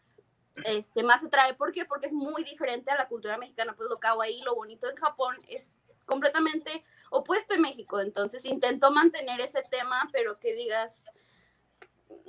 este 0.64 1.02
más 1.02 1.24
atrae 1.24 1.54
¿por 1.54 1.72
qué? 1.72 1.84
porque 1.84 2.06
es 2.06 2.12
muy 2.12 2.44
diferente 2.44 2.90
a 2.90 2.96
la 2.96 3.08
cultura 3.08 3.36
mexicana 3.38 3.74
pues 3.76 3.88
lo 3.90 3.98
kawaii 3.98 4.42
lo 4.42 4.54
bonito 4.54 4.88
en 4.88 4.96
Japón 4.96 5.36
es 5.48 5.76
completamente 6.04 6.84
opuesto 7.10 7.54
en 7.54 7.62
México. 7.62 8.00
Entonces 8.00 8.44
intento 8.44 8.90
mantener 8.90 9.40
ese 9.40 9.62
tema, 9.70 10.08
pero 10.12 10.38
que 10.38 10.54
digas, 10.54 11.04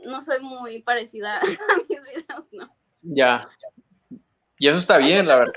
no 0.06 0.22
soy 0.22 0.40
muy 0.40 0.82
parecida 0.82 1.40
a 1.40 1.78
mis 1.90 2.02
videos, 2.04 2.52
¿no? 2.52 2.76
Ya. 3.02 3.48
Y 4.58 4.68
eso 4.70 4.78
está 4.78 4.98
bien, 4.98 5.28
la 5.28 5.38
verdad. 5.38 5.54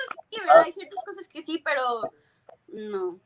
Hay 0.65 0.73
ciertas 0.73 1.05
cosas 1.05 1.29
que 1.29 1.43
sí, 1.45 1.63
pero 1.65 2.03
no. 2.69 3.21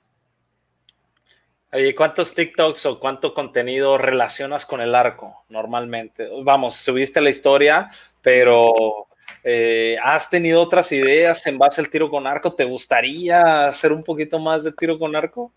Oye, 1.72 1.95
¿cuántos 1.95 2.34
TikToks 2.34 2.84
o 2.84 3.01
cuánto 3.01 3.32
contenido 3.32 3.97
relacionas 3.97 4.66
con 4.66 4.82
el 4.82 4.95
arco 4.95 5.45
normalmente? 5.49 6.28
Vamos, 6.43 6.76
subiste 6.76 7.22
la 7.22 7.30
historia, 7.30 7.90
pero 8.20 9.09
eh, 9.45 9.97
¿has 10.03 10.30
tenido 10.30 10.61
otras 10.61 10.91
ideas 10.93 11.47
en 11.47 11.59
base 11.59 11.80
al 11.80 11.91
tiro 11.91 12.11
con 12.11 12.26
arco? 12.26 12.55
¿Te 12.55 12.64
gustaría 12.64 13.64
hacer 13.66 13.93
un 13.93 14.05
poquito 14.05 14.39
más 14.39 14.64
de 14.64 14.72
tiro 14.72 14.99
con 14.99 15.14
arco? 15.16 15.53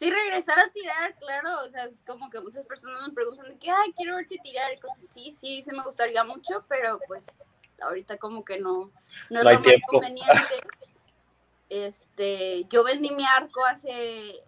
Sí, 0.00 0.10
regresar 0.10 0.58
a 0.58 0.70
tirar, 0.70 1.14
claro, 1.18 1.50
o 1.66 1.70
sea, 1.70 1.84
es 1.84 2.00
como 2.06 2.30
que 2.30 2.40
muchas 2.40 2.66
personas 2.66 3.06
me 3.06 3.12
preguntan 3.12 3.48
de 3.50 3.58
que, 3.58 3.70
ay, 3.70 3.92
quiero 3.94 4.16
verte 4.16 4.38
tirar 4.42 4.72
y 4.72 4.78
cosas 4.78 5.04
así, 5.10 5.32
sí, 5.32 5.62
sí 5.62 5.70
me 5.72 5.84
gustaría 5.84 6.24
mucho, 6.24 6.64
pero 6.68 6.98
pues 7.06 7.22
ahorita 7.82 8.16
como 8.16 8.42
que 8.42 8.58
no, 8.58 8.90
no 9.28 9.38
es 9.38 9.44
lo 9.44 9.60
más 9.60 9.62
conveniente. 9.86 10.54
Este, 11.68 12.64
yo 12.70 12.82
vendí 12.82 13.10
mi 13.10 13.24
arco 13.26 13.64
hace, 13.66 14.42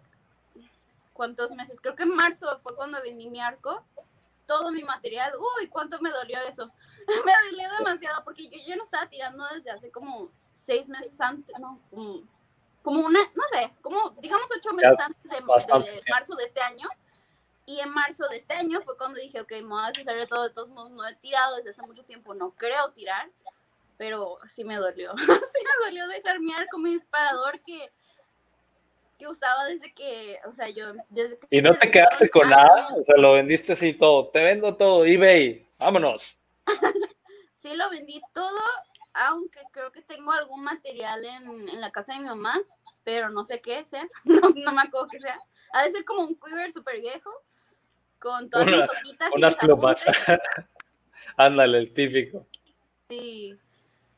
¿cuántos 1.13 1.51
meses? 1.51 1.79
Creo 1.79 1.95
que 1.95 2.03
en 2.03 2.15
marzo 2.15 2.59
fue 2.63 2.75
cuando 2.75 3.01
vendí 3.03 3.29
mi 3.29 3.39
arco, 3.39 3.85
todo 4.47 4.71
mi 4.71 4.83
material, 4.83 5.33
uy, 5.37 5.67
cuánto 5.67 6.01
me 6.01 6.09
dolió 6.09 6.37
eso, 6.49 6.71
me 7.07 7.33
dolió 7.51 7.69
demasiado 7.77 8.23
porque 8.23 8.49
yo 8.49 8.57
ya 8.65 8.75
no 8.75 8.83
estaba 8.83 9.07
tirando 9.07 9.45
desde 9.53 9.71
hace 9.71 9.91
como 9.91 10.31
seis 10.53 10.87
meses 10.87 11.19
antes, 11.19 11.57
no, 11.59 11.79
como 11.89 12.23
como 12.83 13.05
una, 13.05 13.19
no 13.33 13.43
sé, 13.51 13.71
como 13.81 14.11
digamos 14.21 14.49
ocho 14.55 14.73
meses 14.73 14.99
antes 14.99 15.31
de, 15.31 15.41
marzo 16.09 16.35
de 16.35 16.43
este 16.43 16.61
año. 16.61 16.87
Y 17.65 17.79
en 17.79 17.89
marzo 17.91 18.27
de 18.27 18.35
este 18.35 18.53
año 18.53 18.81
fue 18.81 18.97
cuando 18.97 19.21
dije, 19.21 19.39
ok, 19.39 19.51
me 19.53 19.61
voy 19.61 19.83
a 19.85 19.87
deshacer 19.87 20.17
de 20.17 20.27
todo, 20.27 20.43
de 20.43 20.49
todos 20.49 20.67
modos 20.67 20.91
no 20.91 21.07
he 21.07 21.15
tirado 21.15 21.55
desde 21.55 21.69
hace 21.69 21.81
mucho 21.81 22.03
tiempo, 22.03 22.33
no 22.33 22.51
creo 22.51 22.91
tirar, 22.91 23.29
pero 23.97 24.37
sí 24.49 24.65
me 24.65 24.75
dolió, 24.75 25.13
sí 25.17 25.59
me 25.63 25.85
dolió 25.85 26.05
dejar 26.09 26.41
mi 26.41 26.53
arco, 26.53 26.77
mi 26.77 26.91
disparador 26.91 27.61
que, 27.61 27.89
que 29.17 29.29
usaba 29.29 29.63
desde 29.63 29.93
que, 29.93 30.39
o 30.45 30.51
sea, 30.51 30.67
yo, 30.67 30.91
desde 31.07 31.39
que... 31.39 31.47
¿Y 31.51 31.61
no 31.61 31.73
te 31.73 31.89
quedaste 31.89 32.29
con 32.29 32.49
nada? 32.49 32.89
O 32.97 33.03
sea, 33.05 33.15
lo 33.15 33.31
vendiste 33.31 33.71
así 33.71 33.93
todo, 33.93 34.27
te 34.27 34.43
vendo 34.43 34.75
todo, 34.75 35.05
eBay, 35.05 35.65
vámonos. 35.79 36.37
Sí, 37.61 37.75
lo 37.75 37.89
vendí 37.89 38.21
todo 38.33 38.61
aunque 39.13 39.59
creo 39.71 39.91
que 39.91 40.01
tengo 40.01 40.31
algún 40.31 40.63
material 40.63 41.23
en, 41.23 41.69
en 41.69 41.81
la 41.81 41.91
casa 41.91 42.13
de 42.13 42.19
mi 42.19 42.25
mamá, 42.25 42.59
pero 43.03 43.29
no 43.29 43.43
sé 43.45 43.61
qué 43.61 43.85
sea, 43.85 44.07
no, 44.23 44.41
no, 44.55 44.71
me 44.71 44.81
acuerdo 44.81 45.07
qué 45.11 45.19
sea. 45.19 45.37
Ha 45.73 45.83
de 45.83 45.91
ser 45.91 46.05
como 46.05 46.21
un 46.21 46.35
quiver 46.35 46.71
súper 46.71 46.99
viejo, 46.99 47.31
con 48.19 48.49
todas 48.49 48.67
las 48.67 48.89
hojitas. 48.89 49.31
Unas 49.33 49.55
plumas. 49.55 50.05
Ándale, 51.37 51.79
el 51.79 51.93
típico. 51.93 52.45
Sí, 53.09 53.57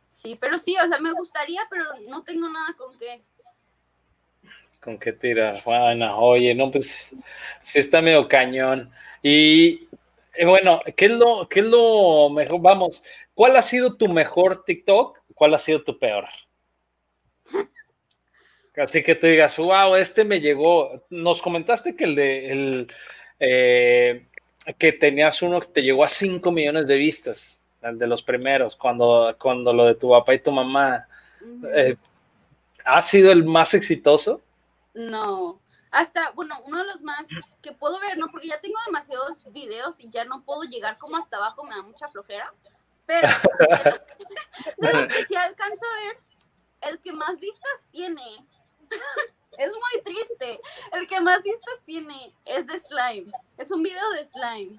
sí, 0.09 0.37
pero 0.39 0.59
sí, 0.59 0.75
o 0.77 0.87
sea, 0.87 0.99
me 0.99 1.13
gustaría, 1.13 1.61
pero 1.69 1.85
no 2.09 2.23
tengo 2.23 2.49
nada 2.49 2.73
con 2.77 2.97
qué. 2.99 3.23
¿Con 4.81 4.99
qué 4.99 5.13
tirar? 5.13 5.63
Bueno, 5.63 6.17
oye, 6.19 6.53
no, 6.53 6.69
pues 6.69 7.09
sí 7.61 7.79
está 7.79 8.01
medio 8.01 8.27
cañón. 8.27 8.91
Y 9.23 9.87
eh, 10.37 10.45
bueno, 10.45 10.81
¿qué 10.95 11.05
es, 11.05 11.11
lo, 11.11 11.47
¿qué 11.49 11.61
es 11.61 11.65
lo 11.65 12.29
mejor? 12.29 12.61
Vamos, 12.61 13.03
¿cuál 13.33 13.55
ha 13.55 13.61
sido 13.61 13.95
tu 13.95 14.07
mejor 14.07 14.63
TikTok? 14.63 15.19
¿Cuál 15.33 15.53
ha 15.53 15.59
sido 15.59 15.83
tu 15.83 15.97
peor? 15.97 16.25
Así 18.77 19.03
que 19.03 19.15
tú 19.15 19.27
digas, 19.27 19.55
wow, 19.57 19.95
este 19.95 20.23
me 20.23 20.41
llegó. 20.41 21.05
Nos 21.09 21.41
comentaste 21.41 21.95
que 21.95 22.03
el 22.03 22.15
de 22.15 22.51
el, 22.51 22.87
eh, 23.39 24.27
que 24.77 24.91
tenías 24.91 25.41
uno 25.41 25.61
que 25.61 25.67
te 25.67 25.81
llegó 25.81 26.03
a 26.03 26.09
5 26.09 26.51
millones 26.51 26.87
de 26.87 26.97
vistas, 26.97 27.61
el 27.81 27.97
de 27.97 28.07
los 28.07 28.23
primeros, 28.23 28.75
cuando, 28.75 29.35
cuando 29.39 29.73
lo 29.73 29.85
de 29.85 29.95
tu 29.95 30.09
papá 30.09 30.33
y 30.33 30.39
tu 30.39 30.51
mamá. 30.51 31.07
Eh, 31.75 31.95
¿Ha 32.83 33.01
sido 33.01 33.31
el 33.31 33.43
más 33.43 33.73
exitoso? 33.73 34.41
No, 34.93 35.59
hasta, 35.95 36.31
bueno, 36.31 36.59
uno 36.65 36.79
de 36.79 36.87
los 36.87 37.01
más 37.01 37.25
que 37.61 37.71
puedo 37.71 37.99
ver, 38.01 38.17
¿no? 38.17 38.27
Porque 38.27 38.49
ya 38.49 38.59
tengo 38.59 38.77
demasiados 38.85 39.45
videos 39.53 39.97
y 40.01 40.09
ya 40.09 40.25
no 40.25 40.43
puedo 40.43 40.63
llegar 40.63 40.97
como 40.97 41.15
hasta 41.15 41.37
abajo, 41.37 41.63
me 41.63 41.73
da 41.73 41.83
mucha 41.83 42.09
flojera. 42.09 42.53
Pero 43.05 43.27
de 44.77 44.93
los, 44.93 45.07
que 45.07 45.25
sí 45.25 45.35
alcanzo 45.35 45.85
a 45.85 46.07
ver, 46.07 46.17
el 46.91 46.99
que 46.99 47.13
más 47.13 47.39
vistas 47.39 47.83
tiene, 47.91 48.45
es 49.57 49.69
muy 49.71 50.03
triste, 50.03 50.59
el 50.91 51.07
que 51.07 51.21
más 51.21 51.41
vistas 51.43 51.75
tiene 51.85 52.35
es 52.43 52.67
de 52.67 52.77
slime, 52.77 53.31
es 53.57 53.71
un 53.71 53.81
video 53.81 54.09
de 54.11 54.25
slime. 54.25 54.75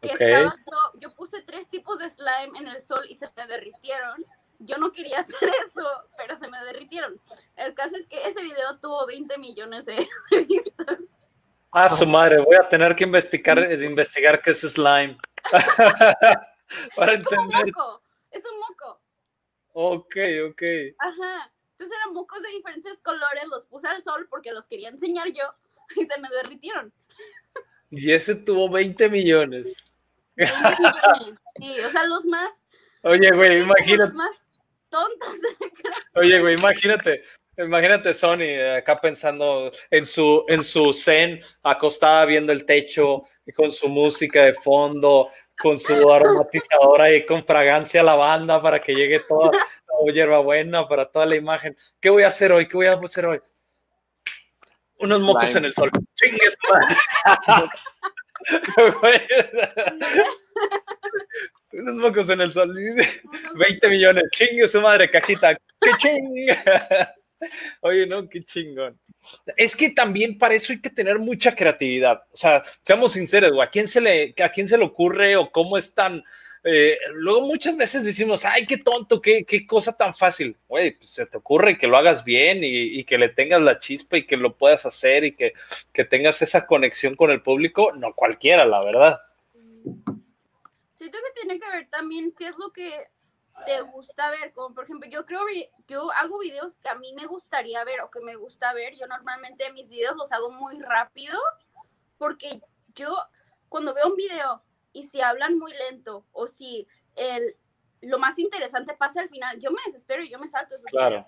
Que 0.00 0.08
estaba, 0.08 0.56
yo, 0.70 1.00
yo 1.00 1.14
puse 1.14 1.42
tres 1.42 1.68
tipos 1.68 1.98
de 1.98 2.10
slime 2.10 2.58
en 2.58 2.68
el 2.68 2.82
sol 2.82 3.04
y 3.08 3.16
se 3.16 3.28
me 3.36 3.46
derritieron 3.46 4.24
yo 4.58 4.78
no 4.78 4.92
quería 4.92 5.20
hacer 5.20 5.38
eso, 5.42 5.86
pero 6.16 6.36
se 6.36 6.48
me 6.48 6.58
derritieron. 6.64 7.20
El 7.56 7.74
caso 7.74 7.96
es 7.96 8.06
que 8.06 8.22
ese 8.22 8.42
video 8.42 8.78
tuvo 8.80 9.06
20 9.06 9.38
millones 9.38 9.84
de, 9.84 10.08
vistas. 10.48 10.98
Ah, 11.72 11.90
su 11.90 12.06
madre, 12.06 12.38
voy 12.38 12.56
a 12.56 12.68
tener 12.68 12.96
que 12.96 13.04
investigar, 13.04 13.58
investigar 13.82 14.40
qué 14.40 14.50
es 14.50 14.60
slime. 14.60 15.18
Para 16.96 17.12
es 17.12 17.18
entender. 17.18 17.72
Como 17.72 17.92
moco, 17.92 18.02
es 18.30 18.42
un 18.50 18.58
moco. 18.58 19.00
Ok, 19.72 20.16
ok. 20.50 20.62
Ajá. 20.98 21.52
Entonces 21.72 21.98
eran 21.98 22.14
mocos 22.14 22.42
de 22.42 22.48
diferentes 22.48 22.98
colores, 23.02 23.44
los 23.50 23.66
puse 23.66 23.86
al 23.86 24.02
sol 24.02 24.26
porque 24.30 24.52
los 24.52 24.66
quería 24.66 24.88
enseñar 24.88 25.28
yo 25.28 25.44
y 25.94 26.06
se 26.06 26.18
me 26.18 26.30
derritieron. 26.30 26.92
Y 27.90 28.10
ese 28.12 28.34
tuvo 28.34 28.70
20 28.70 29.10
millones. 29.10 29.90
20 30.36 30.54
millones, 30.56 31.40
sí, 31.56 31.80
o 31.80 31.90
sea, 31.90 32.04
los 32.06 32.24
más. 32.24 32.50
Oye, 33.02 33.30
güey, 33.32 33.62
imagínate. 33.62 33.96
Los 33.98 34.14
más 34.14 34.45
tontos. 34.96 35.40
Oye, 36.14 36.40
güey, 36.40 36.54
imagínate, 36.54 37.22
imagínate 37.58 38.14
Sony 38.14 38.76
acá 38.76 39.00
pensando 39.00 39.70
en 39.90 40.06
su, 40.06 40.44
en 40.48 40.64
su 40.64 40.92
zen, 40.92 41.40
acostada 41.62 42.24
viendo 42.24 42.52
el 42.52 42.64
techo, 42.64 43.24
y 43.44 43.52
con 43.52 43.70
su 43.70 43.88
música 43.88 44.44
de 44.44 44.54
fondo, 44.54 45.30
con 45.58 45.78
su 45.78 46.12
aromatizadora 46.12 47.14
y 47.14 47.24
con 47.24 47.44
fragancia 47.44 48.02
lavanda 48.02 48.60
para 48.60 48.80
que 48.80 48.94
llegue 48.94 49.20
toda 49.20 49.52
la 49.52 50.12
hierbabuena 50.12 50.88
para 50.88 51.10
toda 51.10 51.26
la 51.26 51.36
imagen. 51.36 51.76
¿Qué 52.00 52.10
voy 52.10 52.24
a 52.24 52.28
hacer 52.28 52.52
hoy? 52.52 52.66
¿Qué 52.66 52.76
voy 52.76 52.86
a 52.86 52.94
hacer 52.94 53.26
hoy? 53.26 53.40
Unos 54.98 55.22
mocos 55.22 55.54
en 55.54 55.66
el 55.66 55.74
sol. 55.74 55.90
Chingues, 56.14 56.56
Unos 61.72 61.94
mocos 61.96 62.28
en 62.28 62.40
el 62.40 62.52
sol. 62.52 62.74
20 62.74 63.88
millones. 63.90 64.24
Chingue 64.32 64.68
su 64.68 64.80
madre, 64.80 65.10
cajita. 65.10 65.56
¡Qué 65.80 65.90
chinga! 65.98 67.14
Oye, 67.80 68.06
no, 68.06 68.28
qué 68.28 68.44
chingón. 68.44 68.98
Es 69.56 69.76
que 69.76 69.90
también 69.90 70.38
para 70.38 70.54
eso 70.54 70.72
hay 70.72 70.80
que 70.80 70.90
tener 70.90 71.18
mucha 71.18 71.54
creatividad. 71.54 72.22
O 72.32 72.36
sea, 72.36 72.62
seamos 72.82 73.12
sinceros, 73.12 73.52
¿a 73.60 73.68
quién 73.68 73.88
se 73.88 74.00
le, 74.00 74.34
a 74.42 74.48
quién 74.48 74.68
se 74.68 74.78
le 74.78 74.84
ocurre 74.84 75.36
o 75.36 75.50
cómo 75.50 75.76
es 75.76 75.94
tan. 75.94 76.22
Eh, 76.64 76.98
luego 77.12 77.42
muchas 77.42 77.76
veces 77.76 78.04
decimos, 78.04 78.44
ay, 78.44 78.66
qué 78.66 78.78
tonto, 78.78 79.20
qué, 79.20 79.44
qué 79.44 79.66
cosa 79.66 79.96
tan 79.96 80.14
fácil. 80.14 80.56
Güey, 80.68 80.96
pues 80.96 81.10
se 81.10 81.26
te 81.26 81.36
ocurre 81.36 81.78
que 81.78 81.86
lo 81.86 81.96
hagas 81.96 82.24
bien 82.24 82.64
y, 82.64 82.98
y, 82.98 83.04
que 83.04 83.18
le 83.18 83.28
tengas 83.28 83.60
la 83.62 83.78
chispa 83.78 84.16
y 84.18 84.26
que 84.26 84.36
lo 84.36 84.56
puedas 84.56 84.84
hacer 84.86 85.24
y 85.24 85.32
que, 85.32 85.52
que 85.92 86.04
tengas 86.04 86.42
esa 86.42 86.66
conexión 86.66 87.14
con 87.14 87.30
el 87.30 87.42
público. 87.42 87.92
No 87.92 88.14
cualquiera, 88.14 88.64
la 88.64 88.82
verdad. 88.82 89.20
Siento 90.96 91.18
que 91.18 91.40
tiene 91.40 91.60
que 91.60 91.70
ver 91.70 91.88
también 91.90 92.32
qué 92.32 92.48
es 92.48 92.56
lo 92.58 92.72
que 92.72 93.08
te 93.64 93.80
gusta 93.82 94.30
ver, 94.30 94.52
como 94.52 94.74
por 94.74 94.84
ejemplo, 94.84 95.08
yo 95.08 95.24
creo, 95.24 95.40
yo 95.88 96.10
hago 96.12 96.38
videos 96.40 96.76
que 96.76 96.88
a 96.88 96.94
mí 96.94 97.14
me 97.14 97.26
gustaría 97.26 97.84
ver 97.84 98.02
o 98.02 98.10
que 98.10 98.20
me 98.20 98.36
gusta 98.36 98.72
ver, 98.74 98.94
yo 98.96 99.06
normalmente 99.06 99.72
mis 99.72 99.88
videos 99.88 100.16
los 100.16 100.30
hago 100.32 100.50
muy 100.50 100.78
rápido, 100.78 101.38
porque 102.18 102.60
yo 102.94 103.16
cuando 103.68 103.94
veo 103.94 104.08
un 104.08 104.16
video 104.16 104.62
y 104.92 105.04
si 105.04 105.20
hablan 105.20 105.58
muy 105.58 105.72
lento 105.72 106.26
o 106.32 106.48
si 106.48 106.86
el, 107.14 107.56
lo 108.02 108.18
más 108.18 108.38
interesante 108.38 108.94
pasa 108.94 109.20
al 109.20 109.28
final, 109.28 109.58
yo 109.58 109.70
me 109.70 109.82
desespero 109.86 110.22
y 110.22 110.28
yo 110.28 110.38
me 110.38 110.48
salto 110.48 110.74
esos 110.74 110.86
claro. 110.90 111.26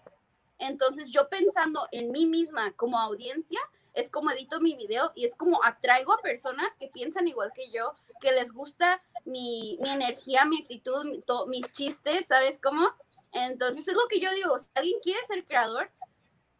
Entonces 0.59 1.11
yo 1.11 1.29
pensando 1.29 1.87
en 1.93 2.11
mí 2.11 2.27
misma 2.27 2.73
como 2.73 2.99
audiencia, 2.99 3.61
es 3.95 4.11
como 4.11 4.31
edito 4.31 4.61
mi 4.61 4.77
video 4.77 5.13
y 5.15 5.25
es 5.25 5.35
como 5.35 5.65
atraigo 5.65 6.13
a 6.13 6.23
personas 6.23 6.77
que 6.77 6.89
piensan 6.89 7.29
igual 7.29 7.53
que 7.55 7.71
yo, 7.71 7.95
que 8.21 8.33
les 8.33 8.53
gusta 8.53 9.03
mi, 9.25 9.79
mi 9.81 9.91
energía, 9.91 10.45
mi 10.45 10.61
actitud, 10.63 11.05
mis 11.49 11.73
chistes, 11.73 12.27
¿sabes 12.27 12.59
cómo? 12.63 12.89
Entonces 13.33 13.87
es 13.87 13.95
lo 13.95 14.07
que 14.09 14.21
yo 14.21 14.33
digo, 14.33 14.59
si 14.59 14.67
alguien 14.75 15.01
quiere 15.01 15.21
ser 15.27 15.45
creador, 15.45 15.91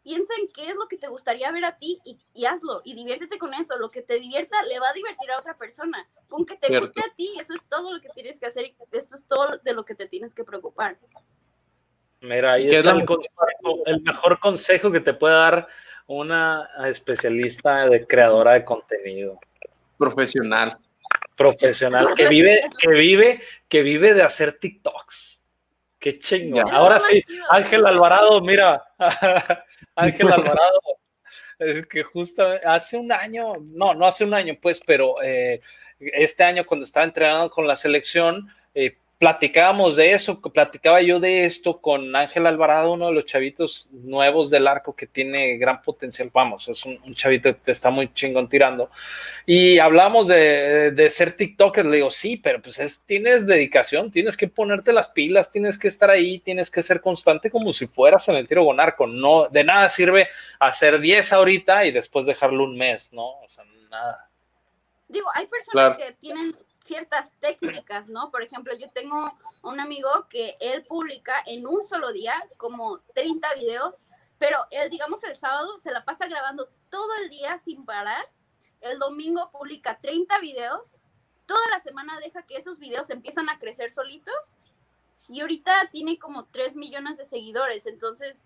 piensa 0.03 0.33
en 0.39 0.47
qué 0.49 0.69
es 0.69 0.75
lo 0.75 0.87
que 0.87 0.97
te 0.97 1.07
gustaría 1.07 1.51
ver 1.51 1.65
a 1.65 1.77
ti 1.77 1.99
y, 2.03 2.45
hazlo 2.45 2.81
y 2.83 2.95
diviértete 2.95 3.37
con 3.37 3.53
eso. 3.53 3.77
Lo 3.77 3.91
que 3.91 4.01
te 4.01 4.19
divierta 4.19 4.61
le 4.63 4.79
va 4.79 4.89
a 4.89 4.93
divertir 4.93 5.29
a 5.31 5.39
otra 5.39 5.57
persona. 5.57 6.07
Con 6.27 6.45
que 6.45 6.55
te 6.55 6.79
guste 6.79 7.01
a 7.01 7.13
ti, 7.15 7.33
eso 7.39 7.53
es 7.53 7.63
todo 7.67 7.93
lo 7.93 8.01
que 8.01 8.09
tienes 8.09 8.39
que 8.39 8.47
hacer 8.47 8.65
y 8.65 8.75
esto 8.91 9.15
es 9.15 9.25
todo 9.25 9.49
de 9.63 9.73
lo 9.73 9.85
que 9.85 9.95
te 9.95 10.07
tienes 10.07 10.33
que 10.33 10.43
preocupar. 10.43 10.97
Mira, 12.21 12.53
ahí 12.53 12.69
es 12.69 12.85
el, 12.85 13.05
el 13.85 14.01
mejor 14.01 14.39
consejo 14.39 14.91
que 14.91 14.99
te 14.99 15.13
puede 15.13 15.35
dar 15.35 15.67
una 16.09 16.67
especialista 16.85 17.87
de 17.87 18.05
creadora 18.05 18.53
de 18.53 18.65
contenido. 18.65 19.39
Profesional. 19.97 20.77
Profesional, 21.35 22.13
que 22.15 22.27
vive, 22.27 22.63
que 22.77 22.89
vive, 22.89 23.41
que 23.67 23.83
vive 23.83 24.13
de 24.13 24.23
hacer 24.23 24.53
TikToks. 24.53 25.41
Qué 25.99 26.17
chingón. 26.17 26.69
Ahora 26.71 26.99
sí, 26.99 27.23
Ángel 27.49 27.85
Alvarado, 27.85 28.41
mira, 28.41 28.83
Ángel 29.95 30.31
Alvarado, 30.31 30.81
es 31.59 31.85
que 31.85 32.03
justo 32.03 32.45
hace 32.65 32.97
un 32.97 33.11
año, 33.11 33.53
no, 33.61 33.93
no 33.93 34.07
hace 34.07 34.25
un 34.25 34.33
año, 34.33 34.57
pues, 34.59 34.81
pero 34.85 35.21
eh, 35.21 35.61
este 35.99 36.43
año 36.43 36.65
cuando 36.65 36.85
estaba 36.85 37.05
entrenando 37.05 37.51
con 37.51 37.67
la 37.67 37.75
selección, 37.75 38.49
eh, 38.73 38.97
platicábamos 39.19 39.97
de 39.97 40.13
eso, 40.13 40.39
platicaba 40.39 41.01
yo 41.01 41.19
de 41.19 41.43
esto 41.43 41.81
con 41.81 42.15
Ángel 42.15 42.47
Alvarado, 42.47 42.93
uno 42.93 43.07
de 43.07 43.13
los 43.13 43.25
chavitos 43.25 43.89
nuevos 43.91 44.49
del 44.49 44.65
arco 44.65 44.95
que 44.95 45.07
tiene 45.07 45.57
gran 45.57 45.81
potencial, 45.81 46.31
vamos, 46.33 46.69
es 46.69 46.85
un, 46.85 47.13
chavito 47.15 47.61
que 47.61 47.71
está 47.71 47.89
muy 47.89 48.13
chingón 48.13 48.47
tirando. 48.47 48.89
Y 49.45 49.77
hablamos 49.77 50.29
de, 50.29 50.91
de, 50.91 51.09
ser 51.09 51.33
TikToker, 51.33 51.85
le 51.85 51.97
digo, 51.97 52.09
sí, 52.09 52.37
pero 52.37 52.61
pues 52.61 52.79
es, 52.79 53.01
tienes 53.01 53.45
dedicación, 53.45 54.09
tienes 54.09 54.37
que 54.37 54.47
ponerte 54.47 54.93
las 54.93 55.09
pilas, 55.09 55.51
tienes 55.51 55.77
que 55.77 55.89
estar 55.89 56.09
ahí, 56.09 56.39
tienes 56.39 56.71
que 56.71 56.81
ser 56.81 57.01
constante 57.01 57.51
como 57.51 57.73
si 57.73 57.87
fueras 57.87 58.29
en 58.29 58.37
el 58.37 58.47
tiro 58.47 58.63
con 58.63 58.79
arco, 58.79 59.05
no, 59.05 59.49
de 59.49 59.65
nada 59.65 59.89
sirve 59.89 60.29
hacer 60.59 60.97
10 60.97 61.33
ahorita 61.33 61.83
y 61.85 61.91
después 61.91 62.25
dejarlo 62.25 62.63
un 62.63 62.77
mes, 62.77 63.11
¿no? 63.11 63.41
O 63.41 63.49
sea, 63.49 63.65
nada. 63.89 64.29
Digo, 65.09 65.27
hay 65.33 65.45
personas 65.45 65.97
que 65.97 66.13
tienen 66.21 66.53
ciertas 66.89 67.31
técnicas, 67.39 68.09
¿no? 68.09 68.31
Por 68.31 68.41
ejemplo, 68.41 68.75
yo 68.75 68.89
tengo 68.89 69.37
un 69.61 69.79
amigo 69.79 70.09
que 70.27 70.57
él 70.59 70.83
publica 70.85 71.35
en 71.45 71.67
un 71.67 71.85
solo 71.85 72.11
día 72.11 72.33
como 72.57 72.99
30 73.13 73.53
videos, 73.53 74.07
pero 74.39 74.57
él, 74.71 74.89
digamos, 74.89 75.23
el 75.23 75.37
sábado 75.37 75.77
se 75.77 75.91
la 75.91 76.03
pasa 76.03 76.27
grabando 76.27 76.67
todo 76.89 77.09
el 77.21 77.29
día 77.29 77.59
sin 77.59 77.85
parar. 77.85 78.27
El 78.81 78.97
domingo 78.97 79.51
publica 79.51 79.99
30 80.01 80.39
videos. 80.39 80.97
Toda 81.45 81.61
la 81.69 81.79
semana 81.81 82.19
deja 82.19 82.41
que 82.43 82.57
esos 82.57 82.79
videos 82.79 83.09
empiezan 83.11 83.49
a 83.49 83.59
crecer 83.59 83.91
solitos. 83.91 84.55
Y 85.27 85.41
ahorita 85.41 85.89
tiene 85.91 86.17
como 86.17 86.45
3 86.45 86.75
millones 86.75 87.17
de 87.17 87.25
seguidores. 87.25 87.85
Entonces, 87.85 88.43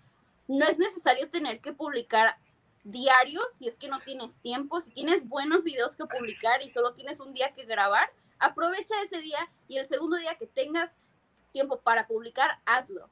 no 0.50 0.66
es 0.66 0.78
necesario 0.78 1.30
tener 1.30 1.62
que 1.62 1.72
publicar 1.72 2.36
diario 2.84 3.40
si 3.58 3.70
es 3.70 3.78
que 3.78 3.88
no 3.88 4.02
tienes 4.02 4.36
tiempo. 4.42 4.82
Si 4.82 4.92
tienes 4.92 5.30
buenos 5.30 5.64
videos 5.64 5.96
que 5.96 6.06
publicar 6.06 6.62
y 6.62 6.72
solo 6.72 6.94
tienes 6.94 7.22
un 7.22 7.34
día 7.34 7.54
que 7.54 7.64
grabar, 7.64 8.12
aprovecha 8.44 8.96
ese 9.04 9.20
día 9.22 9.50
y 9.68 9.78
el 9.78 9.88
segundo 9.88 10.18
día 10.18 10.36
que 10.36 10.48
tengas 10.48 10.96
tiempo 11.52 11.80
para 11.80 12.08
publicar, 12.08 12.60
hazlo. 12.66 13.10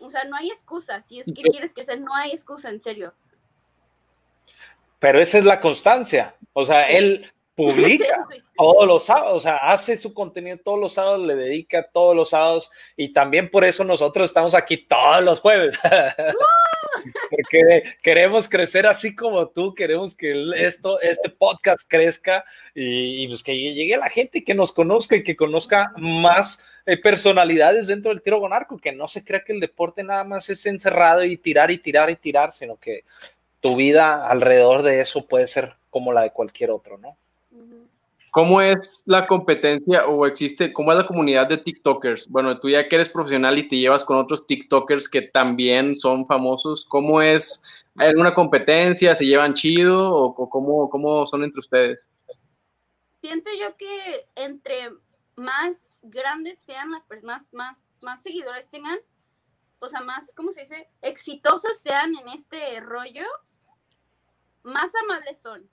O 0.00 0.10
sea, 0.10 0.24
no 0.24 0.36
hay 0.36 0.48
excusa. 0.48 1.02
Si 1.02 1.20
es 1.20 1.26
que 1.26 1.42
quieres 1.42 1.74
que 1.74 1.84
sea, 1.84 1.96
no 1.96 2.14
hay 2.14 2.30
excusa, 2.30 2.70
en 2.70 2.80
serio. 2.80 3.14
Pero 4.98 5.20
esa 5.20 5.38
es 5.38 5.44
la 5.44 5.60
constancia. 5.60 6.34
O 6.52 6.64
sea, 6.64 6.88
él 6.88 7.32
publica 7.54 8.26
todos 8.56 8.86
los 8.86 9.04
sábados, 9.04 9.36
o 9.36 9.40
sea, 9.40 9.56
hace 9.56 9.96
su 9.96 10.12
contenido 10.12 10.58
todos 10.58 10.78
los 10.78 10.92
sábados, 10.94 11.26
le 11.26 11.34
dedica 11.34 11.88
todos 11.92 12.14
los 12.14 12.30
sábados 12.30 12.70
y 12.96 13.12
también 13.12 13.50
por 13.50 13.64
eso 13.64 13.84
nosotros 13.84 14.26
estamos 14.26 14.54
aquí 14.54 14.76
todos 14.76 15.22
los 15.22 15.40
jueves. 15.40 15.78
Porque 17.30 17.82
queremos 18.02 18.48
crecer 18.48 18.86
así 18.86 19.14
como 19.14 19.48
tú, 19.48 19.74
queremos 19.74 20.14
que 20.14 20.50
esto, 20.56 21.00
este 21.00 21.30
podcast 21.30 21.88
crezca 21.88 22.44
y, 22.74 23.26
pues 23.28 23.42
que 23.42 23.56
llegue 23.56 23.96
la 23.96 24.08
gente 24.08 24.44
que 24.44 24.54
nos 24.54 24.72
conozca 24.72 25.16
y 25.16 25.22
que 25.22 25.36
conozca 25.36 25.92
más 25.96 26.62
eh, 26.86 26.96
personalidades 26.98 27.86
dentro 27.86 28.10
del 28.10 28.22
tiro 28.22 28.40
con 28.40 28.52
arco, 28.52 28.78
que 28.78 28.92
no 28.92 29.08
se 29.08 29.24
crea 29.24 29.40
que 29.40 29.52
el 29.52 29.60
deporte 29.60 30.02
nada 30.02 30.24
más 30.24 30.50
es 30.50 30.66
encerrado 30.66 31.24
y 31.24 31.36
tirar 31.36 31.70
y 31.70 31.78
tirar 31.78 32.10
y 32.10 32.16
tirar, 32.16 32.52
sino 32.52 32.76
que 32.76 33.04
tu 33.60 33.76
vida 33.76 34.26
alrededor 34.26 34.82
de 34.82 35.00
eso 35.00 35.26
puede 35.26 35.46
ser 35.46 35.74
como 35.90 36.12
la 36.12 36.22
de 36.22 36.32
cualquier 36.32 36.70
otro, 36.70 36.98
¿no? 36.98 37.16
¿Cómo 38.30 38.60
es 38.60 39.02
la 39.06 39.26
competencia 39.26 40.06
o 40.06 40.24
existe, 40.24 40.72
cómo 40.72 40.92
es 40.92 40.98
la 40.98 41.06
comunidad 41.06 41.48
de 41.48 41.58
TikTokers? 41.58 42.28
Bueno, 42.28 42.60
tú 42.60 42.68
ya 42.68 42.88
que 42.88 42.94
eres 42.94 43.08
profesional 43.08 43.58
y 43.58 43.66
te 43.66 43.76
llevas 43.76 44.04
con 44.04 44.18
otros 44.18 44.46
TikTokers 44.46 45.08
que 45.08 45.22
también 45.22 45.96
son 45.96 46.24
famosos, 46.26 46.84
¿cómo 46.84 47.20
es? 47.20 47.60
¿Hay 47.96 48.08
alguna 48.08 48.32
competencia? 48.32 49.16
¿Se 49.16 49.26
llevan 49.26 49.54
chido 49.54 50.14
o, 50.14 50.48
cómo, 50.48 50.88
cómo 50.88 51.26
son 51.26 51.42
entre 51.42 51.58
ustedes? 51.58 52.08
Siento 53.20 53.50
yo 53.58 53.76
que 53.76 54.28
entre 54.36 54.90
más 55.34 55.98
grandes 56.02 56.60
sean 56.60 56.92
las 56.92 57.04
personas, 57.06 57.52
más, 57.52 57.82
más 58.00 58.22
seguidores 58.22 58.70
tengan, 58.70 58.98
o 59.80 59.88
sea, 59.88 60.02
más, 60.02 60.32
¿cómo 60.36 60.52
se 60.52 60.60
dice? 60.60 60.88
Exitosos 61.02 61.78
sean 61.78 62.12
en 62.14 62.28
este 62.28 62.78
rollo, 62.80 63.26
más 64.62 64.92
amables 64.94 65.40
son 65.40 65.68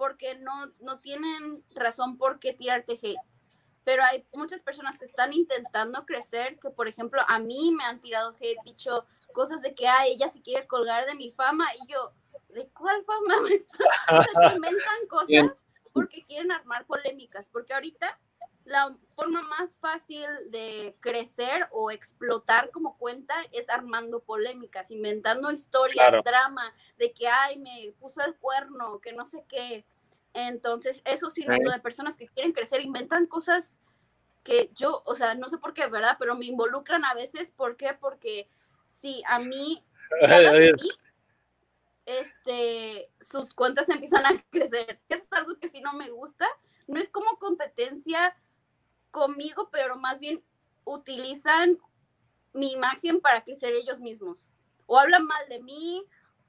porque 0.00 0.34
no, 0.36 0.70
no 0.80 0.98
tienen 0.98 1.62
razón 1.74 2.16
por 2.16 2.38
qué 2.38 2.54
tirarte 2.54 2.94
hate. 2.94 3.20
Pero 3.84 4.02
hay 4.02 4.26
muchas 4.32 4.62
personas 4.62 4.96
que 4.96 5.04
están 5.04 5.34
intentando 5.34 6.06
crecer, 6.06 6.58
que 6.58 6.70
por 6.70 6.88
ejemplo 6.88 7.20
a 7.28 7.38
mí 7.38 7.70
me 7.76 7.84
han 7.84 8.00
tirado 8.00 8.34
hate, 8.40 8.56
dicho 8.64 9.04
cosas 9.34 9.60
de 9.60 9.74
que, 9.74 9.86
ah, 9.86 10.06
ella 10.06 10.30
se 10.30 10.40
quiere 10.40 10.66
colgar 10.66 11.04
de 11.04 11.14
mi 11.16 11.32
fama, 11.32 11.66
y 11.74 11.92
yo, 11.92 12.14
¿de 12.48 12.66
cuál 12.70 13.04
fama 13.04 13.42
me 13.42 13.56
está? 13.56 13.84
inventan 14.56 15.06
cosas 15.06 15.66
porque 15.92 16.24
quieren 16.24 16.50
armar 16.50 16.86
polémicas, 16.86 17.50
porque 17.52 17.74
ahorita 17.74 18.18
la 18.64 18.94
forma 19.16 19.42
más 19.42 19.78
fácil 19.78 20.26
de 20.48 20.94
crecer 21.00 21.68
o 21.72 21.90
explotar 21.90 22.70
como 22.70 22.96
cuenta 22.98 23.34
es 23.52 23.68
armando 23.68 24.20
polémicas, 24.20 24.90
inventando 24.90 25.50
historias, 25.50 26.22
drama, 26.24 26.72
de 26.98 27.12
que, 27.12 27.28
ay, 27.28 27.58
me 27.58 27.92
puso 27.98 28.20
el 28.22 28.34
cuerno, 28.36 29.00
que 29.00 29.12
no 29.12 29.24
sé 29.24 29.44
qué. 29.48 29.84
Entonces, 30.32 31.02
eso 31.04 31.30
sí 31.30 31.44
de 31.44 31.80
personas 31.80 32.16
que 32.16 32.28
quieren 32.28 32.52
crecer, 32.52 32.82
inventan 32.82 33.26
cosas 33.26 33.76
que 34.44 34.70
yo, 34.74 35.02
o 35.04 35.14
sea, 35.14 35.34
no 35.34 35.48
sé 35.48 35.58
por 35.58 35.74
qué, 35.74 35.86
¿verdad? 35.86 36.16
Pero 36.18 36.36
me 36.36 36.46
involucran 36.46 37.04
a 37.04 37.14
veces, 37.14 37.50
¿por 37.50 37.76
qué? 37.76 37.96
Porque 38.00 38.48
si 38.86 39.22
a 39.26 39.38
mí, 39.38 39.84
este, 42.06 43.10
sus 43.20 43.54
cuentas 43.54 43.88
empiezan 43.88 44.26
a 44.26 44.44
crecer. 44.50 45.00
Eso 45.08 45.22
es 45.22 45.32
algo 45.32 45.58
que 45.60 45.68
sí 45.68 45.80
no 45.80 45.92
me 45.92 46.10
gusta. 46.10 46.46
No 46.86 46.98
es 46.98 47.08
como 47.10 47.38
competencia 47.38 48.36
conmigo, 49.10 49.68
pero 49.70 49.96
más 49.96 50.20
bien 50.20 50.42
utilizan 50.84 51.78
mi 52.52 52.72
imagen 52.72 53.20
para 53.20 53.42
crecer 53.42 53.72
ellos 53.74 54.00
mismos. 54.00 54.50
O 54.86 54.98
hablan 54.98 55.24
mal 55.24 55.48
de 55.48 55.60
mí, 55.60 56.04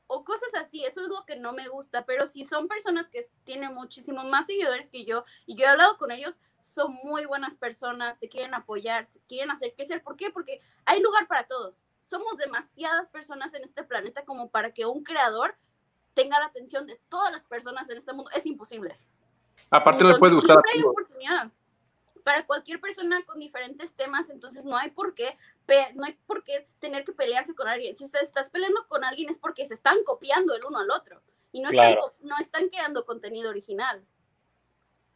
o 0.07 0.23
cosas 0.23 0.49
así, 0.55 0.83
eso 0.83 1.01
es 1.01 1.07
lo 1.07 1.25
que 1.25 1.37
no 1.37 1.53
me 1.53 1.69
gusta, 1.69 2.05
pero 2.05 2.27
si 2.27 2.43
son 2.43 2.67
personas 2.67 3.07
que 3.07 3.25
tienen 3.43 3.73
muchísimo 3.73 4.23
más 4.25 4.47
seguidores 4.47 4.89
que 4.89 5.05
yo 5.05 5.23
y 5.45 5.55
yo 5.55 5.65
he 5.65 5.69
hablado 5.69 5.97
con 5.97 6.11
ellos, 6.11 6.39
son 6.59 6.93
muy 7.03 7.25
buenas 7.25 7.57
personas, 7.57 8.19
te 8.19 8.27
quieren 8.27 8.53
apoyar, 8.53 9.07
te 9.07 9.19
quieren 9.21 9.51
hacer 9.51 9.73
crecer. 9.73 10.03
¿Por 10.03 10.17
qué? 10.17 10.29
Porque 10.29 10.59
hay 10.85 10.99
lugar 11.01 11.27
para 11.27 11.47
todos. 11.47 11.85
Somos 12.01 12.37
demasiadas 12.37 13.09
personas 13.09 13.53
en 13.53 13.63
este 13.63 13.83
planeta 13.83 14.25
como 14.25 14.49
para 14.49 14.73
que 14.73 14.85
un 14.85 15.03
creador 15.03 15.55
tenga 16.13 16.39
la 16.39 16.47
atención 16.47 16.85
de 16.87 16.99
todas 17.07 17.31
las 17.31 17.45
personas 17.45 17.89
en 17.89 17.97
este 17.97 18.11
mundo. 18.11 18.29
Es 18.35 18.45
imposible. 18.45 18.93
Aparte, 19.69 20.03
les 20.03 20.19
puede 20.19 20.35
gustar. 20.35 20.57
Siempre 20.57 20.71
hay 20.73 20.83
oportunidad 20.83 21.51
para 22.23 22.45
cualquier 22.45 22.79
persona 22.79 23.23
con 23.25 23.39
diferentes 23.39 23.93
temas, 23.95 24.29
entonces 24.29 24.63
no 24.65 24.77
hay 24.77 24.91
por 24.91 25.13
qué, 25.13 25.37
no 25.95 26.05
hay 26.05 26.13
por 26.25 26.43
qué 26.43 26.67
tener 26.79 27.03
que 27.03 27.11
pelearse 27.11 27.55
con 27.55 27.67
alguien. 27.67 27.95
Si 27.95 28.05
estás 28.05 28.49
peleando 28.49 28.87
con 28.87 29.03
alguien 29.03 29.29
es 29.29 29.37
porque 29.37 29.67
se 29.67 29.73
están 29.73 30.03
copiando 30.05 30.55
el 30.55 30.65
uno 30.65 30.79
al 30.79 30.91
otro 30.91 31.21
y 31.51 31.61
no, 31.61 31.69
están, 31.69 31.95
no 32.21 32.35
están 32.39 32.69
creando 32.69 33.05
contenido 33.05 33.49
original. 33.49 34.05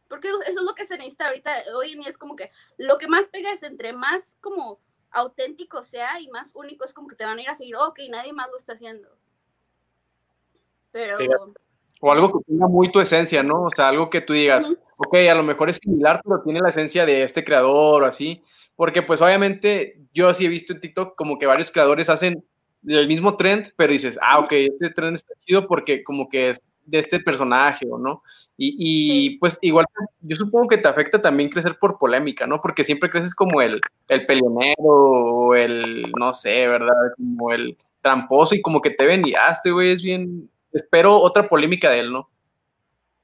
Porque 0.08 0.28
eso 0.28 0.40
es 0.42 0.54
lo 0.54 0.74
que 0.74 0.84
se 0.84 0.96
necesita 0.96 1.28
ahorita, 1.28 1.64
hoy 1.74 1.92
en 1.92 2.00
día 2.00 2.08
es 2.08 2.18
como 2.18 2.36
que 2.36 2.50
lo 2.76 2.98
que 2.98 3.08
más 3.08 3.28
pega 3.28 3.50
es 3.52 3.62
entre 3.62 3.92
más 3.92 4.36
como 4.40 4.80
auténtico 5.10 5.82
sea 5.82 6.20
y 6.20 6.28
más 6.28 6.54
único 6.54 6.84
es 6.84 6.92
como 6.92 7.08
que 7.08 7.16
te 7.16 7.24
van 7.24 7.38
a 7.38 7.42
ir 7.42 7.48
a 7.48 7.54
seguir, 7.54 7.76
ok, 7.76 8.00
nadie 8.10 8.32
más 8.32 8.48
lo 8.50 8.56
está 8.56 8.74
haciendo. 8.74 9.08
Pero... 10.92 11.18
O 12.00 12.12
algo 12.12 12.32
que 12.32 12.44
tenga 12.46 12.68
muy 12.68 12.90
tu 12.92 13.00
esencia, 13.00 13.42
¿no? 13.42 13.64
O 13.64 13.70
sea, 13.74 13.88
algo 13.88 14.10
que 14.10 14.20
tú 14.20 14.32
digas, 14.32 14.70
ok, 14.98 15.14
a 15.30 15.34
lo 15.34 15.42
mejor 15.42 15.70
es 15.70 15.78
similar, 15.78 16.20
pero 16.22 16.42
tiene 16.42 16.60
la 16.60 16.68
esencia 16.68 17.06
de 17.06 17.22
este 17.22 17.44
creador 17.44 18.02
o 18.02 18.06
así. 18.06 18.42
Porque 18.76 19.02
pues 19.02 19.22
obviamente 19.22 19.98
yo 20.12 20.32
sí 20.34 20.46
he 20.46 20.48
visto 20.48 20.72
en 20.74 20.80
TikTok 20.80 21.16
como 21.16 21.38
que 21.38 21.46
varios 21.46 21.70
creadores 21.70 22.10
hacen 22.10 22.44
el 22.86 23.08
mismo 23.08 23.36
trend, 23.36 23.72
pero 23.76 23.92
dices, 23.92 24.18
ah, 24.22 24.38
ok, 24.38 24.52
este 24.52 24.90
trend 24.90 25.16
está 25.16 25.34
chido 25.44 25.66
porque 25.66 26.04
como 26.04 26.28
que 26.28 26.50
es 26.50 26.60
de 26.84 26.98
este 26.98 27.20
personaje, 27.20 27.86
¿o 27.90 27.98
no? 27.98 28.22
Y, 28.56 28.76
y 28.78 29.38
pues 29.38 29.58
igual, 29.60 29.86
yo 30.20 30.36
supongo 30.36 30.68
que 30.68 30.78
te 30.78 30.88
afecta 30.88 31.20
también 31.20 31.50
crecer 31.50 31.76
por 31.80 31.98
polémica, 31.98 32.46
¿no? 32.46 32.60
Porque 32.60 32.84
siempre 32.84 33.10
creces 33.10 33.34
como 33.34 33.60
el, 33.60 33.80
el 34.08 34.24
peleonero 34.24 34.74
o 34.84 35.54
el, 35.54 36.10
no 36.18 36.32
sé, 36.32 36.68
¿verdad? 36.68 36.94
Como 37.16 37.52
el 37.52 37.76
tramposo 38.00 38.54
y 38.54 38.62
como 38.62 38.80
que 38.80 38.90
te 38.90 39.04
ven 39.04 39.26
y, 39.26 39.34
ah, 39.34 39.50
este 39.50 39.72
güey 39.72 39.90
es 39.90 40.02
bien, 40.02 40.48
espero 40.76 41.18
otra 41.18 41.48
polémica 41.48 41.90
de 41.90 42.00
él, 42.00 42.12
¿no? 42.12 42.30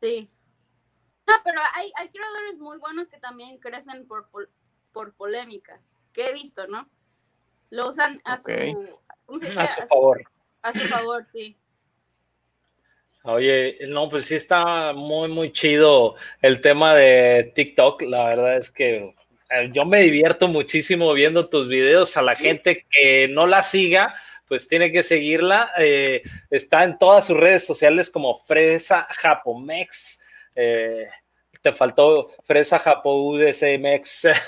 Sí. 0.01 0.29
No, 1.27 1.35
pero 1.45 1.61
hay, 1.75 1.93
hay 1.97 2.09
creadores 2.09 2.59
muy 2.59 2.79
buenos 2.79 3.09
que 3.09 3.19
también 3.19 3.59
crecen 3.59 4.07
por, 4.07 4.29
por, 4.93 5.15
polémicas, 5.15 5.95
que 6.13 6.29
he 6.29 6.33
visto, 6.33 6.67
¿no? 6.67 6.89
Lo 7.71 7.89
usan 7.89 8.21
a 8.25 8.39
su, 8.39 8.51
A 9.57 9.67
su 9.67 9.87
favor. 9.87 10.25
A 10.63 10.73
su 10.73 10.81
favor, 10.81 11.25
sí. 11.27 11.57
Oye, 13.25 13.79
no, 13.89 14.09
pues 14.09 14.25
sí 14.27 14.35
está 14.35 14.93
muy, 14.93 15.29
muy 15.29 15.53
chido 15.53 16.17
el 16.41 16.61
tema 16.61 16.95
de 16.95 17.53
TikTok. 17.55 18.03
La 18.03 18.27
verdad 18.27 18.57
es 18.57 18.73
que 18.73 19.15
eh, 19.49 19.71
yo 19.73 19.85
me 19.85 20.01
divierto 20.01 20.49
muchísimo 20.49 21.13
viendo 21.13 21.49
tus 21.49 21.69
videos. 21.69 22.17
A 22.17 22.23
la 22.23 22.35
gente 22.35 22.85
que 22.91 23.29
no 23.29 23.47
la 23.47 23.63
siga, 23.63 24.17
pues 24.47 24.68
tiene 24.68 24.93
que 24.93 25.03
seguirla. 25.03 25.72
Eh, 25.78 26.22
está 26.51 26.84
en 26.84 26.99
todas 26.99 27.26
sus 27.26 27.36
redes 27.36 27.66
sociales 27.66 28.11
como 28.11 28.38
Fresa 28.45 29.07
Japomex. 29.11 30.22
Eh, 30.55 31.09
te 31.62 31.72
faltó 31.72 32.30
Fresa 32.43 32.78
Japo 32.78 33.22
UDCMX. 33.22 34.24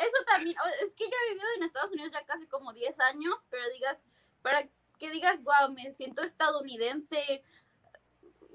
Eso 0.00 0.24
también, 0.26 0.56
es 0.82 0.94
que 0.94 1.04
yo 1.04 1.10
he 1.10 1.30
vivido 1.30 1.46
en 1.56 1.62
Estados 1.62 1.92
Unidos 1.92 2.10
ya 2.12 2.24
casi 2.24 2.46
como 2.46 2.72
10 2.72 2.98
años, 3.00 3.46
pero 3.50 3.62
digas, 3.70 4.02
para 4.40 4.66
que 4.98 5.10
digas, 5.10 5.42
wow, 5.42 5.72
me 5.74 5.92
siento 5.92 6.22
estadounidense, 6.22 7.42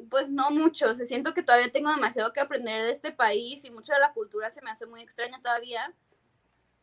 pues 0.10 0.30
no 0.32 0.50
mucho, 0.50 0.96
se 0.96 1.06
siento 1.06 1.34
que 1.34 1.44
todavía 1.44 1.72
tengo 1.72 1.92
demasiado 1.92 2.34
que 2.34 2.40
aprender 2.40 2.82
de 2.84 2.92
este 2.92 3.12
país 3.12 3.64
y 3.64 3.70
mucho 3.70 3.94
de 3.94 4.00
la 4.00 4.14
cultura 4.14 4.50
se 4.50 4.62
me 4.64 4.72
hace 4.72 4.88
muy 4.88 5.02
extraña 5.02 5.40
todavía 5.42 5.94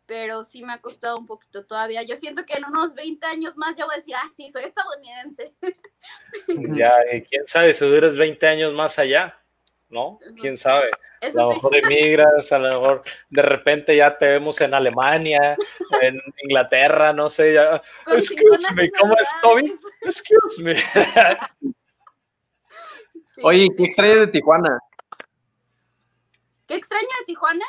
pero 0.06 0.44
sí 0.44 0.62
me 0.62 0.72
ha 0.72 0.80
costado 0.80 1.18
un 1.18 1.26
poquito 1.26 1.64
todavía. 1.64 2.02
Yo 2.02 2.16
siento 2.16 2.44
que 2.44 2.54
en 2.54 2.64
unos 2.64 2.94
20 2.94 3.26
años 3.26 3.56
más 3.56 3.76
ya 3.76 3.84
voy 3.84 3.94
a 3.94 3.98
decir, 3.98 4.14
ah, 4.16 4.30
sí, 4.36 4.50
soy 4.50 4.64
estadounidense. 4.64 5.54
Ya, 6.76 6.90
quién 7.28 7.46
sabe 7.46 7.74
si 7.74 7.86
duras 7.86 8.16
20 8.16 8.44
años 8.46 8.72
más 8.72 8.98
allá, 8.98 9.38
¿no? 9.88 10.18
¿Quién 10.40 10.56
sabe? 10.56 10.90
a 11.22 11.28
lo 11.28 11.50
mejor 11.50 11.76
emigras, 11.76 12.50
a 12.50 12.58
lo 12.58 12.80
mejor 12.80 13.02
de 13.30 13.42
repente 13.42 13.96
ya 13.96 14.18
te 14.18 14.26
vemos 14.26 14.60
en 14.60 14.74
Alemania, 14.74 15.56
en 16.02 16.20
Inglaterra, 16.42 17.12
no 17.12 17.30
sé, 17.30 17.54
ya. 17.54 17.80
Excuse 18.08 18.74
me, 18.74 18.90
¿cómo 18.90 19.14
es 19.16 19.28
Toby? 19.40 19.78
Excuse 20.00 20.62
me. 20.62 20.74
Oye, 23.44 23.68
¿qué 23.76 23.84
extrañas 23.84 24.18
de 24.18 24.26
Tijuana? 24.26 24.80
¿Qué 26.66 26.74
extraño 26.74 27.08
de 27.20 27.24
Tijuana? 27.26 27.64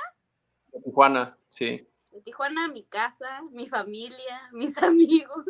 De 0.72 0.82
Tijuana, 0.82 1.38
sí. 1.50 1.88
Tijuana, 2.22 2.68
mi 2.68 2.84
casa, 2.84 3.42
mi 3.52 3.68
familia, 3.68 4.50
mis 4.52 4.78
amigos. 4.78 5.46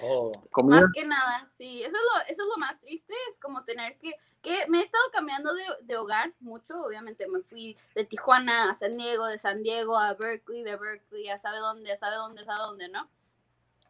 Oh. 0.00 0.30
Más 0.64 0.84
que 0.94 1.04
nada, 1.04 1.48
sí. 1.56 1.82
Eso 1.82 1.96
es, 1.96 2.02
lo, 2.02 2.20
eso 2.32 2.42
es 2.42 2.48
lo 2.48 2.56
más 2.58 2.80
triste, 2.80 3.14
es 3.30 3.38
como 3.38 3.64
tener 3.64 3.98
que, 3.98 4.12
que 4.42 4.66
me 4.68 4.78
he 4.78 4.82
estado 4.82 5.04
cambiando 5.12 5.52
de, 5.54 5.64
de, 5.82 5.96
hogar 5.96 6.32
mucho, 6.38 6.80
obviamente 6.80 7.26
me 7.26 7.40
fui 7.42 7.76
de 7.94 8.04
Tijuana 8.04 8.70
a 8.70 8.74
San 8.74 8.92
Diego, 8.92 9.26
de 9.26 9.38
San 9.38 9.62
Diego 9.62 9.98
a 9.98 10.14
Berkeley, 10.14 10.62
de 10.62 10.76
Berkeley 10.76 11.28
a 11.30 11.38
sabe 11.38 11.58
dónde, 11.58 11.92
a 11.92 11.96
sabe 11.96 12.16
dónde, 12.16 12.44
sabe 12.44 12.60
dónde, 12.60 12.88
¿no? 12.88 13.10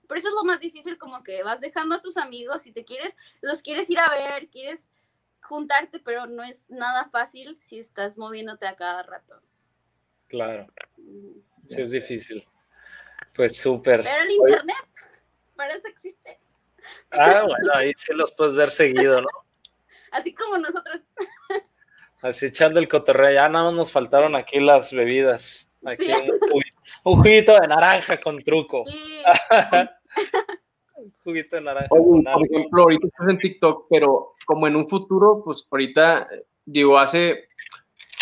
Pero 0.07 0.19
eso 0.19 0.29
es 0.29 0.35
lo 0.35 0.45
más 0.45 0.61
difícil, 0.61 0.97
como 0.97 1.23
que 1.23 1.43
vas 1.43 1.61
dejando 1.61 1.97
a 1.97 2.03
tus 2.03 2.17
amigos 2.17 2.67
y 2.67 2.73
te 2.73 2.85
quieres, 2.85 3.15
los 3.43 3.61
quieres 3.61 3.91
ir 3.91 3.99
a 3.99 4.09
ver, 4.09 4.49
quieres 4.49 4.89
juntarte, 5.43 5.99
pero 5.99 6.27
no 6.27 6.43
es 6.43 6.69
nada 6.71 7.11
fácil 7.11 7.59
si 7.59 7.79
estás 7.79 8.17
moviéndote 8.17 8.67
a 8.67 8.77
cada 8.77 9.03
rato. 9.03 9.43
Claro. 10.29 10.67
Sí, 11.69 11.83
es 11.83 11.91
difícil. 11.91 12.47
Pues 13.35 13.57
súper. 13.57 14.03
Pero 14.03 14.23
el 14.23 14.31
internet, 14.31 14.77
para 15.57 15.75
eso 15.75 15.89
existe. 15.89 16.39
Ah, 17.11 17.43
bueno, 17.47 17.73
ahí 17.75 17.93
sí 17.97 18.13
los 18.15 18.33
puedes 18.33 18.57
ver 18.57 18.71
seguido, 18.71 19.21
¿no? 19.21 19.29
Así 20.11 20.35
como 20.35 20.59
nosotros. 20.59 21.03
Así 22.23 22.47
echando 22.47 22.81
el 22.81 22.89
cotorreo, 22.89 23.33
ya 23.33 23.49
nada 23.49 23.67
más 23.67 23.75
nos 23.75 23.93
faltaron 23.93 24.35
aquí 24.35 24.59
las 24.59 24.93
bebidas. 24.93 25.71
Aquí 25.85 26.11
un, 26.11 26.63
juguito, 27.05 27.61
de 27.61 27.69
naranja 27.69 28.21
con 28.21 28.43
truco. 28.43 28.83
un 30.97 31.15
juguito 31.23 31.57
de 31.57 31.63
naranja. 31.63 31.89
por 31.89 32.45
ejemplo, 32.45 32.83
ahorita 32.83 33.07
estás 33.07 33.29
en 33.29 33.39
TikTok, 33.39 33.87
pero 33.89 34.35
como 34.45 34.67
en 34.67 34.75
un 34.75 34.89
futuro, 34.89 35.43
pues 35.45 35.65
ahorita, 35.71 36.27
digo, 36.65 36.99
hace 36.99 37.49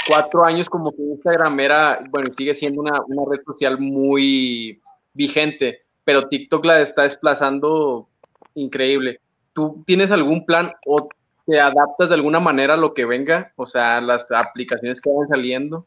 cuatro 0.06 0.44
años 0.44 0.68
como 0.68 0.92
que 0.92 1.02
Instagram 1.02 1.60
era, 1.60 2.04
bueno, 2.10 2.32
sigue 2.36 2.54
siendo 2.54 2.80
una, 2.80 3.00
una 3.06 3.22
red 3.30 3.42
social 3.44 3.78
muy 3.78 4.80
vigente, 5.12 5.84
pero 6.04 6.28
TikTok 6.28 6.64
la 6.64 6.80
está 6.80 7.02
desplazando 7.02 8.08
increíble. 8.54 9.20
¿Tú 9.52 9.82
tienes 9.86 10.12
algún 10.12 10.44
plan 10.44 10.72
o 10.86 11.08
te 11.46 11.60
adaptas 11.60 12.08
de 12.08 12.14
alguna 12.16 12.40
manera 12.40 12.74
a 12.74 12.78
lo 12.78 12.94
que 12.94 13.04
venga? 13.04 13.52
O 13.56 13.66
sea, 13.66 14.00
las 14.00 14.30
aplicaciones 14.30 15.00
que 15.00 15.10
van 15.10 15.28
saliendo. 15.28 15.86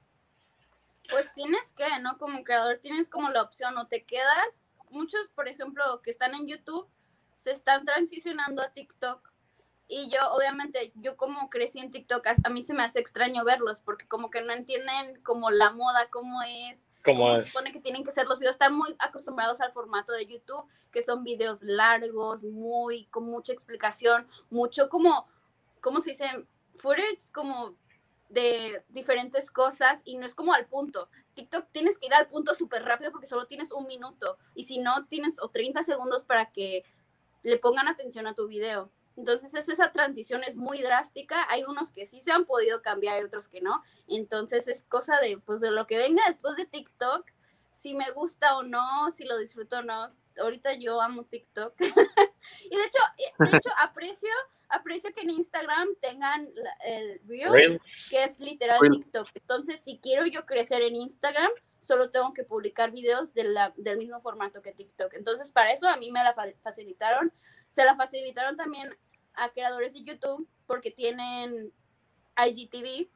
Pues 1.09 1.31
tienes 1.33 1.73
que, 1.73 1.85
¿no? 2.01 2.17
Como 2.17 2.43
creador 2.43 2.79
tienes 2.81 3.09
como 3.09 3.29
la 3.29 3.41
opción 3.41 3.77
o 3.77 3.87
te 3.87 4.03
quedas. 4.03 4.67
Muchos, 4.91 5.29
por 5.29 5.47
ejemplo, 5.47 5.83
que 6.03 6.11
están 6.11 6.33
en 6.35 6.47
YouTube, 6.47 6.87
se 7.37 7.51
están 7.51 7.85
transicionando 7.85 8.61
a 8.61 8.71
TikTok. 8.71 9.28
Y 9.89 10.07
yo, 10.09 10.19
obviamente, 10.31 10.93
yo 10.95 11.17
como 11.17 11.49
crecí 11.49 11.79
en 11.79 11.91
TikTok, 11.91 12.25
a 12.43 12.49
mí 12.49 12.63
se 12.63 12.73
me 12.73 12.83
hace 12.83 12.99
extraño 12.99 13.43
verlos 13.43 13.81
porque 13.81 14.07
como 14.07 14.29
que 14.29 14.41
no 14.41 14.53
entienden 14.53 15.21
como 15.23 15.49
la 15.49 15.71
moda, 15.71 16.07
cómo 16.09 16.41
es. 16.43 16.79
¿Cómo 17.03 17.35
se 17.35 17.45
supone 17.45 17.73
que 17.73 17.81
tienen 17.81 18.03
que 18.03 18.11
ser 18.11 18.27
los 18.27 18.39
videos, 18.39 18.55
están 18.55 18.75
muy 18.75 18.95
acostumbrados 18.99 19.61
al 19.61 19.71
formato 19.71 20.13
de 20.13 20.25
YouTube, 20.25 20.65
que 20.91 21.01
son 21.01 21.23
videos 21.23 21.61
largos, 21.61 22.43
muy, 22.43 23.05
con 23.05 23.25
mucha 23.25 23.51
explicación, 23.51 24.27
mucho 24.49 24.89
como 24.89 25.27
¿cómo 25.81 25.99
se 25.99 26.11
dice? 26.11 26.25
Footage 26.77 27.31
como 27.33 27.75
de 28.29 28.83
diferentes 28.89 29.51
cosas 29.51 30.01
y 30.05 30.17
no 30.17 30.25
es 30.25 30.35
como 30.35 30.53
al 30.53 30.67
punto. 30.67 31.09
TikTok 31.33 31.67
tienes 31.71 31.97
que 31.97 32.07
ir 32.07 32.13
al 32.13 32.27
punto 32.27 32.53
súper 32.53 32.83
rápido 32.83 33.11
porque 33.11 33.27
solo 33.27 33.47
tienes 33.47 33.71
un 33.71 33.87
minuto 33.87 34.37
y 34.55 34.65
si 34.65 34.79
no 34.79 35.05
tienes 35.07 35.41
o 35.41 35.49
30 35.49 35.83
segundos 35.83 36.23
para 36.23 36.51
que 36.51 36.83
le 37.43 37.57
pongan 37.57 37.87
atención 37.87 38.27
a 38.27 38.35
tu 38.35 38.47
video. 38.47 38.91
Entonces 39.19 39.53
es, 39.53 39.67
esa 39.67 39.91
transición 39.91 40.43
es 40.45 40.55
muy 40.55 40.81
drástica. 40.81 41.45
Hay 41.49 41.65
unos 41.65 41.91
que 41.91 42.05
sí 42.05 42.21
se 42.21 42.31
han 42.31 42.45
podido 42.45 42.81
cambiar 42.81 43.21
y 43.21 43.25
otros 43.25 43.49
que 43.49 43.59
no. 43.59 43.83
Entonces 44.07 44.67
es 44.69 44.85
cosa 44.85 45.19
de, 45.19 45.37
pues, 45.37 45.59
de 45.59 45.71
lo 45.71 45.85
que 45.85 45.97
venga 45.97 46.23
después 46.27 46.55
de 46.55 46.65
TikTok, 46.65 47.29
si 47.73 47.93
me 47.93 48.09
gusta 48.11 48.57
o 48.57 48.63
no, 48.63 49.11
si 49.11 49.25
lo 49.25 49.37
disfruto 49.37 49.79
o 49.79 49.83
no. 49.83 50.09
Ahorita 50.41 50.73
yo 50.73 51.01
amo 51.01 51.25
TikTok. 51.25 51.73
y 51.79 52.75
de 52.75 52.83
hecho, 52.83 52.99
eh, 53.17 53.51
de 53.51 53.57
hecho 53.57 53.69
aprecio 53.77 54.31
aprecio 54.69 55.11
que 55.13 55.21
en 55.21 55.31
Instagram 55.31 55.87
tengan 55.99 56.47
el 56.85 57.19
Reels, 57.27 58.07
que 58.09 58.23
es 58.23 58.39
literal 58.39 58.79
TikTok. 58.79 59.27
Entonces, 59.33 59.81
si 59.81 59.97
quiero 59.97 60.27
yo 60.27 60.45
crecer 60.45 60.83
en 60.83 60.95
Instagram, 60.95 61.49
solo 61.79 62.11
tengo 62.11 62.33
que 62.33 62.43
publicar 62.43 62.91
videos 62.91 63.33
de 63.33 63.45
la, 63.45 63.73
del 63.77 63.97
mismo 63.97 64.21
formato 64.21 64.61
que 64.61 64.71
TikTok. 64.71 65.15
Entonces, 65.15 65.51
para 65.51 65.73
eso 65.73 65.89
a 65.89 65.97
mí 65.97 66.11
me 66.11 66.23
la 66.23 66.35
facilitaron. 66.61 67.33
Se 67.69 67.83
la 67.83 67.95
facilitaron 67.95 68.55
también 68.57 68.95
a 69.39 69.49
creadores 69.49 69.93
de 69.93 70.03
YouTube 70.03 70.47
porque 70.67 70.91
tienen 70.91 71.73
IGTV, 72.37 73.09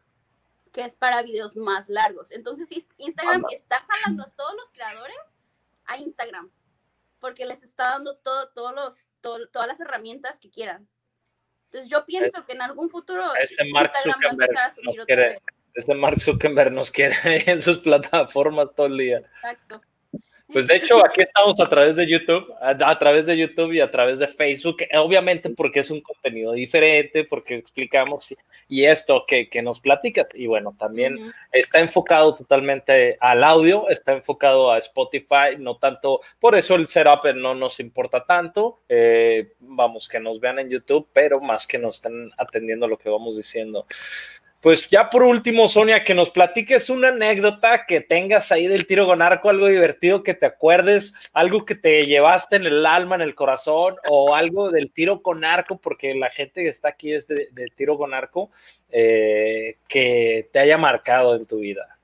que 0.71 0.81
es 0.81 0.95
para 0.95 1.21
videos 1.21 1.55
más 1.55 1.89
largos. 1.89 2.31
Entonces, 2.31 2.67
Instagram 2.97 3.45
está 3.51 3.85
jalando 3.87 4.23
a 4.23 4.29
todos 4.31 4.55
los 4.55 4.71
creadores 4.71 5.17
a 5.85 5.97
Instagram 5.97 6.49
porque 7.23 7.45
les 7.45 7.63
está 7.63 7.91
dando 7.91 8.17
todo, 8.17 8.49
todos 8.49 8.75
los, 8.75 9.07
todas 9.21 9.67
las 9.67 9.79
herramientas 9.79 10.41
que 10.41 10.49
quieran. 10.49 10.89
Entonces 11.65 11.89
yo 11.89 12.05
pienso 12.05 12.45
que 12.45 12.51
en 12.51 12.61
algún 12.61 12.89
futuro 12.89 13.23
ese 13.41 13.63
Mark 13.71 13.93
Zuckerberg 14.03 14.51
nos 14.83 15.05
quiere, 15.05 15.41
ese 15.73 15.95
Mark 15.95 16.21
Zuckerberg 16.21 16.71
nos 16.73 16.91
quiere 16.91 17.15
en 17.49 17.61
sus 17.61 17.77
plataformas 17.77 18.75
todo 18.75 18.87
el 18.87 18.97
día. 18.97 19.17
Exacto. 19.19 19.81
Pues 20.51 20.67
de 20.67 20.75
hecho, 20.75 21.03
aquí 21.03 21.21
estamos 21.21 21.59
a 21.59 21.69
través 21.69 21.95
de 21.95 22.07
YouTube, 22.07 22.53
a, 22.61 22.99
través 22.99 23.25
de 23.25 23.37
YouTube 23.37 23.71
y 23.71 23.79
a 23.79 23.89
través 23.89 24.19
de 24.19 24.27
Facebook, 24.27 24.77
obviamente 24.93 25.49
porque 25.49 25.79
es 25.79 25.89
un 25.89 26.01
contenido 26.01 26.51
diferente, 26.51 27.23
porque 27.23 27.55
explicamos 27.55 28.35
y, 28.67 28.83
esto 28.83 29.23
que, 29.27 29.49
que, 29.49 29.61
nos 29.61 29.79
platicas. 29.79 30.27
Y 30.33 30.45
bueno, 30.47 30.75
también 30.77 31.15
está 31.51 31.79
enfocado 31.79 32.35
totalmente 32.35 33.17
al 33.19 33.43
audio, 33.43 33.89
está 33.89 34.11
enfocado 34.11 34.71
a 34.71 34.77
Spotify, 34.77 35.57
no 35.57 35.77
tanto, 35.77 36.21
por 36.39 36.55
eso 36.55 36.75
el 36.75 36.87
setup 36.87 37.25
no 37.35 37.55
nos 37.55 37.79
importa 37.79 38.23
tanto. 38.23 38.81
Eh, 38.89 39.53
vamos, 39.59 40.07
que 40.07 40.19
nos 40.19 40.39
vean 40.39 40.59
en 40.59 40.69
YouTube, 40.69 41.07
pero 41.13 41.39
más 41.39 41.65
que 41.65 41.79
nos 41.79 41.95
estén 41.95 42.31
atendiendo 42.37 42.87
lo 42.87 42.97
que 42.97 43.09
vamos 43.09 43.37
diciendo. 43.37 43.87
Pues 44.63 44.89
ya 44.89 45.09
por 45.09 45.23
último, 45.23 45.67
Sonia, 45.67 46.05
que 46.05 46.13
nos 46.13 46.31
platiques 46.31 46.89
una 46.89 47.09
anécdota 47.09 47.85
que 47.85 47.99
tengas 47.99 48.49
ahí 48.49 48.65
del 48.65 48.87
tiro 48.87 49.05
con 49.05 49.21
arco, 49.21 49.49
algo 49.49 49.67
divertido 49.67 50.23
que 50.23 50.35
te 50.35 50.45
acuerdes, 50.45 51.13
algo 51.33 51.65
que 51.65 51.75
te 51.75 52.05
llevaste 52.05 52.55
en 52.55 52.67
el 52.67 52.85
alma, 52.85 53.15
en 53.15 53.23
el 53.23 53.35
corazón, 53.35 53.97
o 54.07 54.33
algo 54.33 54.71
del 54.71 54.93
tiro 54.93 55.21
con 55.21 55.43
arco, 55.43 55.77
porque 55.79 56.15
la 56.15 56.29
gente 56.29 56.63
que 56.63 56.69
está 56.69 56.87
aquí 56.87 57.11
es 57.11 57.27
de, 57.27 57.49
tiro 57.75 57.97
con 57.97 58.13
arco, 58.13 58.51
eh, 58.87 59.79
que 59.89 60.49
te 60.53 60.59
haya 60.59 60.77
marcado 60.77 61.35
en 61.35 61.45
tu 61.45 61.57
vida. 61.57 61.99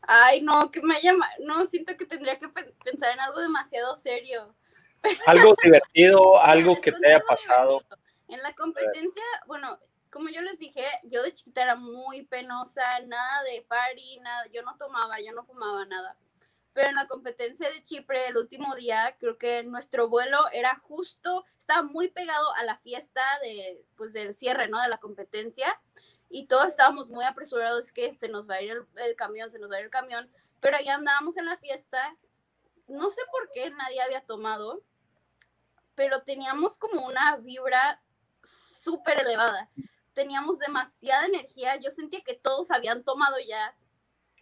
Ay, 0.00 0.40
no, 0.40 0.70
que 0.70 0.80
me 0.80 0.96
haya, 0.96 1.14
no, 1.40 1.66
siento 1.66 1.94
que 1.94 2.06
tendría 2.06 2.38
que 2.38 2.48
pensar 2.48 3.12
en 3.12 3.20
algo 3.20 3.38
demasiado 3.38 3.98
serio. 3.98 4.54
Algo 5.26 5.54
divertido, 5.62 6.40
algo 6.42 6.80
que 6.80 6.90
te 6.90 7.06
haya 7.06 7.20
pasado. 7.20 7.82
En 8.28 8.42
la 8.42 8.54
competencia, 8.54 9.22
bueno, 9.46 9.78
como 10.10 10.28
yo 10.28 10.42
les 10.42 10.58
dije, 10.58 10.84
yo 11.04 11.22
de 11.22 11.32
chiquita 11.32 11.62
era 11.62 11.76
muy 11.76 12.22
penosa, 12.26 12.82
nada 13.06 13.42
de 13.44 13.64
party, 13.68 14.18
nada, 14.20 14.46
yo 14.52 14.62
no 14.62 14.76
tomaba, 14.76 15.20
yo 15.20 15.32
no 15.32 15.44
fumaba 15.44 15.84
nada. 15.86 16.16
Pero 16.72 16.88
en 16.88 16.96
la 16.96 17.06
competencia 17.06 17.70
de 17.70 17.82
Chipre, 17.82 18.28
el 18.28 18.36
último 18.36 18.74
día, 18.74 19.16
creo 19.18 19.38
que 19.38 19.62
nuestro 19.62 20.08
vuelo 20.08 20.38
era 20.52 20.76
justo, 20.82 21.44
estaba 21.58 21.82
muy 21.82 22.08
pegado 22.08 22.54
a 22.56 22.64
la 22.64 22.78
fiesta 22.78 23.22
de, 23.42 23.84
pues, 23.96 24.12
del 24.12 24.36
cierre, 24.36 24.68
¿no? 24.68 24.80
De 24.80 24.88
la 24.88 24.98
competencia. 24.98 25.80
Y 26.28 26.46
todos 26.46 26.68
estábamos 26.68 27.08
muy 27.08 27.24
apresurados, 27.24 27.92
que 27.92 28.12
se 28.12 28.28
nos 28.28 28.48
va 28.48 28.56
a 28.56 28.62
ir 28.62 28.70
el, 28.70 28.86
el 29.04 29.16
camión, 29.16 29.50
se 29.50 29.58
nos 29.58 29.70
va 29.70 29.76
a 29.76 29.78
ir 29.80 29.86
el 29.86 29.90
camión. 29.90 30.30
Pero 30.60 30.78
ya 30.84 30.94
andábamos 30.94 31.36
en 31.36 31.46
la 31.46 31.56
fiesta. 31.56 32.16
No 32.86 33.10
sé 33.10 33.22
por 33.32 33.50
qué 33.52 33.70
nadie 33.70 34.02
había 34.02 34.20
tomado, 34.20 34.82
pero 35.96 36.22
teníamos 36.22 36.78
como 36.78 37.04
una 37.06 37.36
vibra 37.36 38.00
súper 38.42 39.20
elevada 39.20 39.68
teníamos 40.12 40.58
demasiada 40.58 41.26
energía, 41.26 41.76
yo 41.76 41.90
sentía 41.90 42.20
que 42.22 42.34
todos 42.34 42.70
habían 42.70 43.04
tomado 43.04 43.36
ya. 43.46 43.74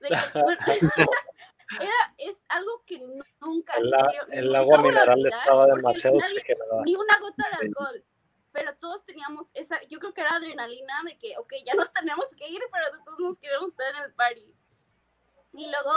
era, 1.81 2.15
es 2.17 2.37
algo 2.49 2.83
que 2.87 3.01
nunca... 3.41 3.75
El, 4.31 4.55
agua 4.55 4.83
mineral 4.83 5.27
estaba 5.27 5.67
demasiado 5.67 6.19
Ni 6.85 6.95
una 6.95 7.19
gota 7.19 7.45
de 7.51 7.67
alcohol. 7.67 8.05
Pero 8.51 8.75
todos 8.77 9.05
teníamos 9.05 9.51
esa, 9.55 9.81
yo 9.89 9.99
creo 9.99 10.15
que 10.15 10.23
era 10.23 10.35
adrenalina 10.35 11.03
de 11.05 11.19
que, 11.19 11.37
ok, 11.37 11.53
ya 11.67 11.75
nos 11.75 11.93
tenemos 11.93 12.27
que 12.37 12.49
ir, 12.49 12.61
pero 12.73 13.05
todos 13.05 13.21
nos 13.21 13.39
queremos 13.39 13.69
estar 13.69 13.95
en 13.95 14.03
el 14.03 14.15
party. 14.15 14.55
Y 15.53 15.71
luego, 15.71 15.93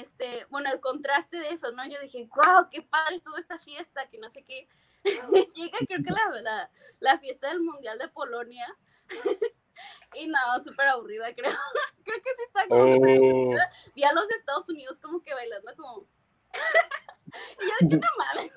este, 0.00 0.46
bueno, 0.50 0.70
el 0.72 0.80
contraste 0.80 1.38
de 1.38 1.50
eso, 1.50 1.72
¿no? 1.72 1.86
Yo 1.86 2.00
dije, 2.00 2.28
wow, 2.34 2.68
qué 2.70 2.82
padre 2.82 3.16
estuvo 3.16 3.36
esta 3.36 3.58
fiesta, 3.58 4.08
que 4.08 4.18
no 4.18 4.30
sé 4.30 4.44
qué. 4.44 4.68
Llega, 5.54 5.78
creo 5.86 6.02
que 6.02 6.12
la, 6.12 6.40
la, 6.40 6.70
la, 7.00 7.18
fiesta 7.18 7.48
del 7.48 7.60
Mundial 7.60 7.98
de 7.98 8.08
Polonia, 8.08 8.66
y 10.14 10.26
no, 10.28 10.38
súper 10.64 10.88
aburrida, 10.88 11.34
creo. 11.34 11.52
creo 12.04 12.16
que 12.22 12.30
sí 12.36 12.42
está 12.46 12.66
como 12.68 12.94
súper 12.94 13.20
oh. 13.20 13.26
aburrida. 13.26 13.72
Vi 13.94 14.04
a 14.04 14.12
los 14.12 14.30
Estados 14.30 14.68
Unidos 14.68 14.98
como 15.00 15.22
que 15.22 15.34
bailando 15.34 15.74
como... 15.76 16.06
y 17.60 17.64
yo 17.64 17.74
de 17.80 17.88
qué 17.88 17.96
no 17.96 18.08
mames. 18.18 18.52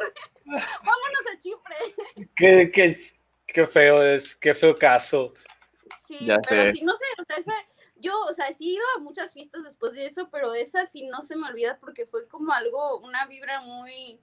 Vámonos 0.46 1.22
a 1.32 1.40
Chipre. 1.40 2.28
qué, 2.36 2.72
qué, 2.72 2.98
qué 3.48 3.68
feo 3.68 4.04
es, 4.04 4.36
qué 4.36 4.56
feo 4.56 4.78
caso. 4.78 5.34
Sí, 6.08 6.28
pero 6.48 6.72
sí, 6.72 6.82
no 6.84 6.94
sé, 6.96 7.06
o 7.20 7.24
sea, 7.26 7.38
esa, 7.38 7.54
yo, 8.04 8.14
o 8.30 8.34
sea, 8.34 8.54
sí 8.54 8.70
he 8.70 8.74
ido 8.74 8.84
a 8.98 9.00
muchas 9.00 9.34
fiestas 9.34 9.64
después 9.64 9.94
de 9.94 10.06
eso, 10.06 10.30
pero 10.30 10.54
esa 10.54 10.86
sí 10.86 11.08
no 11.08 11.22
se 11.22 11.38
me 11.38 11.48
olvida 11.48 11.80
porque 11.80 12.06
fue 12.06 12.28
como 12.28 12.52
algo, 12.52 13.00
una 13.00 13.26
vibra 13.28 13.62
muy, 13.62 14.20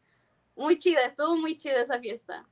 muy 0.55 0.77
chida, 0.79 1.03
estuvo 1.03 1.37
muy 1.37 1.57
chida 1.57 1.81
esa 1.81 1.99
fiesta. 1.99 2.47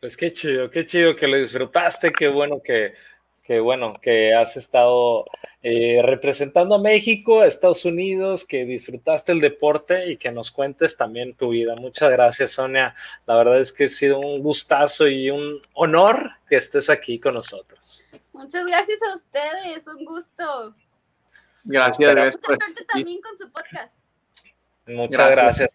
Pues 0.00 0.16
qué 0.16 0.32
chido, 0.32 0.70
qué 0.70 0.86
chido 0.86 1.14
que 1.14 1.26
lo 1.26 1.36
disfrutaste, 1.36 2.10
qué 2.10 2.28
bueno 2.28 2.62
que, 2.64 2.94
que 3.42 3.60
bueno, 3.60 4.00
que 4.00 4.34
has 4.34 4.56
estado 4.56 5.26
eh, 5.62 6.00
representando 6.02 6.76
a 6.76 6.78
México, 6.78 7.42
a 7.42 7.46
Estados 7.46 7.84
Unidos, 7.84 8.46
que 8.46 8.64
disfrutaste 8.64 9.32
el 9.32 9.42
deporte 9.42 10.10
y 10.10 10.16
que 10.16 10.32
nos 10.32 10.50
cuentes 10.50 10.96
también 10.96 11.34
tu 11.34 11.50
vida. 11.50 11.76
Muchas 11.76 12.10
gracias, 12.10 12.52
Sonia. 12.52 12.94
La 13.26 13.36
verdad 13.36 13.60
es 13.60 13.74
que 13.74 13.84
ha 13.84 13.88
sido 13.88 14.20
un 14.20 14.42
gustazo 14.42 15.06
y 15.06 15.30
un 15.30 15.60
honor 15.74 16.30
que 16.48 16.56
estés 16.56 16.88
aquí 16.88 17.20
con 17.20 17.34
nosotros. 17.34 18.02
Muchas 18.32 18.66
gracias 18.66 18.98
a 19.02 19.14
ustedes, 19.16 19.86
un 19.86 20.04
gusto. 20.06 20.74
Gracias. 21.64 22.16
Mucha 22.16 22.56
suerte 22.56 22.84
también 22.86 23.20
con 23.20 23.36
su 23.36 23.52
podcast. 23.52 23.99
Muchas 24.90 25.36
gracias. 25.36 25.74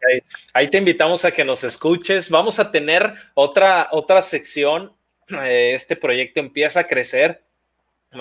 Ahí, 0.53 0.70
te 0.70 0.78
invitamos 0.78 1.26
a 1.26 1.32
que 1.32 1.45
nos 1.45 1.63
escuches. 1.63 2.30
Vamos 2.30 2.59
a 2.59 2.72
tener 2.72 3.13
otra, 3.34 3.89
otra 3.91 4.22
sección. 4.22 4.93
Eh, 5.30 5.74
este 5.74 5.95
proyecto 5.95 6.39
empieza 6.39 6.82
a 6.82 6.88
crecer. 6.88 7.43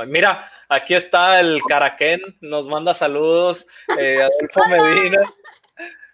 Mira, 0.06 0.50
aquí 0.68 0.94
está 0.94 1.38
el 1.40 1.62
Caraquén, 1.68 2.20
nos 2.40 2.66
manda 2.66 2.94
saludos, 2.94 3.66
eh, 3.98 4.20
Adolfo 4.22 4.60
Medina. 4.68 5.20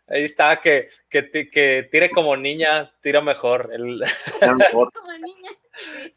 Ahí 0.07 0.25
está, 0.25 0.61
que, 0.61 0.89
que, 1.09 1.31
que, 1.49 1.89
tire 1.91 2.11
como 2.11 2.37
niña, 2.37 2.93
tira 3.01 3.21
mejor. 3.21 3.71
El... 3.73 4.03
como 4.41 5.13
niña. 5.13 5.51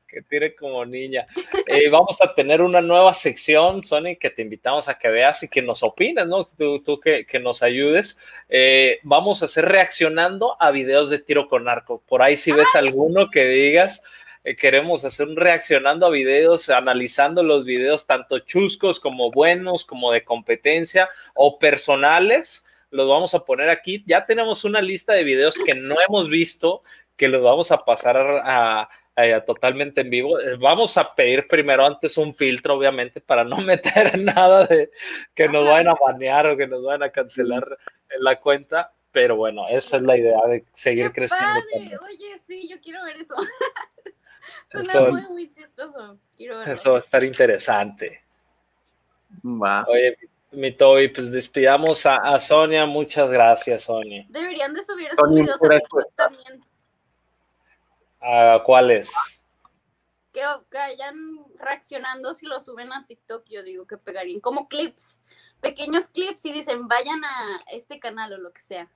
Que 0.07 0.21
tire 0.21 0.55
como 0.55 0.85
niña. 0.85 1.25
Eh, 1.67 1.89
vamos 1.89 2.21
a 2.21 2.33
tener 2.35 2.61
una 2.61 2.81
nueva 2.81 3.13
sección, 3.13 3.83
Sony, 3.83 4.17
que 4.19 4.29
te 4.29 4.41
invitamos 4.41 4.87
a 4.87 4.97
que 4.97 5.09
veas 5.09 5.41
y 5.43 5.49
que 5.49 5.61
nos 5.61 5.81
opines, 5.83 6.27
¿no? 6.27 6.45
Tú, 6.45 6.83
tú 6.83 6.99
que, 6.99 7.25
que, 7.25 7.39
nos 7.39 7.63
ayudes. 7.63 8.19
Eh, 8.49 8.99
vamos 9.03 9.41
a 9.41 9.45
hacer 9.45 9.65
reaccionando 9.65 10.55
a 10.61 10.71
videos 10.71 11.09
de 11.09 11.19
tiro 11.19 11.47
con 11.47 11.67
arco. 11.67 12.03
Por 12.07 12.21
ahí 12.21 12.37
si 12.37 12.51
ves 12.51 12.75
alguno 12.75 13.29
que 13.31 13.45
digas, 13.45 14.03
eh, 14.43 14.57
queremos 14.57 15.05
hacer 15.05 15.27
un 15.27 15.37
reaccionando 15.37 16.05
a 16.05 16.09
videos, 16.09 16.69
analizando 16.69 17.43
los 17.43 17.63
videos 17.63 18.05
tanto 18.05 18.39
chuscos 18.39 18.99
como 18.99 19.31
buenos, 19.31 19.85
como 19.85 20.11
de 20.11 20.23
competencia 20.23 21.09
o 21.33 21.57
personales. 21.57 22.65
Los 22.91 23.07
vamos 23.07 23.33
a 23.35 23.45
poner 23.45 23.69
aquí. 23.69 24.03
Ya 24.05 24.25
tenemos 24.25 24.65
una 24.65 24.81
lista 24.81 25.13
de 25.13 25.23
videos 25.23 25.55
que 25.65 25.75
no 25.75 25.95
hemos 26.07 26.29
visto, 26.29 26.83
que 27.15 27.29
los 27.29 27.41
vamos 27.41 27.71
a 27.71 27.85
pasar 27.85 28.17
a, 28.17 28.89
totalmente 29.45 30.01
en 30.01 30.09
vivo. 30.09 30.39
Eh, 30.39 30.55
vamos 30.55 30.97
a 30.97 31.13
pedir 31.13 31.47
primero 31.47 31.85
antes 31.85 32.17
un 32.17 32.33
filtro, 32.33 32.75
obviamente, 32.75 33.21
para 33.21 33.43
no 33.43 33.57
meter 33.61 34.17
nada 34.19 34.65
de 34.65 34.91
que 35.33 35.47
nos 35.47 35.65
vayan 35.65 35.89
a 35.89 35.95
banear 35.95 36.47
o 36.47 36.57
que 36.57 36.67
nos 36.67 36.83
vayan 36.83 37.03
a 37.03 37.09
cancelar 37.09 37.77
en 38.09 38.23
la 38.23 38.39
cuenta. 38.39 38.91
Pero 39.11 39.35
bueno, 39.35 39.67
esa 39.69 39.97
es 39.97 40.03
la 40.03 40.17
idea 40.17 40.41
de 40.47 40.65
seguir 40.73 41.11
creciendo. 41.11 41.59
Oye, 42.03 42.39
sí, 42.47 42.67
yo 42.67 42.81
quiero 42.81 43.03
ver 43.03 43.17
eso. 43.17 43.35
Suena 44.71 45.01
muy, 45.01 45.21
muy 45.29 45.49
chistoso. 45.51 46.17
Eso 46.65 46.91
va 46.91 46.97
a 46.97 46.99
estar 46.99 47.23
interesante. 47.23 48.23
Va. 49.43 49.85
Oye, 49.87 50.17
mi 50.51 50.71
Toby, 50.71 51.09
pues 51.09 51.31
despidamos 51.31 52.05
a, 52.07 52.39
Sonia. 52.39 52.87
Muchas 52.87 53.29
gracias, 53.29 53.83
Sonia. 53.83 54.25
Deberían 54.29 54.73
de 54.73 54.83
subir 54.83 55.09
esos 55.11 55.33
videos 55.33 55.61
a 55.61 55.69
TikTok 55.69 56.15
también. 56.15 56.72
¿A 58.23 58.61
cuáles? 58.63 59.11
Que, 60.31 60.41
vayan 60.71 61.15
reaccionando 61.59 62.33
si 62.33 62.45
lo 62.45 62.59
suben 62.61 62.91
a 62.93 63.05
TikTok, 63.05 63.45
yo 63.49 63.63
digo 63.63 63.85
que 63.85 63.97
pegarían 63.97 64.39
como 64.39 64.67
clips, 64.67 65.17
pequeños 65.61 66.07
clips 66.07 66.45
y 66.45 66.53
dicen 66.53 66.87
vayan 66.87 67.23
a 67.23 67.59
este 67.71 67.99
canal 67.99 68.33
o 68.33 68.37
lo 68.37 68.51
que 68.51 68.61
sea. 68.61 68.89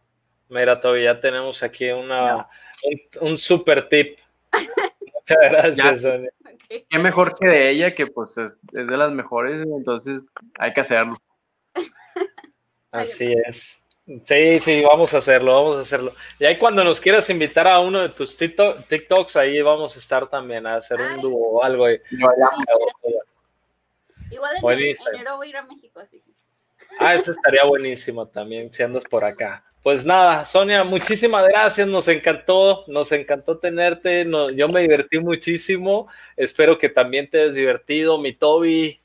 Mira, 0.49 0.79
Toby, 0.79 1.03
ya 1.03 1.19
tenemos 1.19 1.61
aquí 1.61 1.89
una, 1.89 2.47
un 3.19 3.37
super 3.37 3.87
tip. 3.89 4.17
Muchas 5.01 5.37
gracias, 5.51 6.01
Sonia. 6.01 6.31
Qué 6.69 6.99
mejor 6.99 7.35
que 7.37 7.47
de 7.47 7.69
ella, 7.69 7.93
que 7.93 8.07
pues 8.07 8.37
es, 8.37 8.59
de 8.71 8.85
las 8.97 9.11
mejores, 9.11 9.61
entonces 9.61 10.23
hay 10.57 10.73
que 10.73 10.81
hacerlo. 10.81 11.17
Así 12.91 13.33
es. 13.45 13.83
Sí, 14.23 14.59
sí, 14.61 14.81
vamos 14.81 15.13
a 15.13 15.17
hacerlo, 15.17 15.53
vamos 15.53 15.77
a 15.77 15.81
hacerlo. 15.81 16.13
Y 16.39 16.45
ahí 16.45 16.57
cuando 16.57 16.81
nos 16.81 17.01
quieras 17.01 17.29
invitar 17.29 17.67
a 17.67 17.79
uno 17.79 18.01
de 18.01 18.07
tus 18.09 18.37
TikToks, 18.37 19.35
ahí 19.35 19.61
vamos 19.61 19.97
a 19.97 19.99
estar 19.99 20.29
también 20.29 20.65
a 20.65 20.75
hacer 20.75 20.97
un 21.01 21.21
dúo 21.21 21.57
o 21.57 21.63
algo. 21.63 21.89
Igual 24.31 24.53
en 24.79 24.95
enero 25.13 25.35
voy 25.35 25.47
a 25.47 25.49
ir 25.49 25.57
a 25.57 25.63
México, 25.63 25.99
así. 25.99 26.23
Ah, 26.99 27.15
eso 27.15 27.31
estaría 27.31 27.65
buenísimo 27.65 28.25
también, 28.25 28.71
si 28.71 28.81
andas 28.81 29.03
por 29.03 29.25
acá. 29.25 29.65
Pues 29.83 30.05
nada, 30.05 30.45
Sonia, 30.45 30.85
muchísimas 30.85 31.45
gracias, 31.47 31.85
nos 31.85 32.07
encantó, 32.07 32.85
nos 32.87 33.11
encantó 33.11 33.57
tenerte, 33.57 34.25
yo 34.55 34.69
me 34.69 34.81
divertí 34.81 35.19
muchísimo, 35.19 36.07
espero 36.37 36.77
que 36.77 36.87
también 36.87 37.29
te 37.29 37.41
hayas 37.41 37.55
divertido, 37.55 38.17
mi 38.17 38.33
Toby. 38.33 39.01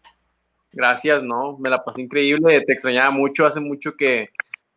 Gracias, 0.73 1.23
no, 1.23 1.59
me 1.59 1.69
la 1.71 1.85
pasé 1.85 2.03
increíble, 2.03 2.63
te 2.63 2.73
extrañaba 2.73 3.11
mucho, 3.11 3.45
hace 3.45 3.61
mucho 3.61 3.97
que 3.97 4.31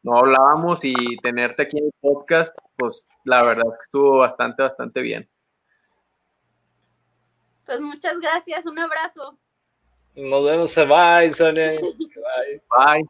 no 0.06 0.18
hablábamos 0.18 0.86
y 0.86 1.18
tenerte 1.18 1.64
aquí 1.64 1.80
en 1.80 1.86
el 1.86 1.94
podcast, 2.00 2.56
pues 2.78 3.10
la 3.24 3.42
verdad 3.42 3.64
que 3.72 3.86
estuvo 3.86 4.20
bastante, 4.20 4.62
bastante 4.62 5.02
bien. 5.02 5.28
Pues 7.66 7.82
muchas 7.82 8.20
gracias, 8.20 8.68
un 8.68 8.78
abrazo. 8.78 9.36
Nos 10.16 10.46
vemos, 10.46 10.76
bye, 10.76 11.34
Sonia. 11.34 11.72
Bye. 11.72 12.62
Bye. 12.70 13.10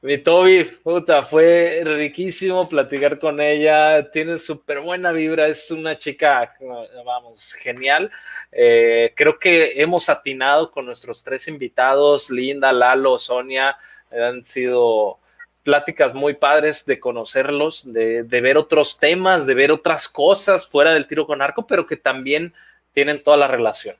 Mi 0.00 0.18
Toby, 0.18 0.64
puta, 0.64 1.22
fue 1.22 1.84
riquísimo 1.84 2.68
platicar 2.68 3.20
con 3.20 3.40
ella, 3.40 4.10
tiene 4.10 4.36
súper 4.40 4.80
buena 4.80 5.12
vibra, 5.12 5.46
es 5.46 5.70
una 5.70 5.96
chica, 5.96 6.56
vamos, 7.04 7.52
genial. 7.52 8.10
Eh, 8.50 9.12
creo 9.14 9.38
que 9.38 9.80
hemos 9.80 10.08
atinado 10.08 10.72
con 10.72 10.86
nuestros 10.86 11.22
tres 11.22 11.46
invitados, 11.46 12.28
Linda, 12.28 12.72
Lalo, 12.72 13.20
Sonia, 13.20 13.76
han 14.10 14.44
sido 14.44 15.21
pláticas 15.62 16.14
muy 16.14 16.34
padres 16.34 16.84
de 16.86 16.98
conocerlos, 16.98 17.92
de, 17.92 18.22
ver 18.22 18.56
otros 18.56 18.98
temas, 18.98 19.46
de 19.46 19.54
ver 19.54 19.72
otras 19.72 20.08
cosas 20.08 20.66
fuera 20.66 20.92
del 20.92 21.06
tiro 21.06 21.26
con 21.26 21.42
arco, 21.42 21.66
pero 21.66 21.86
que 21.86 21.96
también 21.96 22.52
tienen 22.92 23.22
toda 23.22 23.36
la 23.36 23.48
relación. 23.48 23.96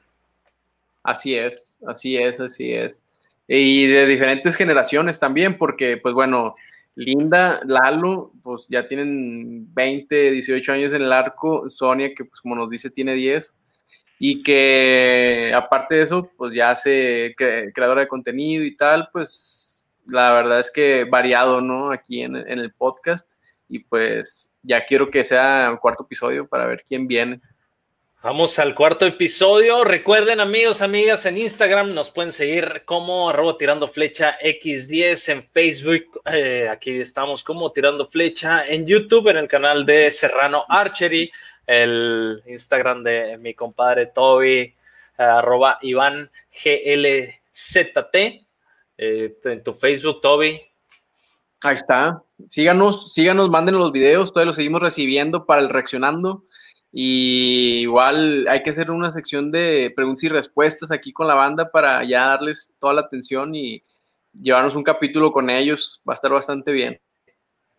Así 1.03 1.35
es, 1.37 1.79
así 1.87 2.17
es, 2.17 2.41
así 2.41 2.73
es. 2.73 3.05
Y 3.49 3.87
de 3.87 4.07
diferentes 4.07 4.57
generaciones 4.57 5.19
también, 5.19 5.59
porque 5.59 5.97
pues 5.97 6.15
bueno, 6.15 6.55
Linda, 6.95 7.61
Lalo, 7.65 8.33
pues 8.43 8.67
ya 8.69 8.87
tienen 8.87 9.73
20, 9.75 10.31
18 10.31 10.73
años 10.73 10.93
en 10.93 11.03
el 11.03 11.13
arco, 11.13 11.69
Sonia, 11.71 12.15
que 12.15 12.25
pues 12.25 12.41
como 12.41 12.55
nos 12.55 12.71
dice 12.71 12.91
tiene 12.91 13.15
10, 13.15 13.57
y 14.19 14.43
que 14.43 15.53
aparte 15.55 15.97
de 15.97 16.03
eso, 16.03 16.31
pues 16.37 16.55
ya 16.55 16.71
hace 16.71 17.35
creadora 17.37 18.03
de 18.03 18.09
contenido 18.09 18.65
y 18.65 18.77
tal, 18.77 19.09
pues 19.13 19.72
la 20.07 20.33
verdad 20.33 20.61
es 20.61 20.71
que 20.71 21.05
variado, 21.05 21.61
¿no? 21.61 21.93
Aquí 21.93 22.23
en, 22.23 22.37
el 22.37 22.73
podcast, 22.73 23.31
y 23.69 23.81
pues 23.81 24.55
ya 24.63 24.85
quiero 24.85 25.11
que 25.11 25.25
sea 25.25 25.69
el 25.71 25.79
cuarto 25.79 26.05
episodio 26.05 26.47
para 26.47 26.67
ver 26.67 26.85
quién 26.87 27.07
viene. 27.07 27.41
Vamos 28.23 28.57
al 28.61 28.77
cuarto 28.77 29.05
episodio. 29.05 29.83
Recuerden, 29.83 30.39
amigos, 30.39 30.81
amigas, 30.81 31.27
en 31.27 31.39
Instagram 31.39 31.93
nos 31.93 32.11
pueden 32.11 32.33
seguir 32.33 32.83
como 32.85 33.29
arroba 33.29 33.59
tirando 33.59 33.89
flecha 33.89 34.39
X10 34.39 35.33
en 35.33 35.43
Facebook. 35.43 36.23
Eh, 36.27 36.69
aquí 36.71 37.01
estamos 37.01 37.43
como 37.43 37.73
tirando 37.73 38.07
flecha 38.07 38.65
en 38.65 38.87
YouTube, 38.87 39.29
en 39.29 39.39
el 39.39 39.49
canal 39.49 39.85
de 39.85 40.13
Serrano 40.13 40.65
Archery, 40.69 41.33
el 41.67 42.41
Instagram 42.47 43.03
de 43.03 43.39
mi 43.39 43.55
compadre 43.55 44.07
Toby, 44.07 44.61
eh, 44.61 44.75
arroba 45.17 45.79
Iván 45.83 46.31
GLZT. 46.53 48.47
Eh, 48.97 49.37
en 49.45 49.63
tu 49.63 49.73
Facebook, 49.75 50.21
Toby. 50.21 50.61
Ahí 51.61 51.75
está. 51.75 52.23
Síganos, 52.49 53.13
síganos, 53.13 53.51
mándenos 53.51 53.81
los 53.81 53.93
videos, 53.93 54.33
todavía 54.33 54.49
los 54.49 54.57
seguimos 54.57 54.83
recibiendo 54.83 55.47
para 55.47 55.61
el 55.61 55.69
reaccionando. 55.69 56.45
Y 56.93 57.81
igual 57.81 58.47
hay 58.49 58.63
que 58.63 58.71
hacer 58.71 58.91
una 58.91 59.13
sección 59.13 59.51
de 59.51 59.93
preguntas 59.97 60.25
y 60.25 60.29
respuestas 60.29 60.91
aquí 60.91 61.13
con 61.13 61.27
la 61.27 61.35
banda 61.35 61.71
para 61.71 62.05
ya 62.05 62.27
darles 62.27 62.73
toda 62.79 62.93
la 62.95 63.01
atención 63.03 63.55
y 63.55 63.83
llevarnos 64.39 64.75
un 64.75 64.83
capítulo 64.83 65.33
con 65.33 65.49
ellos. 65.49 66.03
Va 66.07 66.13
a 66.13 66.17
estar 66.17 66.31
bastante 66.31 66.73
bien. 66.73 67.01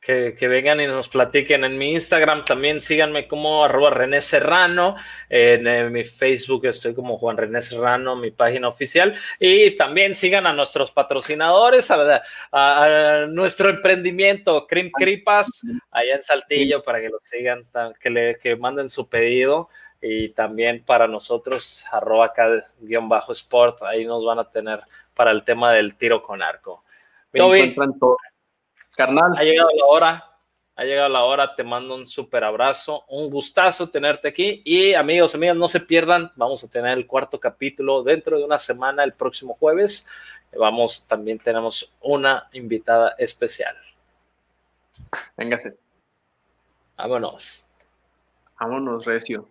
Que, 0.05 0.35
vengan 0.47 0.81
y 0.81 0.87
nos 0.87 1.07
platiquen 1.07 1.63
en 1.63 1.77
mi 1.77 1.93
Instagram. 1.93 2.43
También 2.43 2.81
síganme 2.81 3.27
como 3.27 3.63
arroba 3.63 3.89
René 3.89 4.21
Serrano. 4.21 4.97
En, 5.29 5.91
mi 5.93 6.03
Facebook 6.03 6.65
estoy 6.65 6.93
como 6.93 7.17
Juan 7.17 7.37
René 7.37 7.61
Serrano, 7.61 8.15
mi 8.17 8.31
página 8.31 8.67
oficial. 8.67 9.15
Y 9.39 9.77
también 9.77 10.13
sigan 10.13 10.45
a 10.45 10.53
nuestros 10.53 10.91
patrocinadores, 10.91 11.89
a, 11.89 13.25
nuestro 13.29 13.69
emprendimiento, 13.69 14.67
Crim 14.67 14.91
Cripas, 14.91 15.65
allá 15.91 16.15
en 16.15 16.21
Saltillo, 16.21 16.83
para 16.83 16.99
que 16.99 17.09
lo 17.09 17.19
sigan, 17.23 17.65
que, 17.99 18.09
le, 18.09 18.37
que 18.39 18.57
manden 18.57 18.89
su 18.89 19.07
pedido. 19.07 19.69
Y 20.01 20.29
también 20.33 20.83
para 20.83 21.07
nosotros, 21.07 21.85
arroba 21.89 22.25
acá 22.25 22.49
guion 22.81 23.07
bajo 23.07 23.31
sport, 23.31 23.83
ahí 23.83 24.03
nos 24.03 24.25
van 24.25 24.39
a 24.39 24.49
tener 24.49 24.81
para 25.13 25.31
el 25.31 25.45
tema 25.45 25.71
del 25.71 25.95
tiro 25.95 26.21
con 26.21 26.41
arco. 26.41 26.83
Toby, 27.31 27.73
Carnal. 28.95 29.33
Ha 29.37 29.43
llegado 29.43 29.69
la 29.77 29.85
hora. 29.85 30.29
Ha 30.75 30.83
llegado 30.85 31.09
la 31.09 31.23
hora, 31.23 31.55
te 31.55 31.63
mando 31.63 31.93
un 31.93 32.07
súper 32.07 32.43
abrazo, 32.43 33.05
un 33.07 33.29
gustazo 33.29 33.89
tenerte 33.91 34.27
aquí 34.27 34.63
y 34.65 34.95
amigos, 34.95 35.35
amigas, 35.35 35.55
no 35.55 35.67
se 35.67 35.79
pierdan, 35.79 36.31
vamos 36.35 36.63
a 36.63 36.67
tener 36.67 36.97
el 36.97 37.05
cuarto 37.05 37.39
capítulo 37.39 38.01
dentro 38.01 38.39
de 38.39 38.43
una 38.43 38.57
semana, 38.57 39.03
el 39.03 39.13
próximo 39.13 39.53
jueves. 39.53 40.07
Vamos, 40.57 41.05
también 41.05 41.37
tenemos 41.37 41.93
una 42.01 42.49
invitada 42.53 43.13
especial. 43.19 43.75
Véngase. 45.37 45.77
Vámonos. 46.97 47.63
Vámonos, 48.59 49.05
Recio. 49.05 49.47